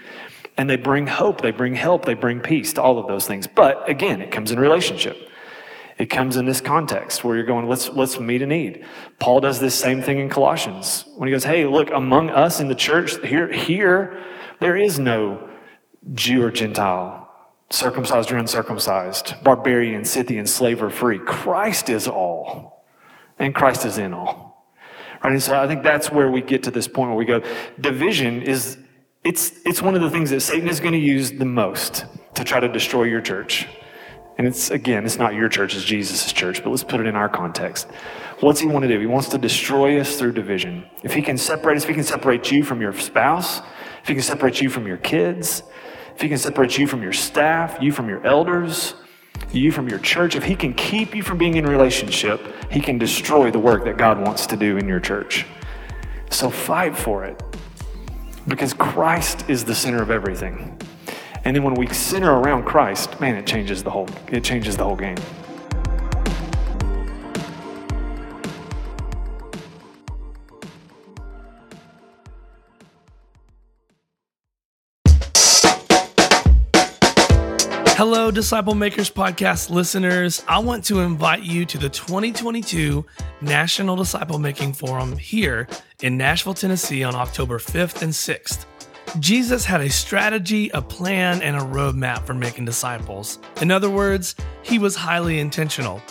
and 0.58 0.70
they 0.70 0.76
bring 0.76 1.08
hope, 1.08 1.42
they 1.42 1.52
bring 1.52 1.76
help, 1.76 2.06
they 2.06 2.14
bring 2.14 2.40
peace 2.40 2.74
to 2.74 2.82
all 2.82 3.00
of 3.00 3.08
those 3.08 3.28
things. 3.28 3.48
But 3.48 3.90
again, 3.90 4.22
it 4.22 4.32
comes 4.32 4.52
in 4.52 4.60
relationship. 4.60 5.18
It 5.98 6.08
comes 6.08 6.38
in 6.38 6.46
this 6.46 6.62
context 6.62 7.24
where 7.24 7.36
you're 7.36 7.46
going, 7.46 7.68
let's, 7.70 7.90
let's 7.90 8.20
meet 8.20 8.42
a 8.42 8.48
need. 8.48 8.86
Paul 9.20 9.42
does 9.42 9.60
this 9.60 9.76
same 9.76 10.02
thing 10.02 10.20
in 10.20 10.30
Colossians 10.30 11.06
when 11.18 11.28
he 11.28 11.32
goes, 11.32 11.44
hey, 11.44 11.66
look, 11.66 11.92
among 11.92 12.30
us 12.30 12.60
in 12.60 12.68
the 12.68 12.76
church, 12.76 13.16
here, 13.26 13.52
here, 13.52 14.24
there 14.60 14.76
is 14.76 14.98
no 14.98 15.50
Jew 16.14 16.44
or 16.44 16.52
Gentile, 16.52 17.30
circumcised 17.70 18.32
or 18.32 18.38
uncircumcised, 18.38 19.36
barbarian, 19.44 20.04
Scythian, 20.04 20.48
slave 20.48 20.82
or 20.82 20.90
free. 20.90 21.20
Christ 21.20 21.90
is 21.90 22.08
all, 22.08 22.84
and 23.38 23.54
Christ 23.54 23.86
is 23.86 23.98
in 23.98 24.14
all. 24.14 24.68
Right? 25.24 25.34
And 25.34 25.42
so 25.42 25.60
I 25.60 25.68
think 25.68 25.84
that's 25.84 26.12
where 26.12 26.30
we 26.30 26.42
get 26.42 26.64
to 26.64 26.72
this 26.72 26.88
point 26.88 27.10
where 27.10 27.18
we 27.18 27.26
go, 27.26 27.42
division 27.80 28.42
is 28.42 28.78
it's, 29.24 29.54
it's 29.66 29.82
one 29.82 29.96
of 29.96 30.02
the 30.02 30.10
things 30.10 30.30
that 30.32 30.42
Satan 30.42 30.68
is 30.68 30.80
going 30.80 30.94
to 30.94 31.00
use 31.00 31.32
the 31.32 31.46
most 31.46 32.06
to 32.36 32.44
try 32.44 32.60
to 32.60 32.68
destroy 32.68 33.04
your 33.04 33.22
church. 33.22 33.68
And 34.38 34.48
it's, 34.48 34.72
again, 34.72 35.06
it's 35.06 35.18
not 35.18 35.36
your 35.36 35.48
church, 35.48 35.76
it's 35.76 35.86
Jesus' 35.86 36.34
church, 36.34 36.64
but 36.64 36.72
let's 36.72 36.84
put 36.84 37.00
it 37.00 37.06
in 37.06 37.16
our 37.16 37.30
context. 37.30 37.88
What's 38.40 38.60
he 38.60 38.68
want 38.68 38.84
to 38.84 38.90
do? 38.90 39.00
He 39.00 39.06
wants 39.06 39.30
to 39.30 39.38
destroy 39.38 40.00
us 40.00 40.18
through 40.18 40.34
division. 40.34 40.86
If 41.04 41.14
he 41.14 41.22
can 41.22 41.38
separate 41.38 41.78
us, 41.78 41.84
if 41.84 41.90
he 41.90 41.96
can 41.96 42.04
separate 42.04 42.52
you 42.52 42.64
from 42.64 42.82
your 42.82 42.94
spouse, 42.94 43.60
if 44.02 44.08
he 44.08 44.16
can 44.16 44.24
separate 44.24 44.60
you 44.60 44.70
from 44.70 44.88
your 44.88 44.98
kids, 44.98 45.64
if 46.16 46.22
he 46.22 46.28
can 46.28 46.38
separate 46.38 46.78
you 46.78 46.88
from 46.88 47.02
your 47.02 47.14
staff, 47.14 47.78
you 47.80 47.92
from 47.92 48.10
your 48.10 48.26
elders, 48.26 48.96
you 49.52 49.72
from 49.72 49.88
your 49.88 50.00
church, 50.00 50.36
if 50.36 50.44
he 50.44 50.56
can 50.56 50.74
keep 50.74 51.16
you 51.16 51.24
from 51.24 51.38
being 51.38 51.56
in 51.56 51.66
relationship, 51.66 52.42
he 52.72 52.82
can 52.82 52.98
destroy 52.98 53.52
the 53.52 53.60
work 53.60 53.86
that 53.86 53.98
God 53.98 54.20
wants 54.20 54.48
to 54.48 54.58
do 54.58 54.78
in 54.78 54.88
your 54.88 55.00
church. 55.00 55.46
So 56.30 56.50
fight 56.50 56.98
for 56.98 57.24
it. 57.24 57.42
Because 58.48 58.74
Christ 58.74 59.50
is 59.50 59.64
the 59.64 59.76
center 59.76 60.02
of 60.02 60.12
everything. 60.12 60.78
And 61.46 61.56
then 61.56 61.64
when 61.64 61.76
we 61.76 61.88
center 61.88 62.32
around 62.32 62.64
Christ, 62.64 63.20
man, 63.20 63.36
it 63.36 63.46
changes 63.46 63.84
the 63.84 63.90
whole 63.90 64.08
it 64.28 64.44
changes 64.44 64.78
the 64.78 64.84
whole 64.84 64.96
game. 64.96 65.18
Hello, 78.06 78.32
Disciple 78.32 78.76
Makers 78.76 79.10
Podcast 79.10 79.70
listeners. 79.70 80.44
I 80.46 80.60
want 80.60 80.84
to 80.88 81.00
invite 81.00 81.44
you 81.44 81.64
to 81.64 81.78
the 81.78 81.88
2022 81.88 83.06
National 83.40 83.96
Disciple 83.96 84.40
Making 84.40 84.74
Forum 84.74 85.16
here 85.16 85.70
in 86.02 86.18
Nashville, 86.18 86.54
Tennessee 86.54 87.06
on 87.06 87.16
October 87.16 87.60
5th 87.60 88.02
and 88.02 88.12
6th. 88.12 88.66
Jesus 89.22 89.64
had 89.64 89.80
a 89.80 89.90
strategy, 89.90 90.70
a 90.72 90.82
plan, 90.82 91.42
and 91.42 91.56
a 91.56 91.62
roadmap 91.62 92.26
for 92.28 92.34
making 92.34 92.66
disciples. 92.66 93.40
In 93.62 93.72
other 93.72 93.90
words, 93.90 94.36
he 94.64 94.80
was 94.80 94.98
highly 94.98 95.40
intentional. 95.40 96.02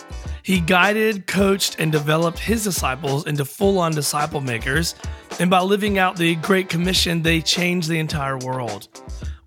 He 0.41 0.61
guided, 0.61 1.27
coached, 1.27 1.75
and 1.77 1.91
developed 1.91 2.39
his 2.39 2.63
disciples 2.63 3.27
into 3.27 3.45
full 3.45 3.77
on 3.77 3.91
disciple 3.91 4.41
makers, 4.41 4.95
and 5.39 5.47
by 5.47 5.61
living 5.61 5.99
out 5.99 6.15
the 6.15 6.37
Great 6.37 6.69
Commission, 6.69 7.21
they 7.21 7.39
changed 7.39 7.87
the 7.87 7.99
entire 7.99 8.39
world. 8.39 8.87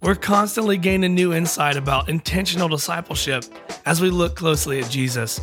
We're 0.07 0.15
constantly 0.15 0.79
gaining 0.79 1.17
new 1.17 1.35
insight 1.35 1.77
about 1.77 2.09
intentional 2.09 2.69
discipleship 2.69 3.45
as 3.87 4.01
we 4.01 4.09
look 4.09 4.37
closely 4.37 4.79
at 4.79 4.89
Jesus. 4.89 5.41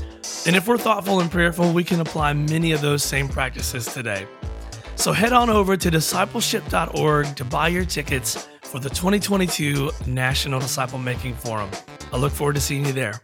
And 0.48 0.56
if 0.56 0.70
we're 0.70 0.78
thoughtful 0.78 1.20
and 1.20 1.30
prayerful, 1.30 1.74
we 1.74 1.84
can 1.84 2.00
apply 2.00 2.32
many 2.32 2.72
of 2.72 2.80
those 2.80 3.04
same 3.04 3.28
practices 3.28 3.86
today. 3.94 4.26
So 4.96 5.12
head 5.12 5.34
on 5.34 5.50
over 5.50 5.76
to 5.76 5.92
discipleship.org 5.92 7.36
to 7.36 7.44
buy 7.44 7.68
your 7.68 7.84
tickets 7.84 8.48
for 8.62 8.80
the 8.80 8.88
2022 8.88 9.92
National 10.08 10.62
Disciple 10.62 10.98
Making 10.98 11.34
Forum. 11.34 11.70
I 12.14 12.16
look 12.16 12.32
forward 12.32 12.56
to 12.56 12.62
seeing 12.62 12.86
you 12.86 12.94
there. 12.94 13.22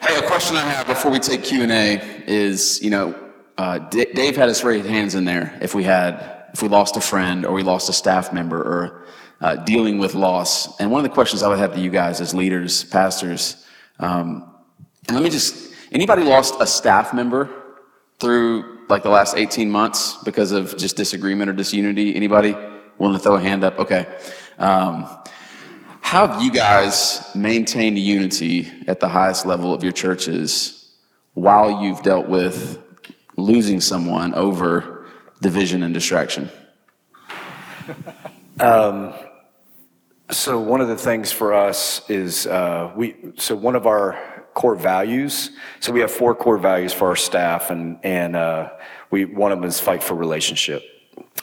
Hey, 0.00 0.16
a 0.18 0.26
question 0.26 0.56
I 0.56 0.62
have 0.62 0.86
before 0.86 1.10
we 1.10 1.18
take 1.18 1.44
Q 1.44 1.64
and 1.64 1.72
A 1.72 2.00
is, 2.26 2.82
you 2.82 2.88
know, 2.88 3.14
uh, 3.58 3.78
D- 3.90 4.06
Dave 4.14 4.36
had 4.36 4.48
us 4.48 4.64
raise 4.64 4.86
hands 4.86 5.14
in 5.14 5.26
there 5.26 5.58
if 5.60 5.74
we 5.74 5.84
had 5.84 6.36
if 6.54 6.62
we 6.62 6.68
lost 6.68 6.96
a 6.96 7.00
friend 7.00 7.44
or 7.44 7.52
we 7.52 7.62
lost 7.62 7.88
a 7.88 7.92
staff 7.92 8.32
member 8.32 8.58
or 8.58 9.04
uh, 9.40 9.56
dealing 9.56 9.98
with 9.98 10.14
loss. 10.14 10.78
And 10.80 10.90
one 10.90 11.04
of 11.04 11.10
the 11.10 11.14
questions 11.14 11.42
I 11.42 11.48
would 11.48 11.58
have 11.58 11.74
to 11.74 11.80
you 11.80 11.90
guys 11.90 12.20
as 12.20 12.34
leaders, 12.34 12.84
pastors, 12.84 13.66
um, 13.98 14.54
and 15.06 15.16
let 15.16 15.22
me 15.22 15.30
just 15.30 15.72
anybody 15.92 16.22
lost 16.22 16.54
a 16.60 16.66
staff 16.66 17.14
member 17.14 17.48
through 18.18 18.78
like 18.88 19.02
the 19.02 19.10
last 19.10 19.36
18 19.36 19.70
months 19.70 20.16
because 20.24 20.52
of 20.52 20.76
just 20.76 20.96
disagreement 20.96 21.50
or 21.50 21.52
disunity? 21.52 22.14
Anybody 22.14 22.54
willing 22.98 23.16
to 23.16 23.22
throw 23.22 23.36
a 23.36 23.40
hand 23.40 23.64
up? 23.64 23.78
Okay. 23.78 24.06
Um, 24.58 25.06
how 26.00 26.26
have 26.26 26.42
you 26.42 26.50
guys 26.50 27.30
maintained 27.34 27.98
unity 27.98 28.70
at 28.86 28.98
the 28.98 29.08
highest 29.08 29.44
level 29.44 29.74
of 29.74 29.82
your 29.82 29.92
churches 29.92 30.94
while 31.34 31.82
you've 31.82 32.02
dealt 32.02 32.28
with 32.28 32.82
losing 33.36 33.80
someone 33.80 34.34
over 34.34 35.06
division 35.40 35.82
and 35.82 35.92
distraction? 35.92 36.50
Um, 38.60 39.14
So 40.30 40.60
one 40.60 40.82
of 40.82 40.88
the 40.88 40.96
things 40.96 41.32
for 41.32 41.54
us 41.54 42.02
is 42.10 42.46
uh, 42.46 42.92
we. 42.94 43.16
So 43.36 43.56
one 43.56 43.74
of 43.74 43.86
our 43.86 44.44
core 44.52 44.74
values. 44.74 45.52
So 45.80 45.92
we 45.92 46.00
have 46.00 46.10
four 46.10 46.34
core 46.34 46.58
values 46.58 46.92
for 46.92 47.08
our 47.08 47.16
staff, 47.16 47.70
and 47.70 47.98
and 48.02 48.36
uh, 48.36 48.70
we 49.10 49.24
one 49.24 49.52
of 49.52 49.60
them 49.60 49.68
is 49.68 49.80
fight 49.80 50.02
for 50.02 50.14
relationship. 50.14 50.82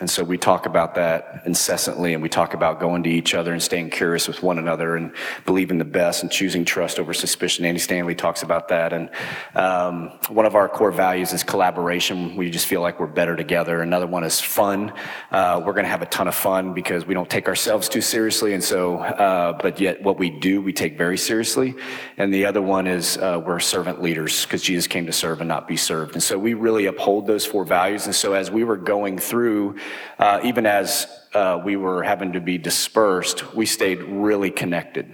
And 0.01 0.09
so 0.09 0.25
we 0.25 0.37
talk 0.37 0.65
about 0.65 0.95
that 0.95 1.43
incessantly, 1.45 2.13
and 2.13 2.21
we 2.21 2.27
talk 2.27 2.53
about 2.53 2.81
going 2.81 3.03
to 3.03 3.09
each 3.09 3.33
other 3.33 3.53
and 3.53 3.63
staying 3.63 3.91
curious 3.91 4.27
with 4.27 4.43
one 4.43 4.59
another 4.59 4.97
and 4.97 5.13
believing 5.45 5.77
the 5.77 5.85
best 5.85 6.21
and 6.21 6.29
choosing 6.29 6.65
trust 6.65 6.99
over 6.99 7.13
suspicion. 7.13 7.63
Andy 7.63 7.79
Stanley 7.79 8.13
talks 8.13 8.43
about 8.43 8.67
that. 8.67 8.91
And 8.91 9.09
um, 9.55 10.09
one 10.27 10.45
of 10.45 10.53
our 10.53 10.67
core 10.67 10.91
values 10.91 11.31
is 11.31 11.43
collaboration. 11.43 12.35
We 12.35 12.49
just 12.49 12.65
feel 12.65 12.81
like 12.81 12.99
we're 12.99 13.07
better 13.07 13.37
together. 13.37 13.81
Another 13.81 14.05
one 14.05 14.25
is 14.25 14.41
fun. 14.41 14.91
Uh, 15.31 15.61
we're 15.65 15.71
going 15.71 15.85
to 15.85 15.89
have 15.89 16.01
a 16.01 16.07
ton 16.07 16.27
of 16.27 16.35
fun 16.35 16.73
because 16.73 17.05
we 17.05 17.13
don't 17.13 17.29
take 17.29 17.47
ourselves 17.47 17.87
too 17.87 18.01
seriously. 18.01 18.53
And 18.53 18.63
so, 18.63 18.97
uh, 18.97 19.53
but 19.53 19.79
yet 19.79 20.03
what 20.03 20.19
we 20.19 20.29
do, 20.29 20.61
we 20.61 20.73
take 20.73 20.97
very 20.97 21.17
seriously. 21.17 21.73
And 22.17 22.33
the 22.33 22.45
other 22.45 22.61
one 22.61 22.85
is 22.85 23.17
uh, 23.17 23.41
we're 23.45 23.61
servant 23.61 24.01
leaders 24.01 24.43
because 24.43 24.61
Jesus 24.61 24.87
came 24.87 25.05
to 25.05 25.13
serve 25.13 25.39
and 25.39 25.47
not 25.47 25.69
be 25.69 25.77
served. 25.77 26.15
And 26.15 26.23
so 26.23 26.37
we 26.37 26.53
really 26.53 26.87
uphold 26.87 27.27
those 27.27 27.45
four 27.45 27.63
values. 27.63 28.07
And 28.07 28.13
so 28.13 28.33
as 28.33 28.51
we 28.51 28.65
were 28.65 28.75
going 28.75 29.17
through, 29.17 29.77
uh, 30.19 30.39
even 30.43 30.65
as 30.65 31.07
uh, 31.33 31.61
we 31.63 31.75
were 31.75 32.03
having 32.03 32.33
to 32.33 32.41
be 32.41 32.57
dispersed, 32.57 33.53
we 33.53 33.65
stayed 33.65 34.01
really 34.03 34.51
connected. 34.51 35.13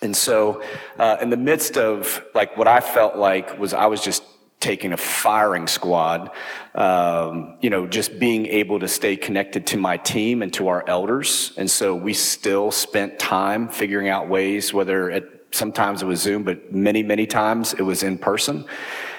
And 0.00 0.16
so, 0.16 0.62
uh, 0.98 1.16
in 1.20 1.30
the 1.30 1.36
midst 1.36 1.76
of 1.76 2.24
like 2.34 2.56
what 2.56 2.68
I 2.68 2.80
felt 2.80 3.16
like 3.16 3.58
was 3.58 3.74
I 3.74 3.86
was 3.86 4.00
just 4.00 4.22
taking 4.60 4.92
a 4.92 4.96
firing 4.96 5.66
squad, 5.66 6.30
um, 6.74 7.56
you 7.60 7.70
know, 7.70 7.86
just 7.86 8.18
being 8.18 8.46
able 8.46 8.80
to 8.80 8.88
stay 8.88 9.16
connected 9.16 9.66
to 9.68 9.76
my 9.76 9.96
team 9.96 10.42
and 10.42 10.52
to 10.52 10.68
our 10.68 10.84
elders. 10.88 11.52
And 11.56 11.70
so 11.70 11.94
we 11.94 12.12
still 12.12 12.72
spent 12.72 13.18
time 13.18 13.68
figuring 13.68 14.08
out 14.08 14.28
ways, 14.28 14.74
whether 14.74 15.10
it 15.10 15.46
sometimes 15.52 16.02
it 16.02 16.06
was 16.06 16.20
Zoom, 16.20 16.42
but 16.42 16.72
many, 16.72 17.02
many 17.02 17.26
times 17.26 17.72
it 17.72 17.82
was 17.82 18.02
in 18.02 18.18
person 18.18 18.64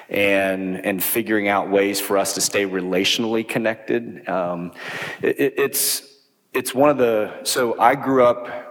and 0.10 0.84
and 0.86 1.04
figuring 1.04 1.48
out 1.48 1.70
ways 1.70 2.00
for 2.00 2.18
us 2.18 2.34
to 2.34 2.42
stay 2.42 2.66
relationally 2.66 3.48
connected. 3.48 4.28
Um, 4.28 4.72
it, 5.22 5.54
it's 5.58 6.04
it's 6.54 6.74
one 6.74 6.90
of 6.90 6.98
the 6.98 7.44
so 7.44 7.80
I 7.80 7.96
grew 7.96 8.24
up. 8.24 8.66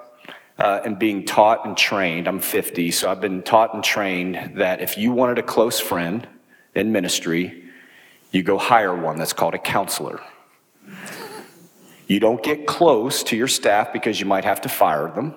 Uh, 0.60 0.82
and 0.84 0.98
being 0.98 1.24
taught 1.24 1.64
and 1.64 1.76
trained, 1.76 2.26
I'm 2.26 2.40
50, 2.40 2.90
so 2.90 3.08
I've 3.08 3.20
been 3.20 3.42
taught 3.42 3.74
and 3.74 3.84
trained 3.84 4.54
that 4.56 4.80
if 4.80 4.98
you 4.98 5.12
wanted 5.12 5.38
a 5.38 5.42
close 5.44 5.78
friend 5.78 6.26
in 6.74 6.90
ministry, 6.90 7.62
you 8.32 8.42
go 8.42 8.58
hire 8.58 8.92
one 8.92 9.18
that's 9.18 9.32
called 9.32 9.54
a 9.54 9.58
counselor. 9.58 10.20
You 12.08 12.20
don't 12.20 12.42
get 12.42 12.66
close 12.66 13.22
to 13.24 13.36
your 13.36 13.46
staff 13.48 13.92
because 13.92 14.18
you 14.18 14.26
might 14.26 14.44
have 14.44 14.62
to 14.62 14.68
fire 14.68 15.12
them. 15.14 15.34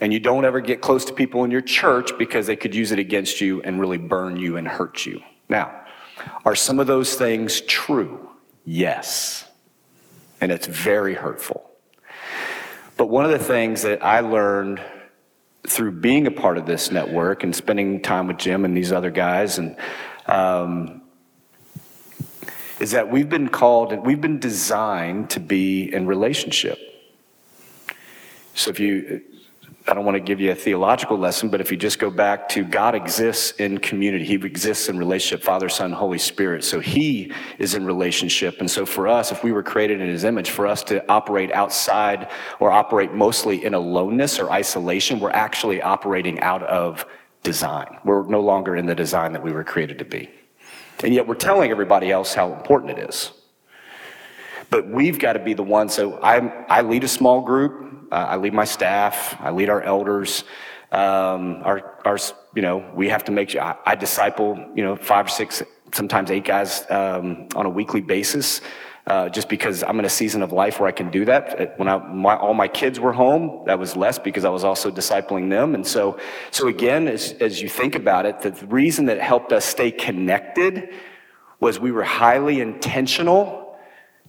And 0.00 0.12
you 0.12 0.20
don't 0.20 0.44
ever 0.44 0.60
get 0.60 0.80
close 0.80 1.04
to 1.06 1.12
people 1.12 1.44
in 1.44 1.50
your 1.50 1.60
church 1.60 2.16
because 2.18 2.46
they 2.46 2.56
could 2.56 2.74
use 2.74 2.92
it 2.92 2.98
against 2.98 3.40
you 3.40 3.62
and 3.62 3.80
really 3.80 3.98
burn 3.98 4.36
you 4.36 4.56
and 4.56 4.68
hurt 4.68 5.04
you. 5.04 5.20
Now, 5.48 5.84
are 6.44 6.54
some 6.54 6.78
of 6.78 6.86
those 6.86 7.14
things 7.14 7.60
true? 7.62 8.28
Yes. 8.64 9.44
And 10.40 10.52
it's 10.52 10.66
very 10.66 11.14
hurtful. 11.14 11.70
But 12.96 13.06
one 13.06 13.24
of 13.24 13.30
the 13.30 13.38
things 13.38 13.82
that 13.82 14.04
I 14.04 14.20
learned 14.20 14.80
through 15.66 15.92
being 15.92 16.26
a 16.26 16.30
part 16.30 16.58
of 16.58 16.66
this 16.66 16.90
network 16.90 17.42
and 17.42 17.54
spending 17.54 18.00
time 18.02 18.26
with 18.26 18.38
Jim 18.38 18.64
and 18.64 18.76
these 18.76 18.92
other 18.92 19.10
guys 19.10 19.58
and 19.58 19.76
um, 20.26 21.02
is 22.80 22.92
that 22.92 23.10
we've 23.10 23.28
been 23.28 23.48
called 23.48 23.92
and 23.92 24.04
we've 24.04 24.20
been 24.20 24.38
designed 24.38 25.30
to 25.30 25.40
be 25.40 25.92
in 25.92 26.06
relationship. 26.06 26.78
So 28.54 28.70
if 28.70 28.80
you 28.80 29.22
I 29.88 29.94
don't 29.94 30.04
want 30.04 30.16
to 30.16 30.20
give 30.20 30.38
you 30.38 30.50
a 30.50 30.54
theological 30.54 31.16
lesson, 31.16 31.48
but 31.48 31.62
if 31.62 31.70
you 31.70 31.78
just 31.78 31.98
go 31.98 32.10
back 32.10 32.46
to 32.50 32.62
God 32.62 32.94
exists 32.94 33.52
in 33.52 33.78
community, 33.78 34.22
He 34.22 34.34
exists 34.34 34.90
in 34.90 34.98
relationship, 34.98 35.42
Father, 35.42 35.70
Son, 35.70 35.92
Holy 35.92 36.18
Spirit. 36.18 36.62
So 36.62 36.78
He 36.78 37.32
is 37.58 37.74
in 37.74 37.86
relationship. 37.86 38.60
And 38.60 38.70
so 38.70 38.84
for 38.84 39.08
us, 39.08 39.32
if 39.32 39.42
we 39.42 39.50
were 39.50 39.62
created 39.62 40.02
in 40.02 40.08
His 40.08 40.24
image, 40.24 40.50
for 40.50 40.66
us 40.66 40.82
to 40.84 41.02
operate 41.10 41.50
outside 41.52 42.28
or 42.60 42.70
operate 42.70 43.14
mostly 43.14 43.64
in 43.64 43.72
aloneness 43.72 44.38
or 44.38 44.50
isolation, 44.50 45.20
we're 45.20 45.30
actually 45.30 45.80
operating 45.80 46.38
out 46.40 46.62
of 46.64 47.06
design. 47.42 47.98
We're 48.04 48.26
no 48.26 48.40
longer 48.40 48.76
in 48.76 48.84
the 48.84 48.94
design 48.94 49.32
that 49.32 49.42
we 49.42 49.52
were 49.52 49.64
created 49.64 49.98
to 50.00 50.04
be. 50.04 50.28
And 51.02 51.14
yet 51.14 51.26
we're 51.26 51.34
telling 51.34 51.70
everybody 51.70 52.10
else 52.10 52.34
how 52.34 52.52
important 52.52 52.98
it 52.98 53.08
is. 53.08 53.32
But 54.68 54.86
we've 54.88 55.18
got 55.18 55.32
to 55.32 55.38
be 55.38 55.54
the 55.54 55.62
ones. 55.62 55.94
So 55.94 56.18
I, 56.20 56.46
I 56.66 56.82
lead 56.82 57.04
a 57.04 57.08
small 57.08 57.40
group. 57.40 57.87
Uh, 58.10 58.14
I 58.14 58.36
lead 58.36 58.54
my 58.54 58.64
staff. 58.64 59.36
I 59.40 59.50
lead 59.50 59.68
our 59.68 59.82
elders. 59.82 60.44
Um, 60.92 61.62
our, 61.64 62.00
our, 62.04 62.18
you 62.54 62.62
know, 62.62 62.84
we 62.94 63.08
have 63.08 63.24
to 63.24 63.32
make 63.32 63.50
sure 63.50 63.62
I, 63.62 63.76
I 63.84 63.94
disciple, 63.94 64.58
you 64.74 64.82
know, 64.82 64.96
five 64.96 65.26
or 65.26 65.28
six, 65.28 65.62
sometimes 65.92 66.30
eight 66.30 66.44
guys 66.44 66.86
um, 66.90 67.48
on 67.54 67.66
a 67.66 67.70
weekly 67.70 68.00
basis. 68.00 68.60
Uh, 69.06 69.26
just 69.26 69.48
because 69.48 69.82
I'm 69.82 69.98
in 69.98 70.04
a 70.04 70.10
season 70.10 70.42
of 70.42 70.52
life 70.52 70.80
where 70.80 70.86
I 70.86 70.92
can 70.92 71.10
do 71.10 71.24
that. 71.24 71.78
When 71.78 71.88
I, 71.88 71.96
my, 71.96 72.36
all 72.36 72.52
my 72.52 72.68
kids 72.68 73.00
were 73.00 73.14
home, 73.14 73.62
that 73.64 73.78
was 73.78 73.96
less 73.96 74.18
because 74.18 74.44
I 74.44 74.50
was 74.50 74.64
also 74.64 74.90
discipling 74.90 75.48
them. 75.48 75.74
And 75.74 75.86
so, 75.86 76.18
so 76.50 76.68
again, 76.68 77.08
as, 77.08 77.32
as 77.40 77.62
you 77.62 77.70
think 77.70 77.94
about 77.94 78.26
it, 78.26 78.40
the 78.42 78.52
reason 78.66 79.06
that 79.06 79.18
helped 79.18 79.50
us 79.50 79.64
stay 79.64 79.90
connected 79.90 80.90
was 81.58 81.80
we 81.80 81.90
were 81.90 82.04
highly 82.04 82.60
intentional 82.60 83.67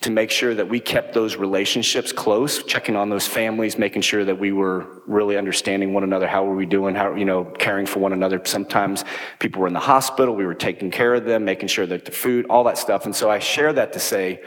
to 0.01 0.09
make 0.09 0.31
sure 0.31 0.55
that 0.55 0.69
we 0.69 0.79
kept 0.79 1.13
those 1.13 1.35
relationships 1.35 2.13
close, 2.13 2.63
checking 2.63 2.95
on 2.95 3.09
those 3.09 3.27
families, 3.27 3.77
making 3.77 4.01
sure 4.01 4.23
that 4.23 4.39
we 4.39 4.53
were 4.53 4.87
really 5.05 5.37
understanding 5.37 5.93
one 5.93 6.03
another. 6.03 6.25
How 6.25 6.45
were 6.45 6.55
we 6.55 6.65
doing? 6.65 6.95
How, 6.95 7.15
you 7.15 7.25
know, 7.25 7.43
caring 7.43 7.85
for 7.85 7.99
one 7.99 8.13
another. 8.13 8.41
Sometimes 8.45 9.03
people 9.39 9.61
were 9.61 9.67
in 9.67 9.73
the 9.73 9.79
hospital. 9.79 10.35
We 10.35 10.45
were 10.45 10.53
taking 10.53 10.89
care 10.89 11.13
of 11.15 11.25
them, 11.25 11.43
making 11.43 11.67
sure 11.67 11.85
that 11.85 12.05
the 12.05 12.11
food, 12.11 12.45
all 12.49 12.63
that 12.63 12.77
stuff. 12.77 13.05
And 13.05 13.15
so 13.15 13.29
I 13.29 13.39
share 13.39 13.73
that 13.73 13.91
to 13.93 13.99
say, 13.99 14.41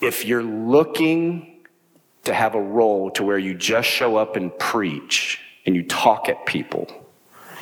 if 0.00 0.24
you're 0.24 0.42
looking 0.42 1.64
to 2.24 2.34
have 2.34 2.56
a 2.56 2.60
role 2.60 3.12
to 3.12 3.22
where 3.22 3.38
you 3.38 3.54
just 3.54 3.88
show 3.88 4.16
up 4.16 4.34
and 4.34 4.56
preach 4.58 5.40
and 5.66 5.76
you 5.76 5.84
talk 5.84 6.28
at 6.28 6.46
people, 6.46 6.88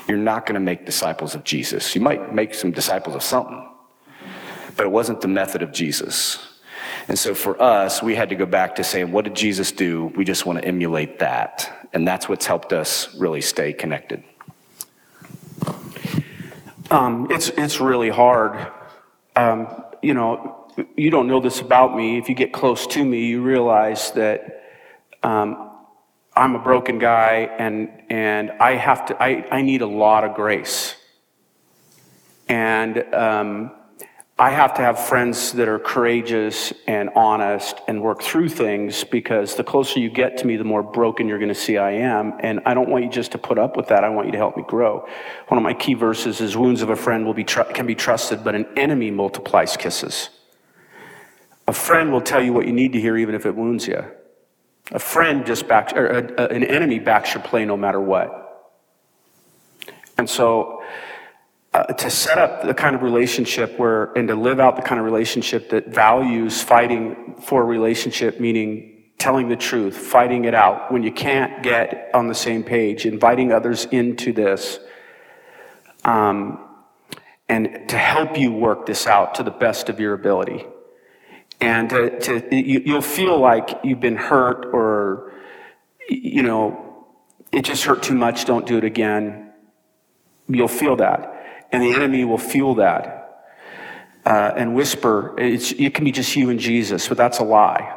you're 0.08 0.16
not 0.16 0.46
going 0.46 0.54
to 0.54 0.60
make 0.60 0.86
disciples 0.86 1.34
of 1.34 1.44
Jesus. 1.44 1.94
You 1.94 2.00
might 2.00 2.34
make 2.34 2.54
some 2.54 2.70
disciples 2.70 3.14
of 3.14 3.22
something, 3.22 3.68
but 4.76 4.86
it 4.86 4.90
wasn't 4.90 5.20
the 5.20 5.28
method 5.28 5.62
of 5.62 5.72
Jesus. 5.72 6.46
And 7.08 7.18
so 7.18 7.34
for 7.34 7.60
us, 7.60 8.02
we 8.02 8.14
had 8.14 8.28
to 8.28 8.36
go 8.36 8.46
back 8.46 8.76
to 8.76 8.84
saying, 8.84 9.12
what 9.12 9.24
did 9.24 9.34
Jesus 9.34 9.72
do? 9.72 10.06
We 10.16 10.24
just 10.24 10.46
want 10.46 10.60
to 10.60 10.64
emulate 10.64 11.18
that. 11.18 11.88
And 11.92 12.06
that's 12.06 12.28
what's 12.28 12.46
helped 12.46 12.72
us 12.72 13.14
really 13.16 13.40
stay 13.40 13.72
connected. 13.72 14.22
Um, 16.90 17.28
it's, 17.30 17.48
it's 17.50 17.80
really 17.80 18.10
hard. 18.10 18.72
Um, 19.36 19.84
you 20.02 20.14
know, 20.14 20.56
you 20.96 21.10
don't 21.10 21.26
know 21.26 21.40
this 21.40 21.60
about 21.60 21.96
me. 21.96 22.18
If 22.18 22.28
you 22.28 22.34
get 22.34 22.52
close 22.52 22.86
to 22.88 23.04
me, 23.04 23.26
you 23.26 23.42
realize 23.42 24.12
that 24.12 24.64
um, 25.22 25.70
I'm 26.34 26.54
a 26.54 26.58
broken 26.58 26.98
guy 26.98 27.50
and, 27.58 27.90
and 28.08 28.50
I 28.52 28.74
have 28.76 29.06
to, 29.06 29.22
I, 29.22 29.46
I 29.50 29.62
need 29.62 29.82
a 29.82 29.86
lot 29.86 30.24
of 30.24 30.34
grace. 30.34 30.96
And 32.48 33.14
um, 33.14 33.72
I 34.40 34.48
have 34.48 34.72
to 34.76 34.80
have 34.80 34.98
friends 34.98 35.52
that 35.52 35.68
are 35.68 35.78
courageous 35.78 36.72
and 36.86 37.10
honest 37.14 37.78
and 37.86 38.00
work 38.00 38.22
through 38.22 38.48
things 38.48 39.04
because 39.04 39.54
the 39.54 39.62
closer 39.62 40.00
you 40.00 40.08
get 40.08 40.38
to 40.38 40.46
me, 40.46 40.56
the 40.56 40.64
more 40.64 40.82
broken 40.82 41.28
you're 41.28 41.38
going 41.38 41.50
to 41.50 41.54
see 41.54 41.76
I 41.76 41.90
am. 41.90 42.32
And 42.40 42.60
I 42.64 42.72
don't 42.72 42.88
want 42.88 43.04
you 43.04 43.10
just 43.10 43.32
to 43.32 43.38
put 43.38 43.58
up 43.58 43.76
with 43.76 43.88
that. 43.88 44.02
I 44.02 44.08
want 44.08 44.28
you 44.28 44.32
to 44.32 44.38
help 44.38 44.56
me 44.56 44.64
grow. 44.66 45.06
One 45.48 45.58
of 45.58 45.62
my 45.62 45.74
key 45.74 45.92
verses 45.92 46.40
is 46.40 46.56
wounds 46.56 46.80
of 46.80 46.88
a 46.88 46.96
friend 46.96 47.26
will 47.26 47.34
be 47.34 47.44
tr- 47.44 47.64
can 47.64 47.86
be 47.86 47.94
trusted, 47.94 48.42
but 48.42 48.54
an 48.54 48.66
enemy 48.78 49.10
multiplies 49.10 49.76
kisses. 49.76 50.30
A 51.68 51.74
friend 51.74 52.10
will 52.10 52.22
tell 52.22 52.42
you 52.42 52.54
what 52.54 52.66
you 52.66 52.72
need 52.72 52.94
to 52.94 53.00
hear 53.00 53.18
even 53.18 53.34
if 53.34 53.44
it 53.44 53.54
wounds 53.54 53.86
you. 53.86 54.02
A 54.92 54.98
friend 54.98 55.44
just 55.44 55.68
backs, 55.68 55.92
or 55.92 56.06
a, 56.06 56.44
a, 56.44 56.46
an 56.48 56.64
enemy 56.64 56.98
backs 56.98 57.34
your 57.34 57.42
play 57.42 57.66
no 57.66 57.76
matter 57.76 58.00
what. 58.00 58.72
And 60.16 60.30
so 60.30 60.82
uh, 61.72 61.84
to 61.84 62.10
set 62.10 62.38
up 62.38 62.62
the 62.62 62.74
kind 62.74 62.96
of 62.96 63.02
relationship 63.02 63.78
where, 63.78 64.12
and 64.14 64.28
to 64.28 64.34
live 64.34 64.58
out 64.58 64.76
the 64.76 64.82
kind 64.82 64.98
of 64.98 65.04
relationship 65.04 65.70
that 65.70 65.88
values 65.88 66.60
fighting 66.62 67.36
for 67.40 67.62
a 67.62 67.64
relationship, 67.64 68.40
meaning 68.40 69.04
telling 69.18 69.48
the 69.48 69.56
truth, 69.56 69.96
fighting 69.96 70.46
it 70.46 70.54
out 70.54 70.90
when 70.90 71.02
you 71.02 71.12
can't 71.12 71.62
get 71.62 72.10
on 72.14 72.26
the 72.26 72.34
same 72.34 72.64
page, 72.64 73.06
inviting 73.06 73.52
others 73.52 73.84
into 73.86 74.32
this, 74.32 74.80
um, 76.04 76.58
and 77.48 77.88
to 77.88 77.98
help 77.98 78.38
you 78.38 78.50
work 78.50 78.86
this 78.86 79.06
out 79.06 79.34
to 79.34 79.42
the 79.42 79.50
best 79.50 79.88
of 79.88 80.00
your 80.00 80.14
ability. 80.14 80.64
And 81.60 81.90
to, 81.90 82.18
to 82.20 82.56
you, 82.56 82.82
you'll 82.84 83.02
feel 83.02 83.38
like 83.38 83.80
you've 83.84 84.00
been 84.00 84.16
hurt 84.16 84.66
or, 84.72 85.32
you 86.08 86.42
know, 86.42 87.06
it 87.52 87.62
just 87.62 87.84
hurt 87.84 88.02
too 88.02 88.14
much, 88.14 88.44
don't 88.46 88.66
do 88.66 88.78
it 88.78 88.84
again. 88.84 89.52
You'll 90.48 90.68
feel 90.68 90.96
that. 90.96 91.39
And 91.72 91.82
the 91.82 91.92
enemy 91.92 92.24
will 92.24 92.38
fuel 92.38 92.74
that 92.76 93.42
uh, 94.26 94.52
and 94.56 94.74
whisper. 94.74 95.34
it 95.38 95.94
can 95.94 96.04
be 96.04 96.12
just 96.12 96.34
you 96.36 96.50
and 96.50 96.60
Jesus, 96.60 97.08
but 97.08 97.16
that's 97.16 97.38
a 97.38 97.44
lie. 97.44 97.96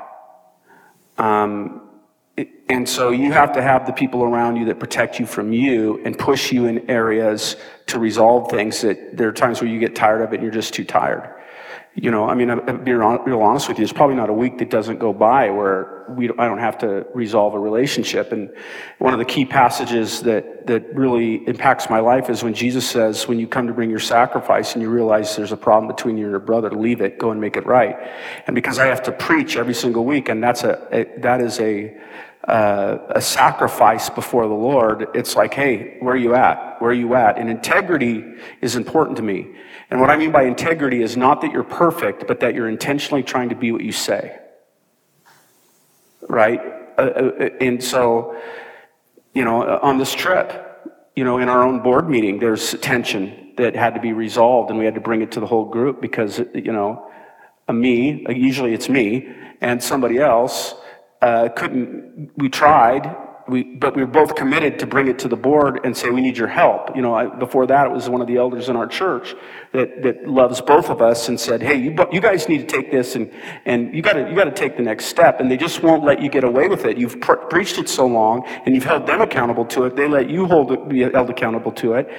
Um, 1.17 1.81
And 2.69 2.89
so 2.89 3.11
you 3.11 3.31
have 3.31 3.53
to 3.53 3.61
have 3.61 3.85
the 3.85 3.93
people 3.93 4.23
around 4.23 4.55
you 4.55 4.65
that 4.65 4.79
protect 4.79 5.19
you 5.19 5.25
from 5.25 5.53
you 5.53 6.01
and 6.05 6.17
push 6.17 6.51
you 6.51 6.65
in 6.65 6.89
areas 6.89 7.55
to 7.87 7.99
resolve 7.99 8.49
things 8.49 8.81
that 8.81 9.15
there 9.15 9.27
are 9.27 9.33
times 9.33 9.61
where 9.61 9.69
you 9.69 9.79
get 9.79 9.95
tired 9.95 10.21
of 10.21 10.31
it 10.31 10.35
and 10.35 10.43
you're 10.43 10.51
just 10.51 10.73
too 10.73 10.83
tired. 10.85 11.32
You 11.95 12.09
know, 12.09 12.27
I 12.27 12.33
mean, 12.33 12.49
uh, 12.49 12.55
uh, 12.55 12.71
I'll 12.71 12.77
be 12.79 12.91
real 12.91 13.41
honest 13.41 13.67
with 13.67 13.77
you. 13.77 13.83
it's 13.83 13.93
probably 13.93 14.15
not 14.15 14.27
a 14.27 14.33
week 14.33 14.57
that 14.57 14.71
doesn't 14.71 14.97
go 14.97 15.13
by 15.13 15.51
where 15.51 16.05
we, 16.09 16.29
I 16.39 16.47
don't 16.47 16.57
have 16.57 16.79
to 16.79 17.05
resolve 17.13 17.53
a 17.53 17.59
relationship. 17.59 18.31
And 18.31 18.51
one 18.97 19.13
of 19.13 19.19
the 19.19 19.25
key 19.25 19.45
passages 19.45 20.21
that, 20.23 20.65
that 20.65 20.95
really 20.95 21.47
impacts 21.47 21.91
my 21.91 21.99
life 21.99 22.31
is 22.31 22.43
when 22.43 22.55
Jesus 22.55 22.89
says, 22.89 23.27
when 23.27 23.37
you 23.37 23.47
come 23.47 23.67
to 23.67 23.73
bring 23.73 23.91
your 23.91 23.99
sacrifice 23.99 24.73
and 24.73 24.81
you 24.81 24.89
realize 24.89 25.35
there's 25.35 25.51
a 25.51 25.57
problem 25.57 25.87
between 25.87 26.17
you 26.17 26.23
and 26.23 26.31
your 26.31 26.39
brother, 26.39 26.71
leave 26.71 26.99
it, 26.99 27.19
go 27.19 27.29
and 27.29 27.39
make 27.39 27.57
it 27.57 27.65
right. 27.67 27.95
And 28.47 28.55
because 28.55 28.79
I 28.79 28.87
have 28.87 29.03
to 29.03 29.11
preach 29.11 29.55
every 29.55 29.75
single 29.75 30.03
week, 30.03 30.29
and 30.29 30.43
that's 30.43 30.63
a, 30.63 30.87
a 30.91 31.19
that 31.19 31.41
is 31.41 31.59
a, 31.59 31.95
uh, 32.47 32.97
a 33.09 33.21
sacrifice 33.21 34.09
before 34.09 34.47
the 34.47 34.53
Lord, 34.53 35.07
it's 35.13 35.35
like, 35.35 35.53
hey, 35.53 35.97
where 36.01 36.13
are 36.13 36.17
you 36.17 36.35
at? 36.35 36.81
Where 36.81 36.91
are 36.91 36.93
you 36.93 37.15
at? 37.15 37.37
And 37.37 37.49
integrity 37.49 38.23
is 38.61 38.75
important 38.75 39.17
to 39.17 39.23
me. 39.23 39.55
And 39.89 40.01
what 40.01 40.09
I 40.09 40.17
mean 40.17 40.31
by 40.31 40.43
integrity 40.43 41.01
is 41.01 41.15
not 41.15 41.41
that 41.41 41.51
you're 41.51 41.63
perfect, 41.63 42.27
but 42.27 42.41
that 42.41 42.53
you're 42.53 42.67
intentionally 42.67 43.23
trying 43.23 43.49
to 43.49 43.55
be 43.55 43.71
what 43.71 43.81
you 43.81 43.91
say. 43.91 44.37
Right? 46.27 46.59
Uh, 46.97 47.01
uh, 47.01 47.49
and 47.61 47.81
so, 47.81 48.37
you 49.33 49.45
know, 49.45 49.79
on 49.79 49.97
this 49.97 50.13
trip, 50.13 50.69
you 51.15 51.23
know, 51.23 51.37
in 51.37 51.47
our 51.47 51.63
own 51.63 51.81
board 51.81 52.09
meeting, 52.09 52.39
there's 52.39 52.73
tension 52.79 53.53
that 53.57 53.75
had 53.75 53.93
to 53.93 54.01
be 54.01 54.13
resolved, 54.13 54.69
and 54.69 54.79
we 54.79 54.85
had 54.85 54.95
to 54.95 55.01
bring 55.01 55.21
it 55.21 55.31
to 55.31 55.39
the 55.39 55.45
whole 55.45 55.65
group 55.65 56.01
because, 56.01 56.39
you 56.53 56.71
know, 56.71 57.09
a 57.67 57.73
me, 57.73 58.25
usually 58.29 58.73
it's 58.73 58.89
me, 58.89 59.29
and 59.61 59.81
somebody 59.81 60.17
else 60.19 60.75
uh, 61.23 61.47
couldn't, 61.55 62.31
we 62.35 62.49
tried, 62.49 63.15
we, 63.47 63.63
but 63.63 63.95
we 63.95 64.03
were 64.03 64.11
both 64.11 64.35
committed 64.35 64.77
to 64.79 64.85
bring 64.85 65.07
it 65.07 65.19
to 65.19 65.29
the 65.29 65.37
board 65.37 65.79
and 65.85 65.95
say, 65.95 66.09
we 66.09 66.19
need 66.19 66.37
your 66.37 66.49
help. 66.49 66.93
You 66.95 67.01
know, 67.01 67.13
I, 67.13 67.27
before 67.27 67.65
that, 67.67 67.87
it 67.87 67.91
was 67.93 68.09
one 68.09 68.19
of 68.19 68.27
the 68.27 68.35
elders 68.35 68.67
in 68.67 68.75
our 68.75 68.87
church 68.87 69.33
that, 69.71 70.03
that 70.03 70.27
loves 70.27 70.59
both 70.59 70.89
of 70.89 71.01
us 71.01 71.29
and 71.29 71.39
said, 71.39 71.61
hey, 71.61 71.75
you, 71.75 71.95
you 72.11 72.19
guys 72.19 72.49
need 72.49 72.67
to 72.67 72.75
take 72.75 72.91
this 72.91 73.15
and, 73.15 73.31
and 73.63 73.93
you 73.95 74.01
gotta, 74.01 74.29
you 74.29 74.35
gotta 74.35 74.51
take 74.51 74.75
the 74.75 74.83
next 74.83 75.05
step. 75.05 75.39
And 75.39 75.49
they 75.49 75.55
just 75.55 75.81
won't 75.81 76.03
let 76.03 76.21
you 76.21 76.29
get 76.29 76.43
away 76.43 76.67
with 76.67 76.83
it. 76.83 76.97
You've 76.97 77.21
pre- 77.21 77.45
preached 77.49 77.77
it 77.77 77.87
so 77.87 78.05
long 78.05 78.45
and 78.65 78.75
you've 78.75 78.83
held 78.83 79.07
them 79.07 79.21
accountable 79.21 79.65
to 79.67 79.85
it. 79.85 79.95
They 79.95 80.09
let 80.09 80.29
you 80.29 80.45
hold 80.45 80.73
it, 80.73 80.89
be 80.89 81.01
held 81.01 81.29
accountable 81.29 81.71
to 81.73 81.93
it. 81.93 82.09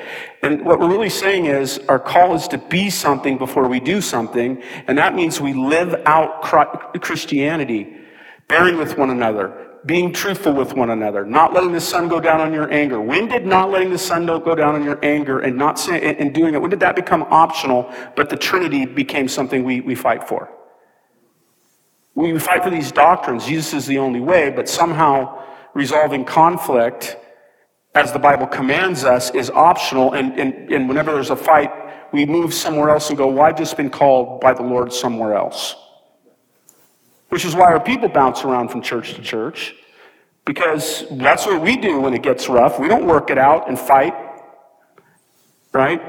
And 0.42 0.64
what 0.64 0.78
we're 0.80 0.90
really 0.90 1.10
saying 1.10 1.46
is 1.46 1.78
our 1.88 1.98
call 1.98 2.34
is 2.34 2.48
to 2.48 2.58
be 2.58 2.88
something 2.88 3.36
before 3.36 3.68
we 3.68 3.80
do 3.80 4.00
something. 4.00 4.62
And 4.86 4.96
that 4.96 5.14
means 5.14 5.42
we 5.42 5.52
live 5.52 5.94
out 6.06 6.42
Christianity 6.42 8.00
bearing 8.48 8.76
with 8.76 8.96
one 8.98 9.10
another, 9.10 9.70
being 9.86 10.12
truthful 10.12 10.52
with 10.52 10.74
one 10.74 10.90
another, 10.90 11.24
not 11.24 11.52
letting 11.52 11.72
the 11.72 11.80
sun 11.80 12.08
go 12.08 12.20
down 12.20 12.40
on 12.40 12.52
your 12.52 12.72
anger. 12.72 13.00
When 13.00 13.28
did 13.28 13.46
not 13.46 13.70
letting 13.70 13.90
the 13.90 13.98
sun 13.98 14.26
go 14.26 14.54
down 14.54 14.74
on 14.74 14.82
your 14.82 14.98
anger 15.04 15.40
and 15.40 15.56
not 15.56 15.78
say, 15.78 16.16
and 16.16 16.34
doing 16.34 16.54
it, 16.54 16.60
when 16.60 16.70
did 16.70 16.80
that 16.80 16.96
become 16.96 17.22
optional, 17.24 17.92
but 18.16 18.30
the 18.30 18.36
Trinity 18.36 18.86
became 18.86 19.28
something 19.28 19.64
we, 19.64 19.80
we 19.80 19.94
fight 19.94 20.26
for? 20.26 20.50
We 22.14 22.38
fight 22.38 22.62
for 22.62 22.70
these 22.70 22.92
doctrines. 22.92 23.46
Jesus 23.46 23.74
is 23.74 23.86
the 23.86 23.98
only 23.98 24.20
way, 24.20 24.50
but 24.50 24.68
somehow 24.68 25.42
resolving 25.74 26.24
conflict, 26.24 27.16
as 27.94 28.12
the 28.12 28.18
Bible 28.18 28.46
commands 28.46 29.04
us, 29.04 29.30
is 29.32 29.50
optional. 29.50 30.14
And, 30.14 30.38
and, 30.38 30.72
and 30.72 30.88
whenever 30.88 31.12
there's 31.12 31.30
a 31.30 31.36
fight, 31.36 31.70
we 32.12 32.24
move 32.24 32.54
somewhere 32.54 32.90
else 32.90 33.08
and 33.08 33.18
go, 33.18 33.26
well, 33.26 33.42
I've 33.42 33.58
just 33.58 33.76
been 33.76 33.90
called 33.90 34.40
by 34.40 34.54
the 34.54 34.62
Lord 34.62 34.92
somewhere 34.92 35.34
else. 35.34 35.74
Which 37.34 37.44
is 37.44 37.56
why 37.56 37.72
our 37.72 37.80
people 37.80 38.08
bounce 38.08 38.44
around 38.44 38.68
from 38.68 38.80
church 38.80 39.14
to 39.14 39.20
church, 39.20 39.74
because 40.44 41.04
that's 41.10 41.44
what 41.46 41.60
we 41.60 41.76
do 41.76 42.00
when 42.00 42.14
it 42.14 42.22
gets 42.22 42.48
rough. 42.48 42.78
We 42.78 42.86
don't 42.86 43.06
work 43.06 43.28
it 43.28 43.38
out 43.38 43.68
and 43.68 43.76
fight, 43.76 44.14
right? 45.72 46.00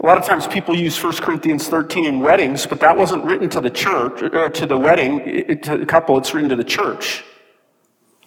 A 0.00 0.04
lot 0.04 0.18
of 0.18 0.24
times 0.24 0.48
people 0.48 0.76
use 0.76 1.00
1 1.00 1.12
Corinthians 1.18 1.68
13 1.68 2.06
in 2.06 2.18
weddings, 2.18 2.66
but 2.66 2.80
that 2.80 2.96
wasn't 2.96 3.24
written 3.24 3.48
to 3.50 3.60
the 3.60 3.70
church, 3.70 4.20
or 4.20 4.48
to 4.48 4.66
the 4.66 4.76
wedding, 4.76 5.20
uh, 5.48 5.54
to 5.62 5.78
the 5.78 5.86
couple, 5.86 6.18
it's 6.18 6.34
written 6.34 6.50
to 6.50 6.56
the 6.56 6.64
church. 6.64 7.22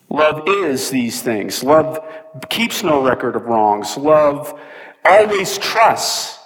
Love 0.07 0.47
is 0.47 0.89
these 0.89 1.21
things. 1.21 1.65
Love 1.65 1.99
keeps 2.47 2.82
no 2.82 3.03
record 3.03 3.36
of 3.36 3.43
wrongs. 3.43 3.97
Love 3.97 4.57
always 5.03 5.57
trusts 5.57 6.39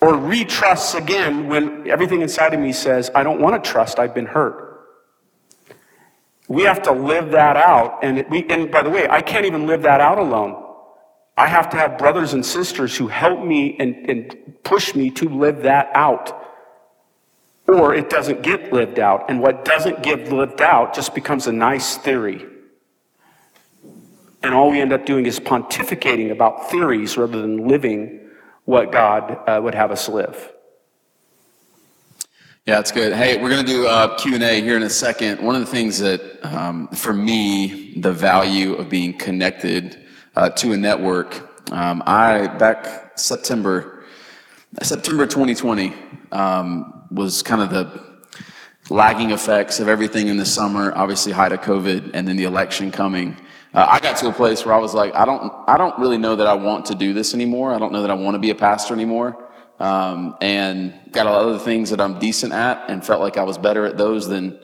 or 0.00 0.14
retrusts 0.14 0.96
again 0.96 1.46
when 1.46 1.88
everything 1.88 2.20
inside 2.20 2.52
of 2.52 2.58
me 2.58 2.72
says, 2.72 3.12
I 3.14 3.22
don't 3.22 3.40
want 3.40 3.62
to 3.62 3.70
trust, 3.70 4.00
I've 4.00 4.12
been 4.12 4.26
hurt. 4.26 4.70
We 6.52 6.64
have 6.64 6.82
to 6.82 6.92
live 6.92 7.30
that 7.30 7.56
out. 7.56 8.00
And, 8.04 8.26
we, 8.28 8.44
and 8.50 8.70
by 8.70 8.82
the 8.82 8.90
way, 8.90 9.08
I 9.08 9.22
can't 9.22 9.46
even 9.46 9.66
live 9.66 9.80
that 9.84 10.02
out 10.02 10.18
alone. 10.18 10.62
I 11.34 11.46
have 11.46 11.70
to 11.70 11.78
have 11.78 11.96
brothers 11.96 12.34
and 12.34 12.44
sisters 12.44 12.94
who 12.94 13.08
help 13.08 13.42
me 13.42 13.74
and, 13.78 14.10
and 14.10 14.54
push 14.62 14.94
me 14.94 15.10
to 15.12 15.30
live 15.30 15.62
that 15.62 15.88
out. 15.94 16.38
Or 17.66 17.94
it 17.94 18.10
doesn't 18.10 18.42
get 18.42 18.70
lived 18.70 18.98
out. 18.98 19.30
And 19.30 19.40
what 19.40 19.64
doesn't 19.64 20.02
get 20.02 20.30
lived 20.30 20.60
out 20.60 20.92
just 20.92 21.14
becomes 21.14 21.46
a 21.46 21.52
nice 21.52 21.96
theory. 21.96 22.44
And 24.42 24.52
all 24.52 24.70
we 24.70 24.78
end 24.78 24.92
up 24.92 25.06
doing 25.06 25.24
is 25.24 25.40
pontificating 25.40 26.30
about 26.30 26.70
theories 26.70 27.16
rather 27.16 27.40
than 27.40 27.66
living 27.66 28.28
what 28.66 28.92
God 28.92 29.38
uh, 29.48 29.58
would 29.62 29.74
have 29.74 29.90
us 29.90 30.06
live. 30.06 30.51
Yeah, 32.64 32.76
that's 32.76 32.92
good. 32.92 33.12
Hey, 33.12 33.42
we're 33.42 33.50
going 33.50 33.66
to 33.66 33.72
do 33.72 33.88
a 33.88 34.14
Q&A 34.20 34.60
here 34.60 34.76
in 34.76 34.84
a 34.84 34.88
second. 34.88 35.44
One 35.44 35.56
of 35.56 35.62
the 35.62 35.66
things 35.66 35.98
that, 35.98 36.22
um, 36.44 36.86
for 36.90 37.12
me, 37.12 37.94
the 37.96 38.12
value 38.12 38.74
of 38.74 38.88
being 38.88 39.18
connected 39.18 40.06
uh, 40.36 40.48
to 40.50 40.72
a 40.72 40.76
network, 40.76 41.72
um, 41.72 42.04
I, 42.06 42.46
back 42.46 43.18
September, 43.18 44.04
September 44.80 45.26
2020, 45.26 45.92
um, 46.30 47.02
was 47.10 47.42
kind 47.42 47.62
of 47.62 47.70
the 47.70 48.22
lagging 48.90 49.32
effects 49.32 49.80
of 49.80 49.88
everything 49.88 50.28
in 50.28 50.36
the 50.36 50.46
summer, 50.46 50.92
obviously 50.94 51.32
height 51.32 51.50
of 51.50 51.62
COVID, 51.62 52.12
and 52.14 52.28
then 52.28 52.36
the 52.36 52.44
election 52.44 52.92
coming. 52.92 53.36
Uh, 53.74 53.88
I 53.90 53.98
got 53.98 54.16
to 54.18 54.28
a 54.28 54.32
place 54.32 54.64
where 54.64 54.72
I 54.72 54.78
was 54.78 54.94
like, 54.94 55.12
I 55.16 55.24
don't, 55.24 55.52
I 55.66 55.76
don't 55.76 55.98
really 55.98 56.16
know 56.16 56.36
that 56.36 56.46
I 56.46 56.54
want 56.54 56.86
to 56.86 56.94
do 56.94 57.12
this 57.12 57.34
anymore. 57.34 57.74
I 57.74 57.80
don't 57.80 57.92
know 57.92 58.02
that 58.02 58.10
I 58.12 58.14
want 58.14 58.36
to 58.36 58.38
be 58.38 58.50
a 58.50 58.54
pastor 58.54 58.94
anymore. 58.94 59.41
Um, 59.82 60.36
and 60.40 60.94
got 61.10 61.26
a 61.26 61.30
lot 61.30 61.42
of 61.42 61.48
other 61.48 61.58
things 61.58 61.90
that 61.90 62.00
I'm 62.00 62.20
decent 62.20 62.52
at 62.52 62.88
and 62.88 63.04
felt 63.04 63.20
like 63.20 63.36
I 63.36 63.42
was 63.42 63.58
better 63.58 63.84
at 63.84 63.98
those 63.98 64.28
than 64.28 64.56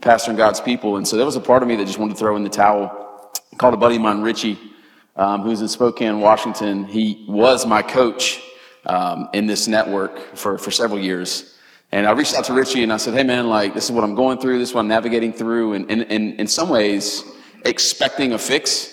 pastoring 0.00 0.36
God's 0.36 0.60
people. 0.60 0.98
And 0.98 1.08
so 1.08 1.16
there 1.16 1.26
was 1.26 1.34
a 1.34 1.40
part 1.40 1.64
of 1.64 1.68
me 1.68 1.74
that 1.74 1.84
just 1.84 1.98
wanted 1.98 2.14
to 2.14 2.18
throw 2.20 2.36
in 2.36 2.44
the 2.44 2.48
towel. 2.48 3.32
I 3.52 3.56
called 3.56 3.74
a 3.74 3.76
buddy 3.76 3.96
of 3.96 4.02
mine, 4.02 4.20
Richie, 4.22 4.56
um, 5.16 5.42
who's 5.42 5.62
in 5.62 5.68
Spokane, 5.68 6.20
Washington. 6.20 6.84
He 6.84 7.24
was 7.28 7.66
my 7.66 7.82
coach 7.82 8.40
um, 8.86 9.28
in 9.32 9.48
this 9.48 9.66
network 9.66 10.36
for, 10.36 10.58
for 10.58 10.70
several 10.70 11.00
years. 11.00 11.58
And 11.90 12.06
I 12.06 12.12
reached 12.12 12.36
out 12.36 12.44
to 12.44 12.52
Richie 12.52 12.84
and 12.84 12.92
I 12.92 12.98
said, 12.98 13.14
hey 13.14 13.24
man, 13.24 13.48
like 13.48 13.74
this 13.74 13.86
is 13.86 13.90
what 13.90 14.04
I'm 14.04 14.14
going 14.14 14.38
through, 14.38 14.60
this 14.60 14.68
is 14.68 14.74
what 14.76 14.82
I'm 14.82 14.88
navigating 14.88 15.32
through. 15.32 15.72
And, 15.74 15.90
and, 15.90 16.02
and 16.10 16.38
in 16.38 16.46
some 16.46 16.68
ways, 16.68 17.24
expecting 17.64 18.32
a 18.32 18.38
fix. 18.38 18.91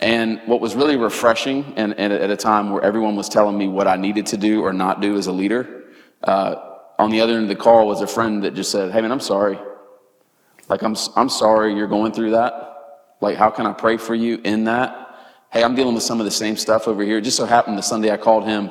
And 0.00 0.40
what 0.46 0.60
was 0.60 0.76
really 0.76 0.96
refreshing, 0.96 1.72
and, 1.76 1.92
and, 1.98 2.12
at 2.12 2.30
a 2.30 2.36
time 2.36 2.70
where 2.70 2.82
everyone 2.82 3.16
was 3.16 3.28
telling 3.28 3.58
me 3.58 3.66
what 3.66 3.88
I 3.88 3.96
needed 3.96 4.26
to 4.26 4.36
do 4.36 4.62
or 4.62 4.72
not 4.72 5.00
do 5.00 5.16
as 5.16 5.26
a 5.26 5.32
leader, 5.32 5.86
uh, 6.22 6.54
on 6.98 7.10
the 7.10 7.20
other 7.20 7.34
end 7.34 7.44
of 7.44 7.48
the 7.48 7.56
call 7.56 7.86
was 7.86 8.00
a 8.00 8.06
friend 8.06 8.44
that 8.44 8.54
just 8.54 8.70
said, 8.70 8.92
"Hey 8.92 9.00
man, 9.00 9.10
I'm 9.10 9.20
sorry. 9.20 9.58
Like 10.68 10.82
I'm 10.82 10.96
I'm 11.16 11.28
sorry 11.28 11.74
you're 11.74 11.88
going 11.88 12.12
through 12.12 12.32
that. 12.32 13.16
Like 13.20 13.36
how 13.36 13.50
can 13.50 13.66
I 13.66 13.72
pray 13.72 13.96
for 13.96 14.14
you 14.14 14.40
in 14.44 14.64
that? 14.64 15.06
Hey, 15.50 15.64
I'm 15.64 15.74
dealing 15.74 15.94
with 15.94 16.04
some 16.04 16.20
of 16.20 16.26
the 16.26 16.30
same 16.30 16.56
stuff 16.56 16.86
over 16.86 17.02
here. 17.02 17.18
It 17.18 17.22
just 17.22 17.36
so 17.36 17.46
happened 17.46 17.78
the 17.78 17.82
Sunday 17.82 18.10
I 18.10 18.16
called 18.16 18.44
him, 18.44 18.70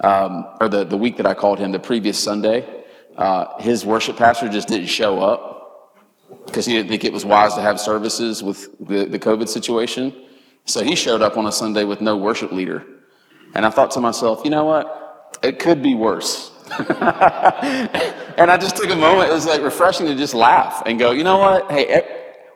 um, 0.00 0.46
or 0.60 0.68
the 0.68 0.84
the 0.84 0.96
week 0.96 1.16
that 1.16 1.26
I 1.26 1.34
called 1.34 1.58
him, 1.58 1.72
the 1.72 1.78
previous 1.78 2.18
Sunday, 2.18 2.84
uh, 3.16 3.60
his 3.60 3.84
worship 3.84 4.16
pastor 4.16 4.48
just 4.48 4.68
didn't 4.68 4.88
show 4.88 5.20
up 5.20 5.48
because 6.46 6.66
he 6.66 6.74
didn't 6.74 6.88
think 6.88 7.04
it 7.04 7.12
was 7.12 7.24
wise 7.24 7.54
to 7.54 7.60
have 7.60 7.80
services 7.80 8.42
with 8.42 8.68
the, 8.86 9.04
the 9.04 9.18
COVID 9.18 9.48
situation. 9.48 10.14
So 10.68 10.84
he 10.84 10.94
showed 10.94 11.22
up 11.22 11.38
on 11.38 11.46
a 11.46 11.52
Sunday 11.52 11.84
with 11.84 12.02
no 12.02 12.16
worship 12.16 12.52
leader. 12.52 12.84
And 13.54 13.64
I 13.64 13.70
thought 13.70 13.90
to 13.92 14.00
myself, 14.00 14.42
you 14.44 14.50
know 14.50 14.66
what? 14.66 15.38
It 15.42 15.58
could 15.58 15.82
be 15.82 15.94
worse. 15.94 16.52
and 16.78 18.50
I 18.50 18.58
just 18.60 18.76
took 18.76 18.90
a 18.90 18.96
moment. 18.96 19.30
It 19.30 19.32
was 19.32 19.46
like 19.46 19.62
refreshing 19.62 20.06
to 20.06 20.14
just 20.14 20.34
laugh 20.34 20.82
and 20.84 20.98
go, 20.98 21.12
you 21.12 21.24
know 21.24 21.38
what? 21.38 21.70
Hey, 21.70 21.86
eh, 21.86 22.00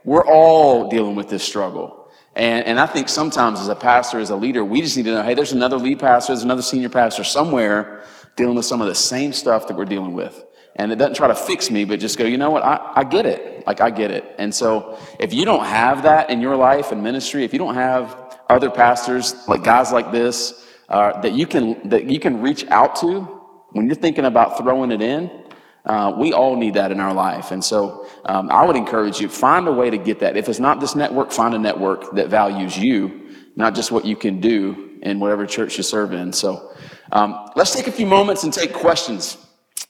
we're 0.04 0.26
all 0.26 0.90
dealing 0.90 1.14
with 1.14 1.30
this 1.30 1.42
struggle. 1.42 2.10
And, 2.36 2.66
and 2.66 2.78
I 2.78 2.84
think 2.86 3.08
sometimes 3.08 3.60
as 3.60 3.68
a 3.68 3.74
pastor, 3.74 4.18
as 4.18 4.28
a 4.28 4.36
leader, 4.36 4.62
we 4.62 4.82
just 4.82 4.96
need 4.96 5.04
to 5.04 5.14
know, 5.14 5.22
hey, 5.22 5.32
there's 5.32 5.52
another 5.52 5.78
lead 5.78 5.98
pastor, 5.98 6.34
there's 6.34 6.44
another 6.44 6.62
senior 6.62 6.90
pastor 6.90 7.24
somewhere 7.24 8.04
dealing 8.36 8.56
with 8.56 8.66
some 8.66 8.82
of 8.82 8.88
the 8.88 8.94
same 8.94 9.32
stuff 9.32 9.68
that 9.68 9.76
we're 9.76 9.86
dealing 9.86 10.12
with 10.12 10.44
and 10.76 10.92
it 10.92 10.96
doesn't 10.96 11.14
try 11.14 11.28
to 11.28 11.34
fix 11.34 11.70
me, 11.70 11.84
but 11.84 12.00
just 12.00 12.18
go, 12.18 12.24
you 12.24 12.38
know 12.38 12.50
what? 12.50 12.62
I, 12.64 12.92
I 12.96 13.04
get 13.04 13.26
it. 13.26 13.66
Like, 13.66 13.80
I 13.80 13.90
get 13.90 14.10
it. 14.10 14.24
And 14.38 14.54
so, 14.54 14.98
if 15.18 15.32
you 15.32 15.44
don't 15.44 15.64
have 15.64 16.02
that 16.04 16.30
in 16.30 16.40
your 16.40 16.56
life 16.56 16.92
and 16.92 17.02
ministry, 17.02 17.44
if 17.44 17.52
you 17.52 17.58
don't 17.58 17.74
have 17.74 18.38
other 18.48 18.70
pastors, 18.70 19.34
like 19.48 19.62
guys 19.62 19.92
like 19.92 20.12
this, 20.12 20.66
uh, 20.88 21.20
that 21.20 21.32
you 21.32 21.46
can, 21.46 21.88
that 21.88 22.04
you 22.04 22.18
can 22.18 22.40
reach 22.40 22.66
out 22.68 22.96
to 22.96 23.20
when 23.70 23.86
you're 23.86 23.94
thinking 23.94 24.24
about 24.24 24.58
throwing 24.58 24.90
it 24.92 25.02
in, 25.02 25.30
Uh, 25.84 26.14
we 26.16 26.32
all 26.32 26.54
need 26.56 26.74
that 26.74 26.92
in 26.92 27.00
our 27.00 27.12
life. 27.12 27.50
And 27.54 27.62
so 27.64 28.06
um, 28.24 28.44
I 28.50 28.64
would 28.66 28.76
encourage 28.76 29.20
you, 29.20 29.28
find 29.28 29.66
a 29.66 29.72
way 29.72 29.90
to 29.90 29.98
get 29.98 30.20
that. 30.20 30.36
If 30.36 30.48
it's 30.48 30.60
not 30.60 30.78
this 30.78 30.94
network, 30.94 31.32
find 31.32 31.54
a 31.54 31.58
network 31.58 32.00
that 32.14 32.30
values 32.30 32.78
you, 32.78 32.98
not 33.56 33.74
just 33.74 33.90
what 33.90 34.04
you 34.04 34.16
can 34.16 34.40
do 34.40 35.00
in 35.02 35.18
whatever 35.18 35.44
church 35.44 35.76
you 35.78 35.82
serve 35.82 36.12
in. 36.12 36.32
So 36.32 36.50
um, 37.10 37.30
let's 37.56 37.74
take 37.74 37.88
a 37.88 37.92
few 37.92 38.06
moments 38.06 38.44
and 38.44 38.52
take 38.52 38.72
questions. 38.72 39.36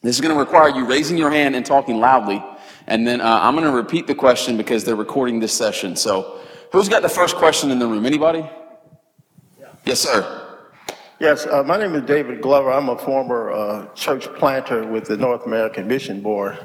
This 0.02 0.16
is 0.16 0.20
going 0.20 0.34
to 0.34 0.38
require 0.38 0.68
you 0.68 0.84
raising 0.84 1.16
your 1.16 1.30
hand 1.30 1.54
and 1.54 1.64
talking 1.64 2.00
loudly. 2.00 2.42
And 2.88 3.06
then 3.06 3.20
uh, 3.20 3.38
I'm 3.40 3.54
going 3.54 3.66
to 3.66 3.72
repeat 3.72 4.08
the 4.08 4.14
question 4.16 4.56
because 4.56 4.82
they're 4.82 4.96
recording 4.96 5.38
this 5.38 5.52
session. 5.52 5.94
So 5.94 6.40
who's 6.72 6.88
got 6.88 7.02
the 7.02 7.08
first 7.08 7.36
question 7.36 7.70
in 7.70 7.78
the 7.78 7.86
room? 7.86 8.04
Anybody? 8.04 8.44
Yes, 9.84 10.00
sir. 10.00 10.58
Yes, 11.20 11.46
uh, 11.46 11.62
my 11.62 11.76
name 11.76 11.94
is 11.94 12.02
David 12.02 12.42
Glover. 12.42 12.72
I'm 12.72 12.88
a 12.88 12.98
former 12.98 13.52
uh, 13.52 13.86
church 13.94 14.26
planter 14.34 14.84
with 14.84 15.04
the 15.04 15.16
North 15.16 15.46
American 15.46 15.86
Mission 15.86 16.20
Board. 16.20 16.58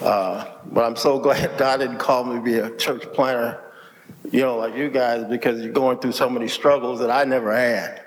Uh, 0.00 0.44
but 0.66 0.84
I'm 0.84 0.94
so 0.94 1.18
glad 1.20 1.58
God 1.58 1.78
didn't 1.78 1.98
call 1.98 2.22
me 2.22 2.36
to 2.36 2.42
be 2.42 2.58
a 2.58 2.76
church 2.76 3.02
planter, 3.12 3.72
you 4.30 4.40
know, 4.40 4.56
like 4.56 4.76
you 4.76 4.88
guys, 4.88 5.24
because 5.24 5.60
you're 5.62 5.72
going 5.72 5.98
through 5.98 6.12
so 6.12 6.30
many 6.30 6.46
struggles 6.46 7.00
that 7.00 7.10
I 7.10 7.24
never 7.24 7.52
had. 7.52 8.02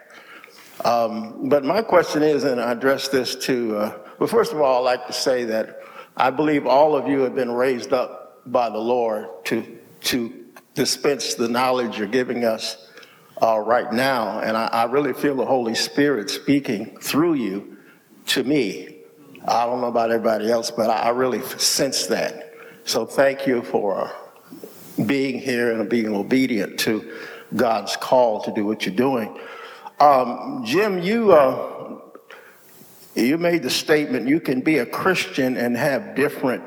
Um, 0.85 1.49
but 1.49 1.65
my 1.65 1.81
question 1.81 2.23
is, 2.23 2.45
and 2.45 2.61
I 2.61 2.71
address 2.71 3.09
this 3.09 3.35
to, 3.47 3.93
well, 4.19 4.27
first 4.27 4.53
of 4.53 4.61
all, 4.61 4.79
I'd 4.79 4.91
like 4.91 5.07
to 5.07 5.13
say 5.13 5.45
that 5.45 5.81
I 6.15 6.29
believe 6.29 6.65
all 6.65 6.95
of 6.95 7.07
you 7.07 7.21
have 7.21 7.35
been 7.35 7.51
raised 7.51 7.91
up 7.91 8.41
by 8.45 8.69
the 8.69 8.77
Lord 8.77 9.27
to, 9.45 9.79
to 10.01 10.45
dispense 10.73 11.35
the 11.35 11.49
knowledge 11.49 11.97
you're 11.97 12.07
giving 12.07 12.45
us 12.45 12.89
uh, 13.41 13.59
right 13.59 13.91
now, 13.91 14.39
and 14.39 14.55
I, 14.55 14.67
I 14.67 14.83
really 14.85 15.13
feel 15.13 15.35
the 15.35 15.45
Holy 15.45 15.75
Spirit 15.75 16.29
speaking 16.29 16.97
through 17.01 17.33
you 17.33 17.77
to 18.27 18.43
me. 18.43 18.97
I 19.45 19.65
don't 19.65 19.81
know 19.81 19.87
about 19.87 20.11
everybody 20.11 20.49
else, 20.49 20.71
but 20.71 20.89
I, 20.89 21.01
I 21.01 21.09
really 21.09 21.41
sense 21.57 22.07
that. 22.07 22.53
So 22.85 23.05
thank 23.05 23.45
you 23.45 23.61
for 23.61 24.11
being 25.05 25.39
here 25.39 25.73
and 25.73 25.89
being 25.89 26.15
obedient 26.15 26.79
to 26.81 27.13
God's 27.55 27.97
call 27.97 28.41
to 28.43 28.53
do 28.53 28.65
what 28.65 28.85
you're 28.85 28.95
doing. 28.95 29.37
Um, 29.99 30.63
Jim, 30.65 30.99
you 30.99 31.33
uh, 31.33 31.74
you 33.15 33.37
made 33.37 33.63
the 33.63 33.69
statement 33.69 34.27
you 34.27 34.39
can 34.39 34.61
be 34.61 34.79
a 34.79 34.85
Christian 34.85 35.57
and 35.57 35.75
have 35.77 36.15
different 36.15 36.63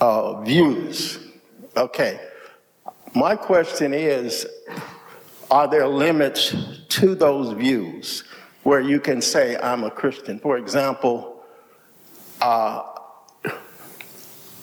uh, 0.00 0.40
views. 0.42 1.18
Okay. 1.76 2.20
My 3.14 3.36
question 3.36 3.92
is 3.92 4.46
are 5.50 5.68
there 5.68 5.86
limits 5.86 6.54
to 6.88 7.14
those 7.14 7.52
views 7.52 8.24
where 8.62 8.80
you 8.80 9.00
can 9.00 9.20
say, 9.20 9.56
I'm 9.56 9.84
a 9.84 9.90
Christian? 9.90 10.38
For 10.38 10.56
example, 10.58 11.42
uh, 12.40 12.84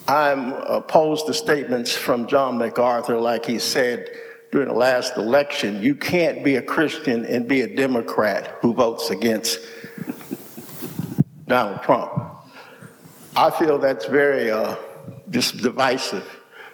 I'm 0.07 0.53
opposed 0.53 1.27
to 1.27 1.33
statements 1.33 1.93
from 1.93 2.25
John 2.25 2.57
MacArthur, 2.57 3.19
like 3.19 3.45
he 3.45 3.59
said 3.59 4.09
during 4.51 4.69
the 4.69 4.73
last 4.73 5.17
election 5.17 5.81
you 5.81 5.95
can't 5.95 6.43
be 6.43 6.55
a 6.55 6.61
Christian 6.61 7.25
and 7.25 7.47
be 7.47 7.61
a 7.61 7.75
Democrat 7.75 8.57
who 8.61 8.73
votes 8.73 9.09
against 9.09 9.59
Donald 11.47 11.81
Trump. 11.83 12.11
I 13.35 13.49
feel 13.51 13.77
that's 13.77 14.05
very 14.05 14.51
uh, 14.51 14.75
just 15.29 15.57
divisive 15.57 16.27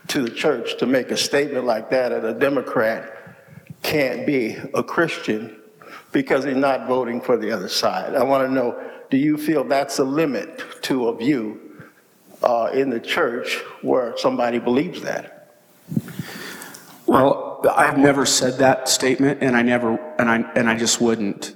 to 0.07 0.21
the 0.21 0.29
church 0.29 0.77
to 0.77 0.85
make 0.85 1.11
a 1.11 1.17
statement 1.17 1.65
like 1.65 1.89
that 1.89 2.09
that 2.09 2.25
a 2.25 2.33
Democrat 2.33 3.11
can't 3.81 4.25
be 4.25 4.57
a 4.73 4.83
Christian 4.83 5.59
because 6.11 6.43
he's 6.43 6.55
not 6.55 6.87
voting 6.87 7.21
for 7.21 7.37
the 7.37 7.51
other 7.51 7.67
side. 7.67 8.15
I 8.15 8.23
want 8.23 8.47
to 8.47 8.53
know 8.53 8.91
do 9.09 9.17
you 9.17 9.37
feel 9.37 9.63
that's 9.63 9.99
a 9.99 10.03
limit 10.03 10.63
to 10.83 11.09
a 11.09 11.15
view 11.15 11.83
uh, 12.41 12.71
in 12.73 12.89
the 12.89 12.99
church 12.99 13.57
where 13.81 14.17
somebody 14.17 14.59
believes 14.59 15.01
that? 15.01 15.55
Well, 17.05 17.61
I've 17.69 17.97
never 17.97 18.25
said 18.25 18.57
that 18.57 18.89
statement, 18.89 19.43
and 19.43 19.55
I 19.55 19.61
never, 19.61 19.97
and 20.17 20.29
I, 20.29 20.37
and 20.55 20.67
I 20.69 20.75
just 20.75 20.99
wouldn't. 20.99 21.55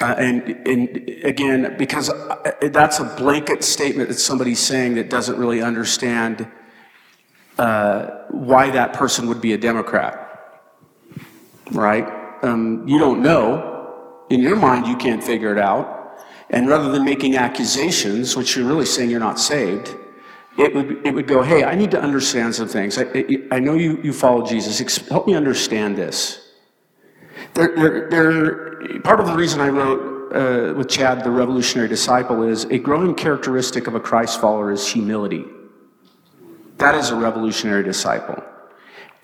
Uh, 0.00 0.14
and, 0.18 0.42
and 0.66 1.08
again, 1.24 1.76
because 1.78 2.10
uh, 2.10 2.52
that's 2.72 2.98
a 2.98 3.04
blanket 3.16 3.62
statement 3.62 4.08
that 4.08 4.16
somebody's 4.16 4.60
saying 4.60 4.94
that 4.94 5.10
doesn't 5.10 5.38
really 5.38 5.62
understand 5.62 6.48
uh, 7.58 8.06
why 8.30 8.70
that 8.70 8.92
person 8.92 9.28
would 9.28 9.40
be 9.40 9.52
a 9.52 9.58
Democrat 9.58 10.22
right? 11.74 12.06
Um, 12.42 12.86
you 12.86 12.98
don't 12.98 13.22
know. 13.22 14.24
In 14.30 14.40
your 14.40 14.56
mind, 14.56 14.86
you 14.86 14.96
can't 14.96 15.22
figure 15.22 15.52
it 15.52 15.58
out. 15.58 16.20
And 16.50 16.68
rather 16.68 16.90
than 16.90 17.04
making 17.04 17.36
accusations, 17.36 18.36
which 18.36 18.56
you're 18.56 18.66
really 18.66 18.86
saying 18.86 19.10
you're 19.10 19.20
not 19.20 19.38
saved, 19.40 19.94
it 20.58 20.74
would, 20.74 21.06
it 21.06 21.14
would 21.14 21.26
go, 21.26 21.42
hey, 21.42 21.64
I 21.64 21.74
need 21.74 21.90
to 21.92 22.00
understand 22.00 22.54
some 22.54 22.68
things. 22.68 22.98
I, 22.98 23.06
I 23.50 23.58
know 23.58 23.74
you, 23.74 24.00
you 24.02 24.12
follow 24.12 24.44
Jesus. 24.44 24.96
Help 25.08 25.26
me 25.26 25.34
understand 25.34 25.96
this. 25.96 26.51
Part 27.54 29.20
of 29.20 29.26
the 29.26 29.34
reason 29.36 29.60
I 29.60 29.68
wrote 29.68 30.32
uh, 30.32 30.74
with 30.74 30.88
Chad, 30.88 31.22
the 31.22 31.30
revolutionary 31.30 31.88
disciple, 31.88 32.42
is 32.42 32.64
a 32.64 32.78
growing 32.78 33.14
characteristic 33.14 33.86
of 33.86 33.94
a 33.94 34.00
Christ 34.00 34.40
follower 34.40 34.72
is 34.72 34.88
humility. 34.88 35.44
That 36.78 36.94
is 36.94 37.10
a 37.10 37.16
revolutionary 37.16 37.82
disciple. 37.82 38.42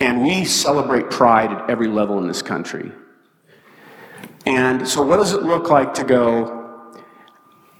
And 0.00 0.22
we 0.22 0.44
celebrate 0.44 1.10
pride 1.10 1.50
at 1.50 1.70
every 1.70 1.88
level 1.88 2.18
in 2.18 2.28
this 2.28 2.42
country. 2.42 2.92
And 4.44 4.86
so, 4.86 5.02
what 5.02 5.16
does 5.16 5.32
it 5.32 5.42
look 5.42 5.70
like 5.70 5.94
to 5.94 6.04
go, 6.04 6.92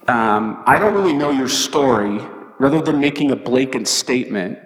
um, 0.09 0.63
I 0.67 0.79
don't 0.79 0.95
really 0.95 1.13
know 1.13 1.31
your 1.31 1.49
story, 1.49 2.21
rather 2.59 2.81
than 2.81 2.99
making 2.99 3.31
a 3.31 3.37
blatant 3.37 3.87
statement? 3.87 4.59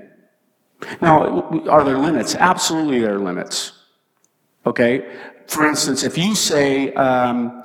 Now, 1.00 1.42
are 1.68 1.84
there 1.84 1.98
limits? 1.98 2.34
Absolutely, 2.34 3.00
there 3.00 3.16
are 3.16 3.18
limits. 3.18 3.72
Okay? 4.64 5.06
For 5.46 5.66
instance, 5.66 6.02
if 6.04 6.16
you 6.16 6.34
say, 6.34 6.92
um, 6.94 7.62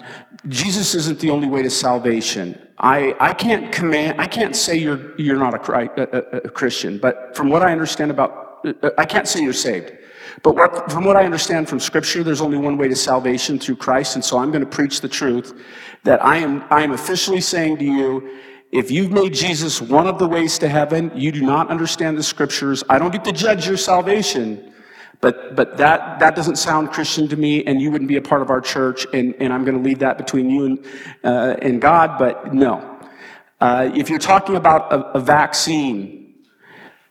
Jesus 0.47 0.95
isn't 0.95 1.19
the 1.19 1.29
only 1.29 1.47
way 1.47 1.61
to 1.63 1.69
salvation, 1.69 2.61
I, 2.77 3.15
I 3.19 3.33
can't 3.33 3.71
command, 3.71 4.21
I 4.21 4.27
can't 4.27 4.55
say 4.55 4.77
you're, 4.77 5.19
you're 5.19 5.37
not 5.37 5.53
a, 5.53 5.81
a, 6.01 6.37
a 6.45 6.49
Christian, 6.49 6.99
but 6.99 7.35
from 7.35 7.49
what 7.49 7.63
I 7.63 7.71
understand 7.71 8.11
about 8.11 8.47
I 8.97 9.05
can't 9.05 9.27
say 9.27 9.41
you're 9.41 9.53
saved. 9.53 9.93
But 10.43 10.55
what, 10.55 10.91
from 10.91 11.03
what 11.03 11.15
I 11.15 11.25
understand 11.25 11.67
from 11.67 11.79
Scripture, 11.79 12.23
there's 12.23 12.41
only 12.41 12.57
one 12.57 12.77
way 12.77 12.87
to 12.87 12.95
salvation 12.95 13.57
through 13.57 13.77
Christ, 13.77 14.15
and 14.15 14.23
so 14.23 14.37
I'm 14.37 14.51
going 14.51 14.63
to 14.63 14.69
preach 14.69 15.01
the 15.01 15.07
truth 15.07 15.59
that 16.03 16.23
I 16.23 16.37
am, 16.37 16.63
I 16.69 16.83
am 16.83 16.91
officially 16.91 17.41
saying 17.41 17.77
to 17.77 17.85
you, 17.85 18.37
if 18.71 18.91
you've 18.91 19.11
made 19.11 19.33
Jesus 19.33 19.81
one 19.81 20.07
of 20.07 20.19
the 20.19 20.27
ways 20.27 20.59
to 20.59 20.67
heaven, 20.67 21.11
you 21.15 21.31
do 21.31 21.41
not 21.41 21.69
understand 21.69 22.17
the 22.17 22.23
Scriptures. 22.23 22.83
I 22.89 22.99
don't 22.99 23.11
get 23.11 23.23
to 23.23 23.31
judge 23.31 23.65
your 23.67 23.77
salvation, 23.77 24.73
but, 25.19 25.55
but 25.55 25.77
that, 25.77 26.19
that 26.19 26.35
doesn't 26.35 26.57
sound 26.57 26.91
Christian 26.91 27.27
to 27.29 27.35
me, 27.35 27.63
and 27.65 27.81
you 27.81 27.89
wouldn't 27.91 28.07
be 28.07 28.17
a 28.17 28.21
part 28.21 28.41
of 28.41 28.49
our 28.49 28.61
church, 28.61 29.07
and, 29.13 29.33
and 29.39 29.51
I'm 29.51 29.65
going 29.65 29.77
to 29.77 29.83
leave 29.83 29.99
that 29.99 30.17
between 30.17 30.49
you 30.49 30.65
and, 30.65 30.85
uh, 31.23 31.55
and 31.61 31.81
God, 31.81 32.19
but 32.19 32.53
no. 32.53 32.99
Uh, 33.59 33.89
if 33.95 34.09
you're 34.09 34.19
talking 34.19 34.55
about 34.55 34.93
a, 34.93 35.17
a 35.17 35.19
vaccine, 35.19 36.35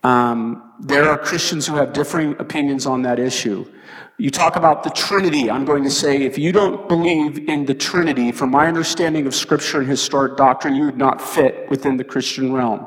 um, 0.04 0.72
there 0.80 1.08
are 1.08 1.18
Christians 1.18 1.66
who 1.66 1.74
have 1.74 1.92
differing 1.92 2.36
opinions 2.38 2.86
on 2.86 3.02
that 3.02 3.18
issue. 3.18 3.66
You 4.18 4.30
talk 4.30 4.56
about 4.56 4.82
the 4.82 4.90
Trinity. 4.90 5.50
I'm 5.50 5.64
going 5.64 5.82
to 5.84 5.90
say 5.90 6.22
if 6.22 6.38
you 6.38 6.52
don't 6.52 6.88
believe 6.88 7.48
in 7.48 7.66
the 7.66 7.74
Trinity, 7.74 8.30
from 8.32 8.50
my 8.50 8.66
understanding 8.66 9.26
of 9.26 9.34
Scripture 9.34 9.80
and 9.80 9.88
historic 9.88 10.36
doctrine, 10.36 10.74
you 10.74 10.84
would 10.84 10.96
not 10.96 11.20
fit 11.20 11.68
within 11.68 11.96
the 11.96 12.04
Christian 12.04 12.52
realm. 12.52 12.86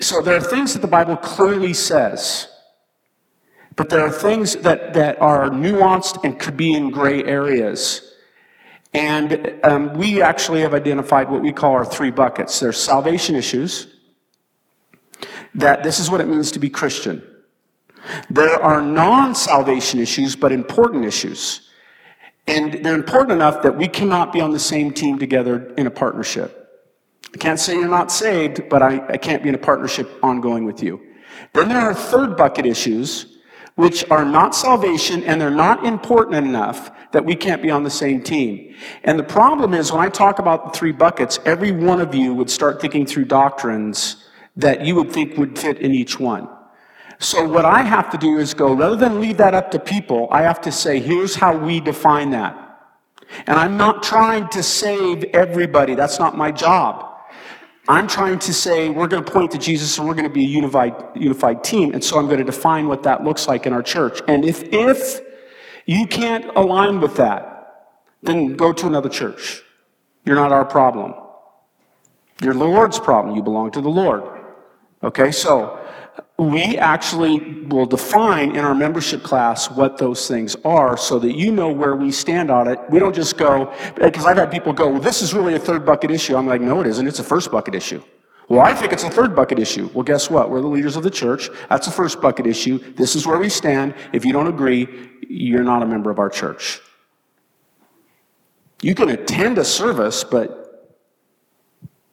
So 0.00 0.20
there 0.20 0.36
are 0.36 0.40
things 0.40 0.72
that 0.74 0.82
the 0.82 0.88
Bible 0.88 1.16
clearly 1.16 1.72
says, 1.72 2.48
but 3.76 3.88
there 3.90 4.00
are 4.00 4.10
things 4.10 4.56
that, 4.56 4.94
that 4.94 5.20
are 5.20 5.50
nuanced 5.50 6.22
and 6.24 6.38
could 6.38 6.56
be 6.56 6.74
in 6.74 6.90
gray 6.90 7.24
areas. 7.24 8.14
And 8.92 9.58
um, 9.64 9.94
we 9.94 10.22
actually 10.22 10.60
have 10.60 10.74
identified 10.74 11.28
what 11.28 11.42
we 11.42 11.52
call 11.52 11.72
our 11.72 11.84
three 11.84 12.12
buckets. 12.12 12.60
There's 12.60 12.78
salvation 12.78 13.34
issues 13.34 13.88
that 15.54 15.82
this 15.82 15.98
is 15.98 16.10
what 16.10 16.20
it 16.20 16.28
means 16.28 16.52
to 16.52 16.58
be 16.58 16.70
Christian. 16.70 17.22
There 18.30 18.62
are 18.62 18.82
non 18.82 19.34
salvation 19.34 19.98
issues, 19.98 20.36
but 20.36 20.52
important 20.52 21.04
issues. 21.04 21.68
And 22.46 22.84
they're 22.84 22.94
important 22.94 23.32
enough 23.32 23.62
that 23.62 23.76
we 23.76 23.88
cannot 23.88 24.32
be 24.32 24.40
on 24.40 24.50
the 24.50 24.58
same 24.58 24.92
team 24.92 25.18
together 25.18 25.72
in 25.78 25.86
a 25.86 25.90
partnership. 25.90 26.60
I 27.32 27.38
can't 27.38 27.58
say 27.58 27.74
you're 27.74 27.88
not 27.88 28.12
saved, 28.12 28.68
but 28.68 28.82
I, 28.82 29.04
I 29.08 29.16
can't 29.16 29.42
be 29.42 29.48
in 29.48 29.54
a 29.54 29.58
partnership 29.58 30.08
ongoing 30.22 30.64
with 30.64 30.82
you. 30.82 31.00
Then 31.52 31.68
there 31.68 31.80
are 31.80 31.94
third 31.94 32.36
bucket 32.36 32.66
issues, 32.66 33.33
which 33.76 34.08
are 34.10 34.24
not 34.24 34.54
salvation 34.54 35.24
and 35.24 35.40
they're 35.40 35.50
not 35.50 35.84
important 35.84 36.36
enough 36.36 36.92
that 37.12 37.24
we 37.24 37.34
can't 37.34 37.62
be 37.62 37.70
on 37.70 37.82
the 37.82 37.90
same 37.90 38.22
team. 38.22 38.74
And 39.02 39.18
the 39.18 39.24
problem 39.24 39.74
is 39.74 39.90
when 39.90 40.00
I 40.00 40.08
talk 40.08 40.38
about 40.38 40.72
the 40.72 40.78
three 40.78 40.92
buckets, 40.92 41.40
every 41.44 41.72
one 41.72 42.00
of 42.00 42.14
you 42.14 42.34
would 42.34 42.50
start 42.50 42.80
thinking 42.80 43.04
through 43.04 43.24
doctrines 43.24 44.24
that 44.56 44.84
you 44.84 44.94
would 44.94 45.12
think 45.12 45.36
would 45.36 45.58
fit 45.58 45.78
in 45.78 45.92
each 45.92 46.20
one. 46.20 46.48
So 47.18 47.44
what 47.48 47.64
I 47.64 47.82
have 47.82 48.10
to 48.10 48.18
do 48.18 48.38
is 48.38 48.54
go, 48.54 48.72
rather 48.74 48.96
than 48.96 49.20
leave 49.20 49.38
that 49.38 49.54
up 49.54 49.70
to 49.72 49.78
people, 49.78 50.28
I 50.30 50.42
have 50.42 50.60
to 50.62 50.72
say, 50.72 51.00
here's 51.00 51.34
how 51.34 51.56
we 51.56 51.80
define 51.80 52.30
that. 52.30 52.60
And 53.46 53.58
I'm 53.58 53.76
not 53.76 54.02
trying 54.02 54.48
to 54.50 54.62
save 54.62 55.24
everybody. 55.32 55.94
That's 55.94 56.18
not 56.18 56.36
my 56.36 56.52
job. 56.52 57.13
I'm 57.86 58.08
trying 58.08 58.38
to 58.40 58.54
say 58.54 58.88
we're 58.88 59.08
going 59.08 59.24
to 59.24 59.30
point 59.30 59.50
to 59.52 59.58
Jesus 59.58 59.98
and 59.98 60.08
we're 60.08 60.14
going 60.14 60.28
to 60.28 60.32
be 60.32 60.44
a 60.44 60.48
unified, 60.48 60.94
unified 61.14 61.62
team. 61.62 61.92
And 61.92 62.02
so 62.02 62.18
I'm 62.18 62.26
going 62.26 62.38
to 62.38 62.44
define 62.44 62.88
what 62.88 63.02
that 63.02 63.24
looks 63.24 63.46
like 63.46 63.66
in 63.66 63.72
our 63.74 63.82
church. 63.82 64.20
And 64.26 64.44
if, 64.44 64.62
if 64.72 65.20
you 65.84 66.06
can't 66.06 66.46
align 66.56 67.00
with 67.00 67.16
that, 67.16 68.00
then 68.22 68.56
go 68.56 68.72
to 68.72 68.86
another 68.86 69.10
church. 69.10 69.62
You're 70.24 70.36
not 70.36 70.50
our 70.50 70.64
problem. 70.64 71.14
You're 72.40 72.54
the 72.54 72.64
Lord's 72.64 72.98
problem. 72.98 73.36
You 73.36 73.42
belong 73.42 73.70
to 73.72 73.82
the 73.82 73.90
Lord. 73.90 74.22
Okay, 75.02 75.30
so 75.30 75.83
we 76.38 76.76
actually 76.78 77.38
will 77.66 77.86
define 77.86 78.56
in 78.56 78.64
our 78.64 78.74
membership 78.74 79.22
class 79.22 79.70
what 79.70 79.98
those 79.98 80.26
things 80.26 80.56
are 80.64 80.96
so 80.96 81.18
that 81.20 81.36
you 81.36 81.52
know 81.52 81.70
where 81.70 81.94
we 81.94 82.10
stand 82.10 82.50
on 82.50 82.66
it. 82.66 82.78
We 82.90 82.98
don't 82.98 83.14
just 83.14 83.36
go, 83.36 83.72
because 83.94 84.26
I've 84.26 84.36
had 84.36 84.50
people 84.50 84.72
go, 84.72 84.88
well, 84.88 85.00
this 85.00 85.22
is 85.22 85.32
really 85.32 85.54
a 85.54 85.58
third 85.58 85.86
bucket 85.86 86.10
issue. 86.10 86.36
I'm 86.36 86.46
like, 86.46 86.60
no, 86.60 86.80
it 86.80 86.88
isn't. 86.88 87.06
It's 87.06 87.20
a 87.20 87.24
first 87.24 87.52
bucket 87.52 87.74
issue. 87.74 88.02
Well, 88.48 88.60
I 88.60 88.74
think 88.74 88.92
it's 88.92 89.04
a 89.04 89.10
third 89.10 89.34
bucket 89.34 89.58
issue. 89.58 89.88
Well, 89.94 90.02
guess 90.02 90.28
what? 90.28 90.50
We're 90.50 90.60
the 90.60 90.66
leaders 90.66 90.96
of 90.96 91.02
the 91.02 91.10
church. 91.10 91.48
That's 91.70 91.86
the 91.86 91.92
first 91.92 92.20
bucket 92.20 92.46
issue. 92.46 92.78
This 92.94 93.16
is 93.16 93.26
where 93.26 93.38
we 93.38 93.48
stand. 93.48 93.94
If 94.12 94.24
you 94.24 94.32
don't 94.32 94.48
agree, 94.48 94.88
you're 95.26 95.64
not 95.64 95.82
a 95.82 95.86
member 95.86 96.10
of 96.10 96.18
our 96.18 96.28
church. 96.28 96.80
You 98.82 98.94
can 98.94 99.08
attend 99.08 99.56
a 99.56 99.64
service, 99.64 100.24
but 100.24 100.92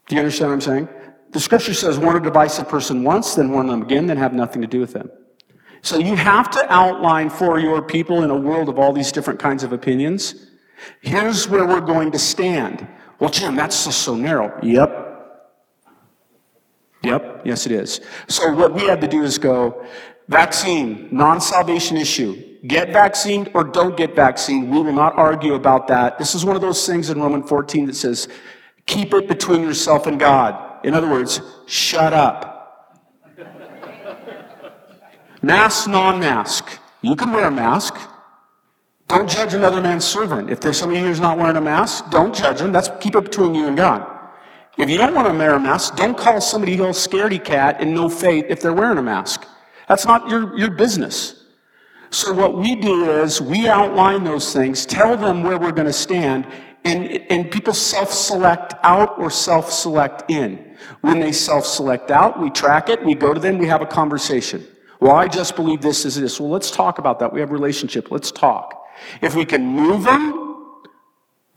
do 0.08 0.16
you 0.16 0.22
understand 0.22 0.52
what 0.52 0.54
I'm 0.56 0.62
saying? 0.62 0.90
The 1.32 1.40
scripture 1.40 1.74
says, 1.74 1.98
warn 1.98 2.18
a 2.18 2.20
divisive 2.20 2.68
person 2.68 3.04
once, 3.04 3.36
then 3.36 3.52
warn 3.52 3.68
them 3.68 3.82
again, 3.82 4.06
then 4.06 4.18
have 4.18 4.34
nothing 4.34 4.62
to 4.62 4.68
do 4.68 4.80
with 4.80 4.94
them. 4.94 5.10
So 5.82 5.98
you 5.98 6.16
have 6.16 6.52
to 6.52 6.74
outline 6.74 7.30
for 7.30 7.58
your 7.58 7.82
people 7.82 8.24
in 8.24 8.30
a 8.30 8.36
world 8.36 8.70
of 8.70 8.78
all 8.78 8.94
these 8.94 9.12
different 9.12 9.40
kinds 9.40 9.64
of 9.64 9.74
opinions. 9.74 10.48
Here's 11.02 11.48
where 11.48 11.66
we're 11.66 11.82
going 11.82 12.12
to 12.12 12.20
stand. 12.20 12.88
Well, 13.20 13.30
Jim, 13.30 13.56
that's 13.56 13.86
just 13.86 14.02
so 14.02 14.16
narrow. 14.16 14.60
Yep. 14.62 15.10
Yep, 17.04 17.42
yes, 17.46 17.66
it 17.66 17.72
is. 17.72 18.02
So 18.28 18.54
what 18.54 18.74
we 18.74 18.84
had 18.84 19.02
to 19.02 19.08
do 19.08 19.24
is 19.24 19.38
go, 19.40 19.86
vaccine, 20.28 21.10
non 21.12 21.42
salvation 21.42 21.98
issue. 21.98 22.60
Get 22.68 22.94
vaccinated 22.94 23.56
or 23.56 23.64
don't 23.64 23.98
get 23.98 24.16
vaccinated. 24.16 24.70
We 24.70 24.82
will 24.82 24.94
not 24.94 25.18
argue 25.18 25.56
about 25.56 25.88
that. 25.88 26.20
This 26.20 26.36
is 26.36 26.46
one 26.46 26.56
of 26.56 26.62
those 26.62 26.86
things 26.86 27.10
in 27.10 27.20
Roman 27.20 27.42
14 27.42 27.88
that 27.88 27.96
says, 27.96 28.28
keep 28.86 29.16
it 29.16 29.28
between 29.28 29.64
yourself 29.64 30.06
and 30.06 30.20
God. 30.20 30.71
In 30.84 30.94
other 30.94 31.10
words, 31.10 31.42
shut 31.68 32.14
up. 32.14 32.52
Mask, 35.42 35.90
non 35.90 36.20
mask. 36.20 36.80
You 37.02 37.16
can 37.16 37.32
wear 37.32 37.48
a 37.48 37.52
mask. 37.52 37.96
Don't 39.08 39.30
judge 39.30 39.54
another 39.54 39.82
man's 39.82 40.06
servant. 40.06 40.50
If 40.50 40.62
there's 40.62 40.78
somebody 40.78 41.02
who's 41.02 41.20
not 41.20 41.38
wearing 41.38 41.58
a 41.58 41.62
mask, 41.62 42.10
don't 42.12 42.34
judge 42.34 42.60
them. 42.60 42.72
That's 42.72 42.90
keep 43.00 43.16
it 43.16 43.24
between 43.24 43.56
you 43.56 43.68
and 43.68 43.76
God. 43.76 44.08
If 44.78 44.90
you 44.90 44.98
don't 44.98 45.14
want 45.14 45.28
to 45.28 45.34
wear 45.34 45.56
a 45.56 45.60
mask, 45.60 45.96
don't 45.96 46.18
call 46.18 46.40
somebody 46.40 46.78
else 46.78 47.06
scaredy 47.06 47.44
cat 47.44 47.82
and 47.82 47.94
no 47.94 48.08
faith 48.08 48.46
if 48.48 48.62
they're 48.62 48.74
wearing 48.74 48.98
a 48.98 49.02
mask. 49.04 49.46
That's 49.88 50.06
not 50.06 50.30
your, 50.30 50.58
your 50.58 50.72
business. 50.72 51.44
So 52.10 52.34
what 52.34 52.58
we 52.58 52.76
do 52.76 53.12
is 53.22 53.42
we 53.42 53.68
outline 53.68 54.24
those 54.24 54.54
things, 54.54 54.86
tell 54.86 55.18
them 55.18 55.44
where 55.44 55.58
we're 55.60 55.72
going 55.72 55.88
to 55.88 55.94
stand, 55.94 56.48
and, 56.86 57.10
and 57.30 57.52
people 57.52 57.74
self-select 57.74 58.76
out 58.84 59.18
or 59.20 59.30
self-select 59.30 60.30
in. 60.32 60.71
When 61.02 61.20
they 61.20 61.32
self-select 61.32 62.12
out, 62.12 62.40
we 62.40 62.50
track 62.50 62.90
it, 62.90 63.04
we 63.06 63.16
go 63.16 63.34
to 63.34 63.40
them, 63.40 63.58
we 63.58 63.68
have 63.68 63.82
a 63.82 63.86
conversation. 63.86 64.66
Well, 65.00 65.16
I 65.16 65.28
just 65.28 65.56
believe 65.56 65.82
this 65.82 66.06
is 66.06 66.16
this. 66.16 66.40
Well, 66.40 66.50
let's 66.50 66.70
talk 66.70 67.00
about 67.00 67.20
that. 67.20 67.34
We 67.34 67.40
have 67.40 67.50
a 67.50 67.54
relationship. 67.54 68.12
Let's 68.12 68.32
talk. 68.32 68.86
If 69.22 69.36
we 69.36 69.46
can 69.46 69.66
move 69.66 70.04
them 70.04 70.32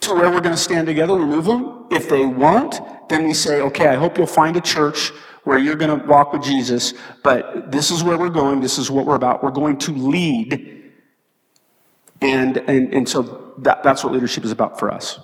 to 0.00 0.14
where 0.14 0.30
we're 0.30 0.40
going 0.40 0.54
to 0.54 0.56
stand 0.56 0.86
together, 0.86 1.14
we 1.14 1.26
move 1.26 1.44
them. 1.44 1.86
If 1.90 2.08
they 2.08 2.24
won't, 2.24 2.80
then 3.08 3.24
we 3.24 3.34
say, 3.34 3.60
okay, 3.60 3.88
I 3.88 3.96
hope 3.96 4.16
you'll 4.16 4.26
find 4.26 4.56
a 4.56 4.60
church 4.60 5.10
where 5.44 5.58
you're 5.58 5.76
going 5.76 6.00
to 6.00 6.06
walk 6.06 6.32
with 6.32 6.42
Jesus, 6.42 6.94
but 7.22 7.70
this 7.70 7.90
is 7.90 8.02
where 8.02 8.16
we're 8.16 8.30
going. 8.30 8.60
This 8.60 8.78
is 8.78 8.90
what 8.90 9.04
we're 9.04 9.14
about. 9.14 9.44
We're 9.44 9.50
going 9.50 9.76
to 9.78 9.92
lead. 9.92 10.92
And, 12.22 12.56
and, 12.56 12.94
and 12.94 13.06
so 13.06 13.52
that, 13.58 13.82
that's 13.82 14.02
what 14.02 14.14
leadership 14.14 14.44
is 14.44 14.52
about 14.52 14.78
for 14.78 14.90
us. 14.90 15.20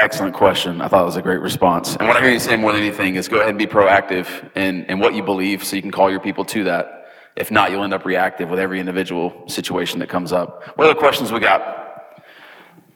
Excellent 0.00 0.34
question. 0.34 0.80
I 0.80 0.88
thought 0.88 1.02
it 1.02 1.06
was 1.06 1.16
a 1.16 1.22
great 1.22 1.40
response. 1.40 1.94
And 1.96 2.08
what 2.08 2.16
I 2.16 2.22
hear 2.22 2.30
you 2.30 2.38
say 2.38 2.56
more 2.56 2.72
than 2.72 2.80
anything 2.80 3.16
is 3.16 3.28
go 3.28 3.36
ahead 3.36 3.50
and 3.50 3.58
be 3.58 3.66
proactive 3.66 4.26
in, 4.56 4.84
in 4.84 4.98
what 4.98 5.14
you 5.14 5.22
believe 5.22 5.62
so 5.62 5.76
you 5.76 5.82
can 5.82 5.90
call 5.90 6.10
your 6.10 6.20
people 6.20 6.44
to 6.46 6.64
that. 6.64 7.04
If 7.36 7.50
not, 7.50 7.70
you'll 7.70 7.84
end 7.84 7.92
up 7.92 8.06
reactive 8.06 8.48
with 8.48 8.58
every 8.58 8.80
individual 8.80 9.46
situation 9.46 10.00
that 10.00 10.08
comes 10.08 10.32
up. 10.32 10.64
What 10.76 10.88
other 10.88 10.98
questions 10.98 11.30
we 11.30 11.38
got? 11.38 12.14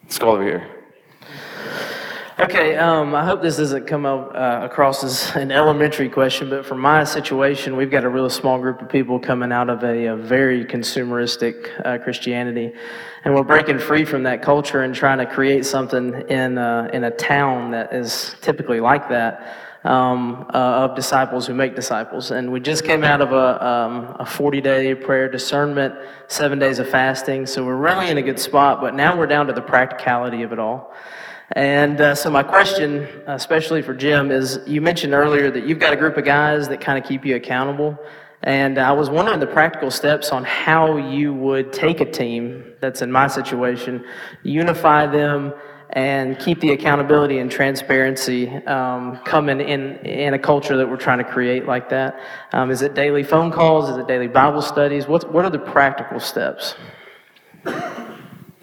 Let's 0.03 0.19
go 0.19 0.31
over 0.31 0.43
here. 0.43 0.84
Okay, 2.37 2.75
um, 2.75 3.15
I 3.15 3.25
hope 3.25 3.43
this 3.43 3.59
doesn't 3.59 3.87
come 3.87 4.05
out, 4.05 4.35
uh, 4.35 4.65
across 4.65 5.05
as 5.05 5.37
an 5.37 5.53
elementary 5.53 6.09
question, 6.09 6.51
but 6.51 6.67
for 6.67 6.75
my 6.75 7.05
situation, 7.05 7.77
we've 7.77 7.93
got 7.93 8.03
a 8.03 8.09
really 8.09 8.29
small 8.29 8.59
group 8.59 8.83
of 8.83 8.89
people 8.89 9.21
coming 9.21 9.53
out 9.53 9.71
of 9.71 9.85
a, 9.85 10.07
a 10.07 10.17
very 10.17 10.65
consumeristic 10.65 11.71
uh, 11.85 11.97
Christianity, 11.99 12.73
and 13.25 13.37
we're 13.37 13.45
breaking 13.45 13.79
free 13.79 14.05
from 14.05 14.25
that 14.25 14.43
culture 14.43 14.83
and 14.83 14.97
trying 14.97 15.19
to 15.19 15.27
create 15.27 15.65
something 15.65 16.29
in 16.29 16.59
uh, 16.59 16.91
in 16.93 17.05
a 17.05 17.11
town 17.13 17.71
that 17.71 17.95
is 17.95 18.35
typically 18.41 18.81
like 18.81 19.09
that. 19.11 19.57
Um, 19.85 20.47
uh, 20.55 20.89
of 20.89 20.97
disciples 20.97 21.47
who 21.47 21.53
make 21.53 21.77
disciples. 21.77 22.31
And 22.31 22.51
we 22.51 22.59
just 22.59 22.85
came 22.85 23.05
out 23.05 23.21
of 23.21 23.33
a, 23.33 23.63
um, 23.63 24.17
a 24.19 24.25
40 24.25 24.63
day 24.63 24.95
prayer 24.95 25.29
discernment, 25.29 25.95
seven 26.27 26.59
days 26.59 26.79
of 26.79 26.89
fasting. 26.89 27.45
So 27.45 27.63
we're 27.67 27.77
really 27.77 28.09
in 28.09 28.17
a 28.17 28.23
good 28.23 28.41
spot, 28.41 28.81
but 28.81 28.95
now 28.95 29.15
we're 29.15 29.27
down 29.27 29.47
to 29.49 29.53
the 29.53 29.61
practicality 29.61 30.43
of 30.43 30.55
it 30.55 30.59
all. 30.59 30.95
And 31.53 32.01
uh, 32.01 32.15
so, 32.15 32.31
my 32.31 32.43
question, 32.43 33.07
especially 33.27 33.83
for 33.83 33.95
Jim, 33.95 34.31
is 34.31 34.61
you 34.67 34.81
mentioned 34.81 35.13
earlier 35.13 35.51
that 35.51 35.67
you've 35.67 35.79
got 35.79 35.93
a 35.93 35.97
group 35.97 36.17
of 36.17 36.25
guys 36.25 36.69
that 36.69 36.81
kind 36.81 36.99
of 36.99 37.09
keep 37.09 37.25
you 37.25 37.37
accountable. 37.37 37.99
And 38.43 38.79
I 38.79 38.93
was 38.93 39.09
wondering 39.09 39.41
the 39.41 39.47
practical 39.47 39.91
steps 39.91 40.31
on 40.31 40.45
how 40.45 40.97
you 40.97 41.33
would 41.33 41.73
take 41.73 42.01
a 42.01 42.11
team 42.11 42.75
that's 42.81 43.01
in 43.01 43.11
my 43.11 43.27
situation, 43.27 44.05
unify 44.43 45.07
them, 45.07 45.55
and 45.91 46.39
keep 46.39 46.61
the 46.61 46.73
accountability 46.73 47.39
and 47.39 47.51
transparency 47.51 48.49
um, 48.67 49.19
coming 49.25 49.61
in 49.61 49.97
in 49.99 50.35
a 50.35 50.39
culture 50.39 50.77
that 50.77 50.89
we're 50.89 50.97
trying 50.97 51.19
to 51.19 51.25
create 51.25 51.67
like 51.67 51.89
that. 51.91 52.19
Um, 52.53 52.71
is 52.71 52.83
it 52.83 52.95
daily 52.95 53.23
phone 53.23 53.51
calls? 53.51 53.89
Is 53.89 53.97
it 53.97 54.09
daily 54.09 54.29
Bible 54.29 54.63
studies? 54.63 55.07
What 55.07 55.33
what 55.33 55.45
are 55.45 55.51
the 55.51 55.59
practical 55.59 56.21
steps? 56.21 56.75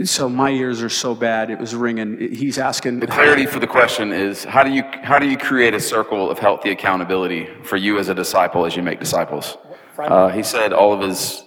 So 0.05 0.29
my 0.29 0.49
ears 0.49 0.81
are 0.81 0.89
so 0.89 1.13
bad, 1.15 1.49
it 1.49 1.59
was 1.59 1.75
ringing. 1.75 2.17
He's 2.33 2.57
asking. 2.57 2.99
The 2.99 3.07
clarity 3.07 3.45
for 3.45 3.59
the 3.59 3.67
question 3.67 4.11
is 4.11 4.43
how 4.43 4.63
do 4.63 4.71
you 4.71 4.83
how 5.03 5.19
do 5.19 5.27
you 5.27 5.37
create 5.37 5.73
a 5.73 5.79
circle 5.79 6.29
of 6.29 6.39
healthy 6.39 6.71
accountability 6.71 7.47
for 7.63 7.77
you 7.77 7.97
as 7.99 8.09
a 8.09 8.13
disciple 8.15 8.65
as 8.65 8.75
you 8.75 8.83
make 8.83 8.99
disciples? 8.99 9.57
Uh, 9.97 10.29
he 10.29 10.41
said 10.43 10.73
all 10.73 10.93
of 10.93 11.01
his 11.01 11.43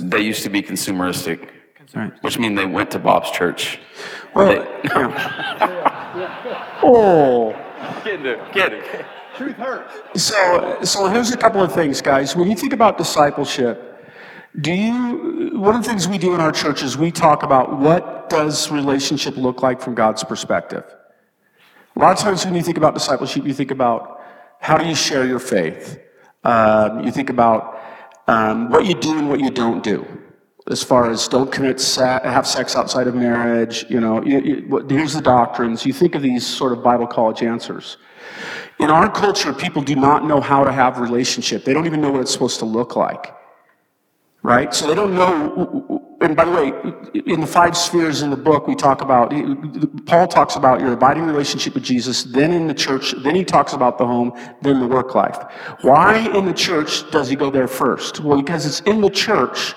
they 0.00 0.20
used 0.20 0.42
to 0.42 0.48
be 0.50 0.62
consumeristic, 0.62 1.48
Right. 1.94 2.12
which 2.22 2.38
means 2.38 2.56
they 2.58 2.66
went 2.66 2.90
to 2.92 2.98
Bob's 2.98 3.30
church. 3.30 3.78
Well, 4.34 4.48
They- 4.48 4.88
yeah. 4.88 6.78
oh. 6.82 7.52
Get 8.04 8.24
it, 8.26 8.52
get 8.52 8.72
it. 8.72 9.04
Truth 9.36 9.56
hurts. 9.56 10.22
So, 10.22 10.78
so 10.82 11.06
here's 11.08 11.32
a 11.32 11.36
couple 11.36 11.62
of 11.62 11.72
things, 11.72 12.00
guys. 12.00 12.36
When 12.36 12.48
you 12.48 12.56
think 12.56 12.72
about 12.72 12.98
discipleship, 12.98 13.93
do 14.60 14.72
you, 14.72 15.58
one 15.58 15.74
of 15.74 15.82
the 15.82 15.88
things 15.88 16.06
we 16.06 16.18
do 16.18 16.34
in 16.34 16.40
our 16.40 16.52
church 16.52 16.82
is 16.82 16.96
we 16.96 17.10
talk 17.10 17.42
about 17.42 17.78
what 17.78 18.28
does 18.28 18.70
relationship 18.70 19.36
look 19.36 19.62
like 19.62 19.80
from 19.80 19.94
God's 19.94 20.22
perspective. 20.22 20.84
A 21.96 21.98
lot 21.98 22.12
of 22.12 22.18
times 22.18 22.44
when 22.44 22.54
you 22.54 22.62
think 22.62 22.76
about 22.76 22.94
discipleship, 22.94 23.44
you 23.44 23.54
think 23.54 23.72
about 23.72 24.20
how 24.60 24.78
do 24.78 24.86
you 24.86 24.94
share 24.94 25.26
your 25.26 25.40
faith? 25.40 26.00
Um, 26.44 27.04
you 27.04 27.10
think 27.10 27.30
about 27.30 27.80
um, 28.28 28.70
what 28.70 28.86
you 28.86 28.94
do 28.94 29.18
and 29.18 29.28
what 29.28 29.40
you 29.40 29.50
don't 29.50 29.82
do. 29.82 30.06
As 30.70 30.82
far 30.82 31.10
as 31.10 31.28
don't 31.28 31.50
commit, 31.50 31.82
have 31.96 32.46
sex 32.46 32.76
outside 32.76 33.06
of 33.06 33.14
marriage, 33.14 33.84
you 33.90 34.00
know, 34.00 34.24
you, 34.24 34.40
you, 34.40 34.86
here's 34.88 35.12
the 35.12 35.20
doctrines. 35.20 35.84
You 35.84 35.92
think 35.92 36.14
of 36.14 36.22
these 36.22 36.46
sort 36.46 36.72
of 36.72 36.82
Bible 36.82 37.06
college 37.06 37.42
answers. 37.42 37.96
In 38.78 38.88
our 38.88 39.10
culture, 39.10 39.52
people 39.52 39.82
do 39.82 39.94
not 39.94 40.24
know 40.24 40.40
how 40.40 40.64
to 40.64 40.72
have 40.72 40.98
relationship. 40.98 41.64
They 41.64 41.74
don't 41.74 41.86
even 41.86 42.00
know 42.00 42.12
what 42.12 42.22
it's 42.22 42.32
supposed 42.32 42.60
to 42.60 42.64
look 42.64 42.96
like. 42.96 43.34
Right? 44.44 44.74
So 44.74 44.86
they 44.86 44.94
don't 44.94 45.14
know. 45.14 46.16
And 46.20 46.36
by 46.36 46.44
the 46.44 46.50
way, 46.50 46.72
in 47.26 47.40
the 47.40 47.46
five 47.46 47.74
spheres 47.76 48.20
in 48.20 48.28
the 48.28 48.36
book, 48.36 48.66
we 48.66 48.74
talk 48.74 49.00
about, 49.00 49.32
Paul 50.04 50.28
talks 50.28 50.56
about 50.56 50.80
your 50.80 50.92
abiding 50.92 51.24
relationship 51.24 51.72
with 51.72 51.82
Jesus, 51.82 52.24
then 52.24 52.52
in 52.52 52.66
the 52.66 52.74
church, 52.74 53.14
then 53.22 53.34
he 53.34 53.42
talks 53.42 53.72
about 53.72 53.96
the 53.96 54.06
home, 54.06 54.32
then 54.60 54.80
the 54.80 54.86
work 54.86 55.14
life. 55.14 55.38
Why 55.80 56.18
in 56.36 56.44
the 56.44 56.52
church 56.52 57.10
does 57.10 57.28
he 57.30 57.36
go 57.36 57.50
there 57.50 57.66
first? 57.66 58.20
Well, 58.20 58.40
because 58.40 58.66
it's 58.66 58.80
in 58.80 59.00
the 59.00 59.08
church 59.08 59.74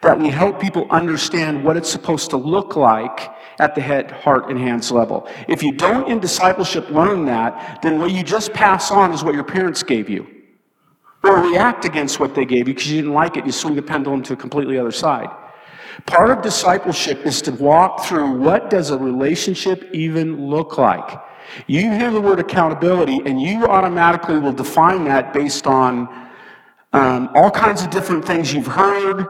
that 0.00 0.16
we 0.16 0.28
help 0.28 0.60
people 0.60 0.86
understand 0.90 1.64
what 1.64 1.76
it's 1.76 1.90
supposed 1.90 2.30
to 2.30 2.36
look 2.36 2.76
like 2.76 3.30
at 3.58 3.74
the 3.74 3.80
head, 3.80 4.12
heart, 4.12 4.48
and 4.48 4.58
hands 4.58 4.92
level. 4.92 5.28
If 5.48 5.60
you 5.62 5.72
don't 5.72 6.08
in 6.08 6.20
discipleship 6.20 6.88
learn 6.90 7.24
that, 7.26 7.82
then 7.82 7.98
what 7.98 8.12
you 8.12 8.22
just 8.22 8.52
pass 8.52 8.92
on 8.92 9.12
is 9.12 9.24
what 9.24 9.34
your 9.34 9.44
parents 9.44 9.82
gave 9.82 10.08
you. 10.08 10.26
Or 11.24 11.40
react 11.40 11.84
against 11.84 12.20
what 12.20 12.34
they 12.34 12.44
gave 12.44 12.68
you 12.68 12.74
because 12.74 12.90
you 12.90 12.96
didn't 12.96 13.14
like 13.14 13.36
it, 13.36 13.46
you 13.46 13.52
swing 13.52 13.74
the 13.74 13.82
pendulum 13.82 14.22
to 14.24 14.34
a 14.34 14.36
completely 14.36 14.78
other 14.78 14.92
side. 14.92 15.30
Part 16.06 16.30
of 16.30 16.42
discipleship 16.42 17.24
is 17.24 17.40
to 17.42 17.52
walk 17.52 18.04
through 18.04 18.38
what 18.40 18.68
does 18.68 18.90
a 18.90 18.98
relationship 18.98 19.88
even 19.92 20.48
look 20.50 20.76
like? 20.76 21.18
You 21.66 21.92
hear 21.92 22.10
the 22.10 22.20
word 22.20 22.40
accountability, 22.40 23.20
and 23.24 23.40
you 23.40 23.66
automatically 23.66 24.38
will 24.38 24.52
define 24.52 25.04
that 25.04 25.32
based 25.32 25.66
on 25.66 26.08
um, 26.92 27.30
all 27.34 27.50
kinds 27.50 27.82
of 27.82 27.90
different 27.90 28.24
things 28.24 28.52
you've 28.52 28.66
heard, 28.66 29.26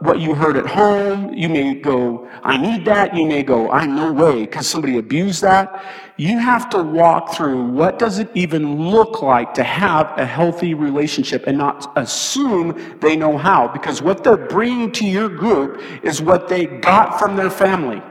what 0.00 0.18
you 0.18 0.34
heard 0.34 0.56
at 0.56 0.66
home. 0.66 1.34
You 1.34 1.48
may 1.48 1.74
go, 1.74 2.28
I 2.42 2.56
need 2.56 2.84
that. 2.86 3.14
You 3.14 3.26
may 3.26 3.42
go, 3.42 3.70
I 3.70 3.84
no 3.86 4.12
way, 4.12 4.40
because 4.40 4.66
somebody 4.66 4.96
abused 4.98 5.42
that. 5.42 5.84
You 6.16 6.38
have 6.38 6.70
to 6.70 6.82
walk 6.82 7.34
through 7.34 7.64
what 7.72 7.98
does 7.98 8.18
it 8.18 8.30
even 8.34 8.88
look 8.90 9.20
like 9.20 9.52
to 9.54 9.62
have 9.62 10.12
a 10.16 10.24
healthy 10.24 10.72
relationship 10.72 11.46
and 11.46 11.58
not 11.58 11.92
assume 11.96 12.98
they 13.00 13.16
know 13.16 13.36
how, 13.36 13.68
because 13.68 14.00
what 14.00 14.24
they're 14.24 14.36
bringing 14.36 14.90
to 14.92 15.06
your 15.06 15.28
group 15.28 15.82
is 16.02 16.22
what 16.22 16.48
they 16.48 16.66
got 16.66 17.18
from 17.18 17.36
their 17.36 17.50
family 17.50 18.02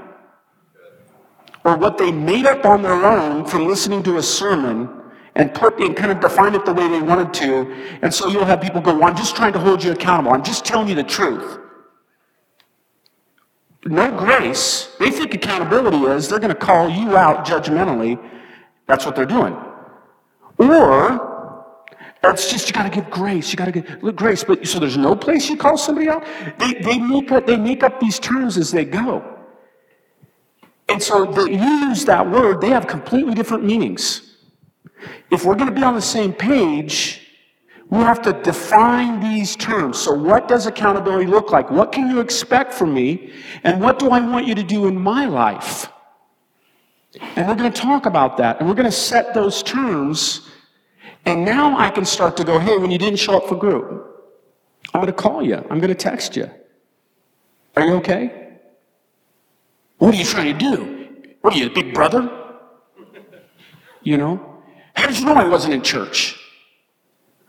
or 1.64 1.78
what 1.78 1.98
they 1.98 2.12
made 2.12 2.46
up 2.46 2.66
on 2.66 2.82
their 2.82 3.06
own 3.06 3.46
from 3.46 3.68
listening 3.68 4.04
to 4.04 4.18
a 4.18 4.22
sermon 4.22 4.90
and 5.36 5.54
put 5.56 5.80
and 5.80 5.96
kind 5.96 6.12
of 6.12 6.20
define 6.20 6.54
it 6.54 6.66
the 6.66 6.74
way 6.74 6.88
they 6.88 7.02
wanted 7.02 7.34
to. 7.34 7.72
And 8.02 8.14
so 8.14 8.28
you'll 8.28 8.46
have 8.46 8.62
people 8.62 8.82
go, 8.82 8.94
well, 8.94 9.06
I'm 9.06 9.16
just 9.16 9.36
trying 9.36 9.54
to 9.54 9.60
hold 9.60 9.84
you 9.84 9.92
accountable. 9.92 10.32
I'm 10.32 10.44
just 10.44 10.66
telling 10.66 10.88
you 10.88 10.96
the 10.96 11.04
truth. 11.04 11.60
No 13.86 14.18
grace. 14.18 14.96
They 15.00 15.12
think 15.12 15.34
accountability 15.34 15.98
is 16.04 16.30
they're 16.30 16.40
going 16.40 16.54
to 16.54 16.60
call 16.60 16.90
you 16.90 17.18
out 17.18 17.46
judgmentally. 17.46 18.20
That's 18.88 19.06
what 19.06 19.16
they're 19.16 19.26
doing. 19.26 19.56
Or 20.58 21.34
it's 22.24 22.50
just 22.50 22.68
you 22.68 22.74
got 22.74 22.84
to 22.84 22.90
give 22.90 23.10
grace. 23.10 23.52
You 23.52 23.58
got 23.58 23.66
to 23.66 23.72
give 23.72 24.16
grace. 24.16 24.44
But 24.44 24.66
so 24.66 24.80
there's 24.80 24.98
no 24.98 25.16
place 25.16 25.50
you 25.50 25.58
call 25.58 25.78
somebody 25.78 26.08
out. 26.08 26.26
They, 26.60 26.74
they 26.76 26.98
make 26.98 27.32
up 27.32 27.46
they 27.46 27.58
make 27.58 27.84
up 27.84 28.00
these 28.00 28.20
terms 28.20 28.58
as 28.58 28.72
they 28.72 28.86
go. 28.86 29.34
And 30.90 31.02
so 31.02 31.26
they 31.26 31.54
use 31.54 32.06
that 32.06 32.30
word, 32.30 32.62
they 32.62 32.70
have 32.70 32.88
completely 32.88 33.34
different 33.34 33.64
meanings. 33.64 34.38
If 35.32 35.46
we're 35.46 35.56
going 35.56 35.70
to 35.70 35.76
be 35.76 35.84
on 35.84 35.96
the 35.96 36.02
same 36.02 36.34
page, 36.34 37.23
we 37.94 38.00
have 38.00 38.24
to 38.24 38.34
define 38.34 39.20
these 39.20 39.56
terms. 39.56 40.00
So, 40.00 40.14
what 40.14 40.48
does 40.48 40.66
accountability 40.66 41.28
look 41.28 41.52
like? 41.52 41.70
What 41.70 41.92
can 41.92 42.10
you 42.10 42.22
expect 42.22 42.74
from 42.74 42.92
me? 42.92 43.32
And 43.64 43.80
what 43.80 44.00
do 44.00 44.10
I 44.10 44.20
want 44.20 44.48
you 44.48 44.56
to 44.56 44.64
do 44.64 44.88
in 44.88 45.00
my 45.00 45.26
life? 45.26 45.92
And 47.36 47.48
we're 47.48 47.54
going 47.54 47.72
to 47.72 47.82
talk 47.82 48.08
about 48.08 48.38
that. 48.38 48.60
And 48.60 48.68
we're 48.68 48.74
going 48.74 48.90
to 48.90 48.92
set 48.92 49.36
those 49.36 49.62
terms. 49.62 50.50
And 51.26 51.46
now 51.46 51.78
I 51.78 51.92
can 51.92 52.04
start 52.04 52.36
to 52.38 52.44
go, 52.44 52.58
hey, 52.58 52.80
when 52.80 52.90
you 52.90 52.98
didn't 52.98 53.20
show 53.20 53.38
up 53.38 53.48
for 53.48 53.56
group, 53.56 53.86
I'm 54.92 55.02
going 55.02 55.14
to 55.14 55.22
call 55.22 55.44
you. 55.44 55.58
I'm 55.58 55.80
going 55.80 55.90
to 55.90 55.96
text 55.96 56.36
you. 56.36 56.50
Are 57.76 57.86
you 57.86 57.94
okay? 57.98 58.58
What 60.00 60.16
are 60.16 60.18
you 60.18 60.26
trying 60.26 60.58
to 60.58 60.60
do? 60.60 61.10
What 61.42 61.54
are 61.54 61.58
you, 61.58 61.68
a 61.68 61.70
big 61.70 61.94
brother? 61.94 62.28
You 64.02 64.18
know? 64.18 64.64
How 64.96 65.06
did 65.06 65.20
you 65.20 65.26
know 65.26 65.36
I 65.36 65.48
wasn't 65.48 65.76
in 65.76 65.84
church? 65.84 66.40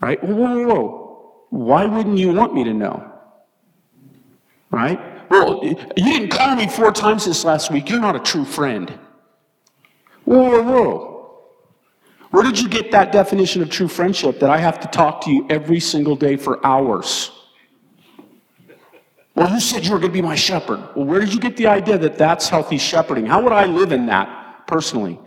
Right? 0.04 0.22
Whoa, 0.22 0.34
whoa, 0.34 0.66
whoa. 0.66 1.46
Why 1.48 1.86
wouldn't 1.86 2.18
you 2.18 2.30
want 2.30 2.52
me 2.52 2.62
to 2.64 2.74
know? 2.74 3.10
Right? 4.70 5.00
Well, 5.30 5.64
you 5.64 5.76
didn't 5.96 6.28
call 6.28 6.56
me 6.56 6.68
four 6.68 6.92
times 6.92 7.24
this 7.24 7.42
last 7.42 7.70
week. 7.70 7.88
You're 7.88 8.00
not 8.00 8.14
a 8.14 8.20
true 8.20 8.44
friend. 8.44 8.98
Whoa, 10.26 10.62
whoa, 10.62 10.62
whoa. 10.62 11.44
Where 12.32 12.42
did 12.42 12.60
you 12.60 12.68
get 12.68 12.90
that 12.90 13.12
definition 13.12 13.62
of 13.62 13.70
true 13.70 13.88
friendship 13.88 14.40
that 14.40 14.50
I 14.50 14.58
have 14.58 14.78
to 14.80 14.88
talk 14.88 15.22
to 15.22 15.30
you 15.30 15.46
every 15.48 15.80
single 15.80 16.16
day 16.16 16.36
for 16.36 16.60
hours? 16.66 17.30
Well, 19.34 19.50
you 19.54 19.58
said 19.58 19.86
you 19.86 19.92
were 19.92 19.98
going 19.98 20.12
to 20.12 20.18
be 20.18 20.20
my 20.20 20.34
shepherd. 20.34 20.80
Well, 20.94 21.06
where 21.06 21.20
did 21.20 21.32
you 21.32 21.40
get 21.40 21.56
the 21.56 21.68
idea 21.68 21.96
that 21.96 22.18
that's 22.18 22.50
healthy 22.50 22.76
shepherding? 22.76 23.24
How 23.24 23.42
would 23.42 23.54
I 23.54 23.64
live 23.64 23.90
in 23.90 24.04
that 24.06 24.66
personally? 24.66 25.18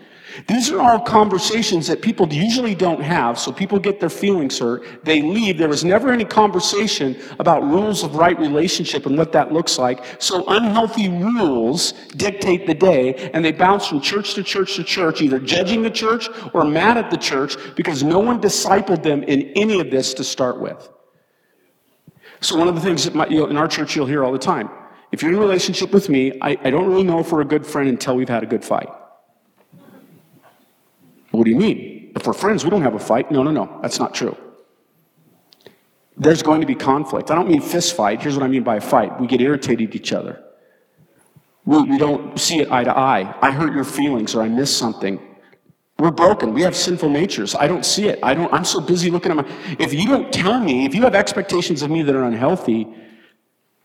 These 0.45 0.69
are 0.71 0.79
all 0.79 0.99
conversations 0.99 1.87
that 1.87 2.01
people 2.01 2.31
usually 2.31 2.75
don't 2.75 3.01
have, 3.01 3.39
so 3.39 3.51
people 3.51 3.79
get 3.79 3.99
their 3.99 4.09
feelings 4.09 4.59
hurt. 4.59 5.03
They 5.03 5.21
leave. 5.21 5.57
There 5.57 5.67
was 5.67 5.83
never 5.83 6.11
any 6.11 6.25
conversation 6.25 7.19
about 7.39 7.63
rules 7.63 8.03
of 8.03 8.15
right 8.15 8.37
relationship 8.37 9.05
and 9.07 9.17
what 9.17 9.31
that 9.31 9.51
looks 9.51 9.79
like. 9.79 10.03
So 10.19 10.45
unhealthy 10.47 11.09
rules 11.09 11.93
dictate 12.15 12.67
the 12.67 12.75
day, 12.75 13.31
and 13.33 13.43
they 13.43 13.51
bounce 13.51 13.87
from 13.87 14.01
church 14.01 14.35
to 14.35 14.43
church 14.43 14.75
to 14.75 14.83
church, 14.83 15.21
either 15.21 15.39
judging 15.39 15.81
the 15.81 15.89
church 15.89 16.29
or 16.53 16.63
mad 16.63 16.97
at 16.97 17.09
the 17.09 17.17
church 17.17 17.57
because 17.75 18.03
no 18.03 18.19
one 18.19 18.39
discipled 18.39 19.01
them 19.01 19.23
in 19.23 19.51
any 19.55 19.79
of 19.79 19.89
this 19.89 20.13
to 20.15 20.23
start 20.23 20.59
with. 20.59 20.89
So 22.41 22.57
one 22.57 22.67
of 22.67 22.75
the 22.75 22.81
things 22.81 23.03
that 23.05 23.15
my, 23.15 23.27
you 23.27 23.39
know, 23.39 23.47
in 23.47 23.57
our 23.57 23.67
church 23.67 23.95
you'll 23.95 24.05
hear 24.05 24.23
all 24.23 24.31
the 24.31 24.37
time, 24.37 24.69
if 25.11 25.21
you're 25.21 25.31
in 25.31 25.37
a 25.37 25.41
relationship 25.41 25.91
with 25.91 26.09
me, 26.09 26.37
I, 26.41 26.57
I 26.63 26.69
don't 26.69 26.87
really 26.87 27.03
know 27.03 27.19
if 27.19 27.31
we're 27.31 27.41
a 27.41 27.45
good 27.45 27.65
friend 27.65 27.89
until 27.89 28.15
we've 28.15 28.29
had 28.29 28.43
a 28.43 28.45
good 28.45 28.63
fight. 28.63 28.89
What 31.37 31.45
do 31.45 31.51
you 31.51 31.57
mean? 31.57 32.11
If 32.15 32.25
we're 32.25 32.33
friends, 32.33 32.63
we 32.63 32.71
don't 32.71 32.81
have 32.81 32.95
a 32.95 32.99
fight. 32.99 33.31
No, 33.31 33.43
no, 33.43 33.51
no. 33.51 33.79
That's 33.83 33.99
not 33.99 34.15
true. 34.15 34.35
There's 36.17 36.41
going 36.41 36.61
to 36.61 36.67
be 36.67 36.73
conflict. 36.73 37.29
I 37.29 37.35
don't 37.35 37.47
mean 37.47 37.61
fist 37.61 37.95
fight. 37.95 38.23
Here's 38.23 38.35
what 38.35 38.43
I 38.43 38.47
mean 38.47 38.63
by 38.63 38.77
a 38.77 38.81
fight. 38.81 39.21
We 39.21 39.27
get 39.27 39.39
irritated 39.39 39.89
at 39.89 39.95
each 39.95 40.13
other. 40.13 40.43
We, 41.63 41.83
we 41.83 41.97
don't 41.99 42.39
see 42.39 42.59
it 42.59 42.71
eye 42.71 42.85
to 42.85 42.97
eye. 42.97 43.35
I 43.39 43.51
hurt 43.51 43.75
your 43.75 43.83
feelings 43.83 44.33
or 44.33 44.41
I 44.41 44.49
missed 44.49 44.77
something. 44.79 45.19
We're 45.99 46.09
broken. 46.09 46.53
We 46.53 46.63
have 46.63 46.75
sinful 46.75 47.09
natures. 47.09 47.53
I 47.53 47.67
don't 47.67 47.85
see 47.85 48.07
it. 48.07 48.17
I 48.23 48.33
don't, 48.33 48.51
I'm 48.51 48.65
so 48.65 48.81
busy 48.81 49.11
looking 49.11 49.31
at 49.31 49.37
my. 49.37 49.45
If 49.77 49.93
you 49.93 50.07
don't 50.07 50.33
tell 50.33 50.59
me, 50.59 50.85
if 50.85 50.95
you 50.95 51.03
have 51.03 51.13
expectations 51.13 51.83
of 51.83 51.91
me 51.91 52.01
that 52.01 52.15
are 52.15 52.23
unhealthy, 52.23 52.87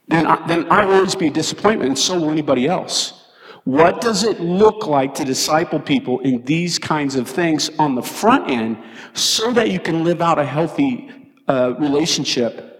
then 0.08 0.26
I, 0.26 0.46
then 0.46 0.72
I 0.72 0.86
will 0.86 0.94
always 0.94 1.14
be 1.14 1.26
a 1.26 1.30
disappointment, 1.30 1.88
and 1.88 1.98
so 1.98 2.18
will 2.18 2.30
anybody 2.30 2.66
else. 2.66 3.21
What 3.64 4.00
does 4.00 4.24
it 4.24 4.40
look 4.40 4.86
like 4.86 5.14
to 5.14 5.24
disciple 5.24 5.78
people 5.78 6.18
in 6.20 6.44
these 6.44 6.78
kinds 6.78 7.14
of 7.14 7.28
things 7.28 7.70
on 7.78 7.94
the 7.94 8.02
front 8.02 8.50
end 8.50 8.76
so 9.12 9.52
that 9.52 9.70
you 9.70 9.78
can 9.78 10.02
live 10.02 10.20
out 10.20 10.38
a 10.38 10.44
healthy 10.44 11.10
uh, 11.46 11.74
relationship 11.78 12.72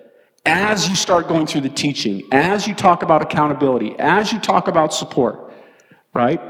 as 0.45 0.89
you 0.89 0.97
start 0.97 1.29
going 1.29 1.47
through 1.47 1.61
the 1.61 1.69
teaching, 1.69 2.23
as 2.33 2.67
you 2.67 2.75
talk 2.75 3.05
about 3.05 3.23
accountability, 3.23 3.95
as 4.01 4.33
you 4.33 4.41
talk 4.41 4.67
about 4.67 4.93
support, 4.93 5.53
right? 6.15 6.41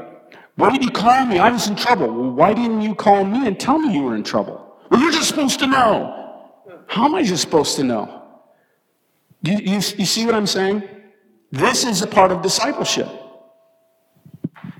Why 0.55 0.71
did 0.71 0.83
you 0.83 0.89
call 0.89 1.25
me? 1.25 1.37
I 1.37 1.51
was 1.51 1.67
in 1.67 1.75
trouble. 1.75 2.11
Well, 2.11 2.31
why 2.31 2.53
didn't 2.53 2.81
you 2.81 2.95
call 2.95 3.23
me 3.23 3.47
and 3.47 3.59
tell 3.59 3.77
me 3.77 3.93
you 3.93 4.01
were 4.01 4.15
in 4.15 4.23
trouble? 4.23 4.77
Well, 4.89 4.99
you're 4.99 5.11
just 5.11 5.29
supposed 5.29 5.59
to 5.59 5.67
know. 5.67 6.19
How 6.87 7.05
am 7.05 7.15
I 7.15 7.23
just 7.23 7.41
supposed 7.41 7.75
to 7.75 7.83
know? 7.83 8.23
You, 9.41 9.57
you, 9.57 9.73
you 9.75 10.05
see 10.05 10.25
what 10.25 10.33
I'm 10.33 10.47
saying? 10.47 10.83
This 11.51 11.85
is 11.85 12.01
a 12.01 12.07
part 12.07 12.31
of 12.31 12.41
discipleship. 12.41 13.07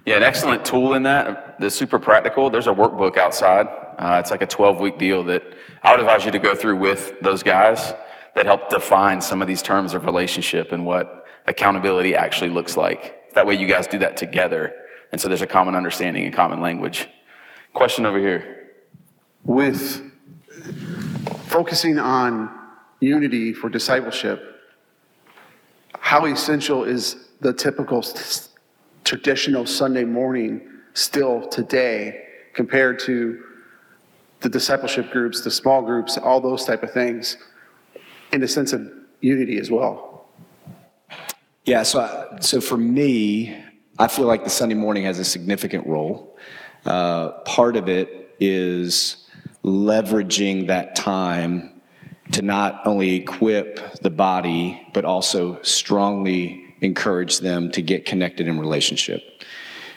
Yeah, 0.05 0.17
an 0.17 0.23
excellent 0.23 0.65
tool 0.65 0.95
in 0.95 1.03
that 1.03 1.59
that's 1.59 1.75
super 1.75 1.99
practical. 1.99 2.49
There's 2.49 2.67
a 2.67 2.73
workbook 2.73 3.17
outside. 3.17 3.67
Uh, 3.97 4.19
it's 4.19 4.31
like 4.31 4.41
a 4.41 4.47
12 4.47 4.79
week 4.79 4.97
deal 4.97 5.23
that 5.25 5.43
I 5.81 5.91
would 5.91 5.99
advise 5.99 6.25
you 6.25 6.31
to 6.31 6.39
go 6.39 6.55
through 6.55 6.77
with 6.77 7.19
those 7.21 7.43
guys 7.43 7.93
that 8.35 8.45
help 8.45 8.69
define 8.69 9.21
some 9.21 9.41
of 9.41 9.47
these 9.47 9.61
terms 9.61 9.93
of 9.93 10.05
relationship 10.05 10.71
and 10.71 10.85
what 10.85 11.25
accountability 11.47 12.15
actually 12.15 12.49
looks 12.49 12.75
like. 12.75 13.31
That 13.33 13.45
way, 13.45 13.55
you 13.55 13.67
guys 13.67 13.87
do 13.87 13.99
that 13.99 14.17
together 14.17 14.73
and 15.13 15.21
so 15.21 15.27
there's 15.27 15.43
a 15.43 15.47
common 15.47 15.75
understanding 15.75 16.25
and 16.25 16.33
common 16.33 16.59
language. 16.59 17.07
Question 17.73 18.07
over 18.07 18.17
here. 18.17 18.71
With 19.43 20.11
focusing 21.45 21.99
on 21.99 22.49
unity 22.99 23.53
for 23.53 23.69
discipleship, 23.69 24.59
how 25.99 26.25
essential 26.25 26.83
is 26.83 27.27
the 27.41 27.53
typical 27.53 28.01
traditional 29.03 29.65
Sunday 29.65 30.03
morning 30.03 30.61
still 30.93 31.47
today 31.47 32.25
compared 32.53 32.99
to 32.99 33.43
the 34.41 34.49
discipleship 34.49 35.11
groups, 35.11 35.41
the 35.41 35.51
small 35.51 35.81
groups, 35.81 36.17
all 36.17 36.39
those 36.39 36.65
type 36.65 36.83
of 36.83 36.91
things, 36.91 37.37
in 38.31 38.41
the 38.41 38.47
sense 38.47 38.73
of 38.73 38.91
unity 39.21 39.57
as 39.57 39.71
well? 39.71 40.27
Yeah, 41.65 41.83
so, 41.83 42.37
so 42.41 42.59
for 42.59 42.77
me, 42.77 43.57
I 43.97 44.07
feel 44.07 44.25
like 44.25 44.43
the 44.43 44.49
Sunday 44.49 44.75
morning 44.75 45.05
has 45.05 45.19
a 45.19 45.23
significant 45.23 45.87
role. 45.87 46.37
Uh, 46.85 47.29
part 47.45 47.77
of 47.77 47.87
it 47.87 48.35
is 48.39 49.27
leveraging 49.63 50.67
that 50.67 50.95
time 50.95 51.81
to 52.33 52.41
not 52.41 52.85
only 52.85 53.15
equip 53.15 53.99
the 54.01 54.09
body, 54.09 54.85
but 54.93 55.05
also 55.05 55.61
strongly 55.61 56.62
encourage 56.84 57.39
them 57.39 57.71
to 57.71 57.81
get 57.81 58.05
connected 58.05 58.47
in 58.47 58.59
relationship. 58.59 59.43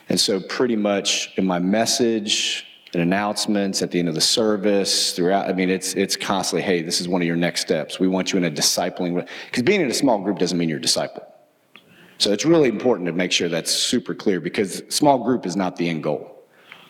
And 0.09 0.21
so, 0.21 0.41
pretty 0.41 0.77
much 0.77 1.33
in 1.37 1.45
my 1.45 1.59
message 1.59 2.65
and 2.93 3.03
announcements 3.03 3.83
at 3.83 3.91
the 3.91 3.99
end 3.99 4.09
of 4.09 4.15
the 4.15 4.21
service, 4.21 5.13
throughout, 5.13 5.49
I 5.49 5.53
mean, 5.53 5.69
it's, 5.69 5.95
it's 5.95 6.17
constantly, 6.17 6.63
hey, 6.63 6.83
this 6.83 7.01
is 7.01 7.09
one 7.09 7.21
of 7.21 7.27
your 7.27 7.37
next 7.37 7.63
steps. 7.63 7.99
We 7.99 8.09
want 8.09 8.33
you 8.33 8.39
in 8.39 8.45
a 8.45 8.51
discipling, 8.51 9.29
because 9.47 9.63
being 9.65 9.81
in 9.81 9.91
a 9.91 9.95
small 9.95 10.19
group 10.21 10.39
doesn't 10.39 10.57
mean 10.57 10.69
you're 10.69 10.79
a 10.79 10.83
disciple. 10.83 11.27
So 12.19 12.33
it's 12.33 12.45
really 12.45 12.69
important 12.69 13.07
to 13.07 13.13
make 13.13 13.33
sure 13.33 13.49
that's 13.49 13.71
super 13.71 14.15
clear 14.15 14.41
because 14.41 14.83
small 14.89 15.23
group 15.23 15.45
is 15.45 15.57
not 15.57 15.77
the 15.77 15.89
end 15.89 16.03
goal. 16.03 16.45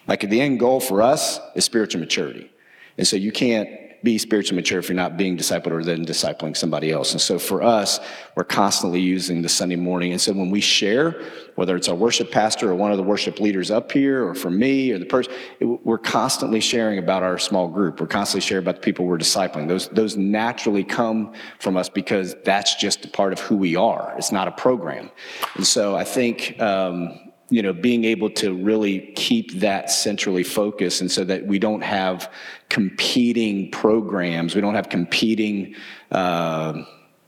Like 0.06 0.20
the 0.20 0.40
end 0.40 0.60
goal 0.60 0.78
for 0.78 1.02
us 1.02 1.40
is 1.56 1.64
spiritual 1.64 2.00
maturity. 2.00 2.50
And 2.96 3.06
so 3.06 3.16
you 3.16 3.32
can't 3.32 3.68
be 4.02 4.18
spiritually 4.18 4.56
mature 4.56 4.78
if 4.78 4.88
you're 4.88 4.96
not 4.96 5.16
being 5.16 5.36
discipled 5.36 5.72
or 5.72 5.82
then 5.82 6.04
discipling 6.04 6.56
somebody 6.56 6.90
else. 6.90 7.12
And 7.12 7.20
so 7.20 7.38
for 7.38 7.62
us, 7.62 8.00
we're 8.34 8.44
constantly 8.44 9.00
using 9.00 9.42
the 9.42 9.48
Sunday 9.48 9.76
morning. 9.76 10.12
And 10.12 10.20
so 10.20 10.32
when 10.32 10.50
we 10.50 10.60
share, 10.60 11.22
whether 11.54 11.76
it's 11.76 11.88
our 11.88 11.94
worship 11.94 12.30
pastor 12.30 12.70
or 12.70 12.74
one 12.74 12.90
of 12.90 12.96
the 12.96 13.02
worship 13.02 13.40
leaders 13.40 13.70
up 13.70 13.90
here, 13.90 14.26
or 14.26 14.34
for 14.34 14.50
me 14.50 14.92
or 14.92 14.98
the 14.98 15.06
person, 15.06 15.32
we're 15.60 15.98
constantly 15.98 16.60
sharing 16.60 16.98
about 16.98 17.22
our 17.22 17.38
small 17.38 17.68
group. 17.68 18.00
We're 18.00 18.06
constantly 18.06 18.46
sharing 18.46 18.64
about 18.64 18.76
the 18.76 18.82
people 18.82 19.06
we're 19.06 19.18
discipling. 19.18 19.68
Those, 19.68 19.88
those 19.88 20.16
naturally 20.16 20.84
come 20.84 21.32
from 21.58 21.76
us 21.76 21.88
because 21.88 22.36
that's 22.44 22.74
just 22.76 23.04
a 23.04 23.08
part 23.08 23.32
of 23.32 23.40
who 23.40 23.56
we 23.56 23.76
are. 23.76 24.14
It's 24.18 24.32
not 24.32 24.48
a 24.48 24.52
program. 24.52 25.10
And 25.54 25.66
so 25.66 25.96
I 25.96 26.04
think, 26.04 26.60
um, 26.60 27.25
you 27.48 27.62
know, 27.62 27.72
being 27.72 28.04
able 28.04 28.30
to 28.30 28.54
really 28.54 29.12
keep 29.14 29.60
that 29.60 29.90
centrally 29.90 30.42
focused 30.42 31.00
and 31.00 31.10
so 31.10 31.24
that 31.24 31.46
we 31.46 31.58
don't 31.58 31.82
have 31.82 32.32
competing 32.68 33.70
programs, 33.70 34.54
we 34.54 34.60
don't 34.60 34.74
have 34.74 34.88
competing 34.88 35.74
uh, 36.10 36.72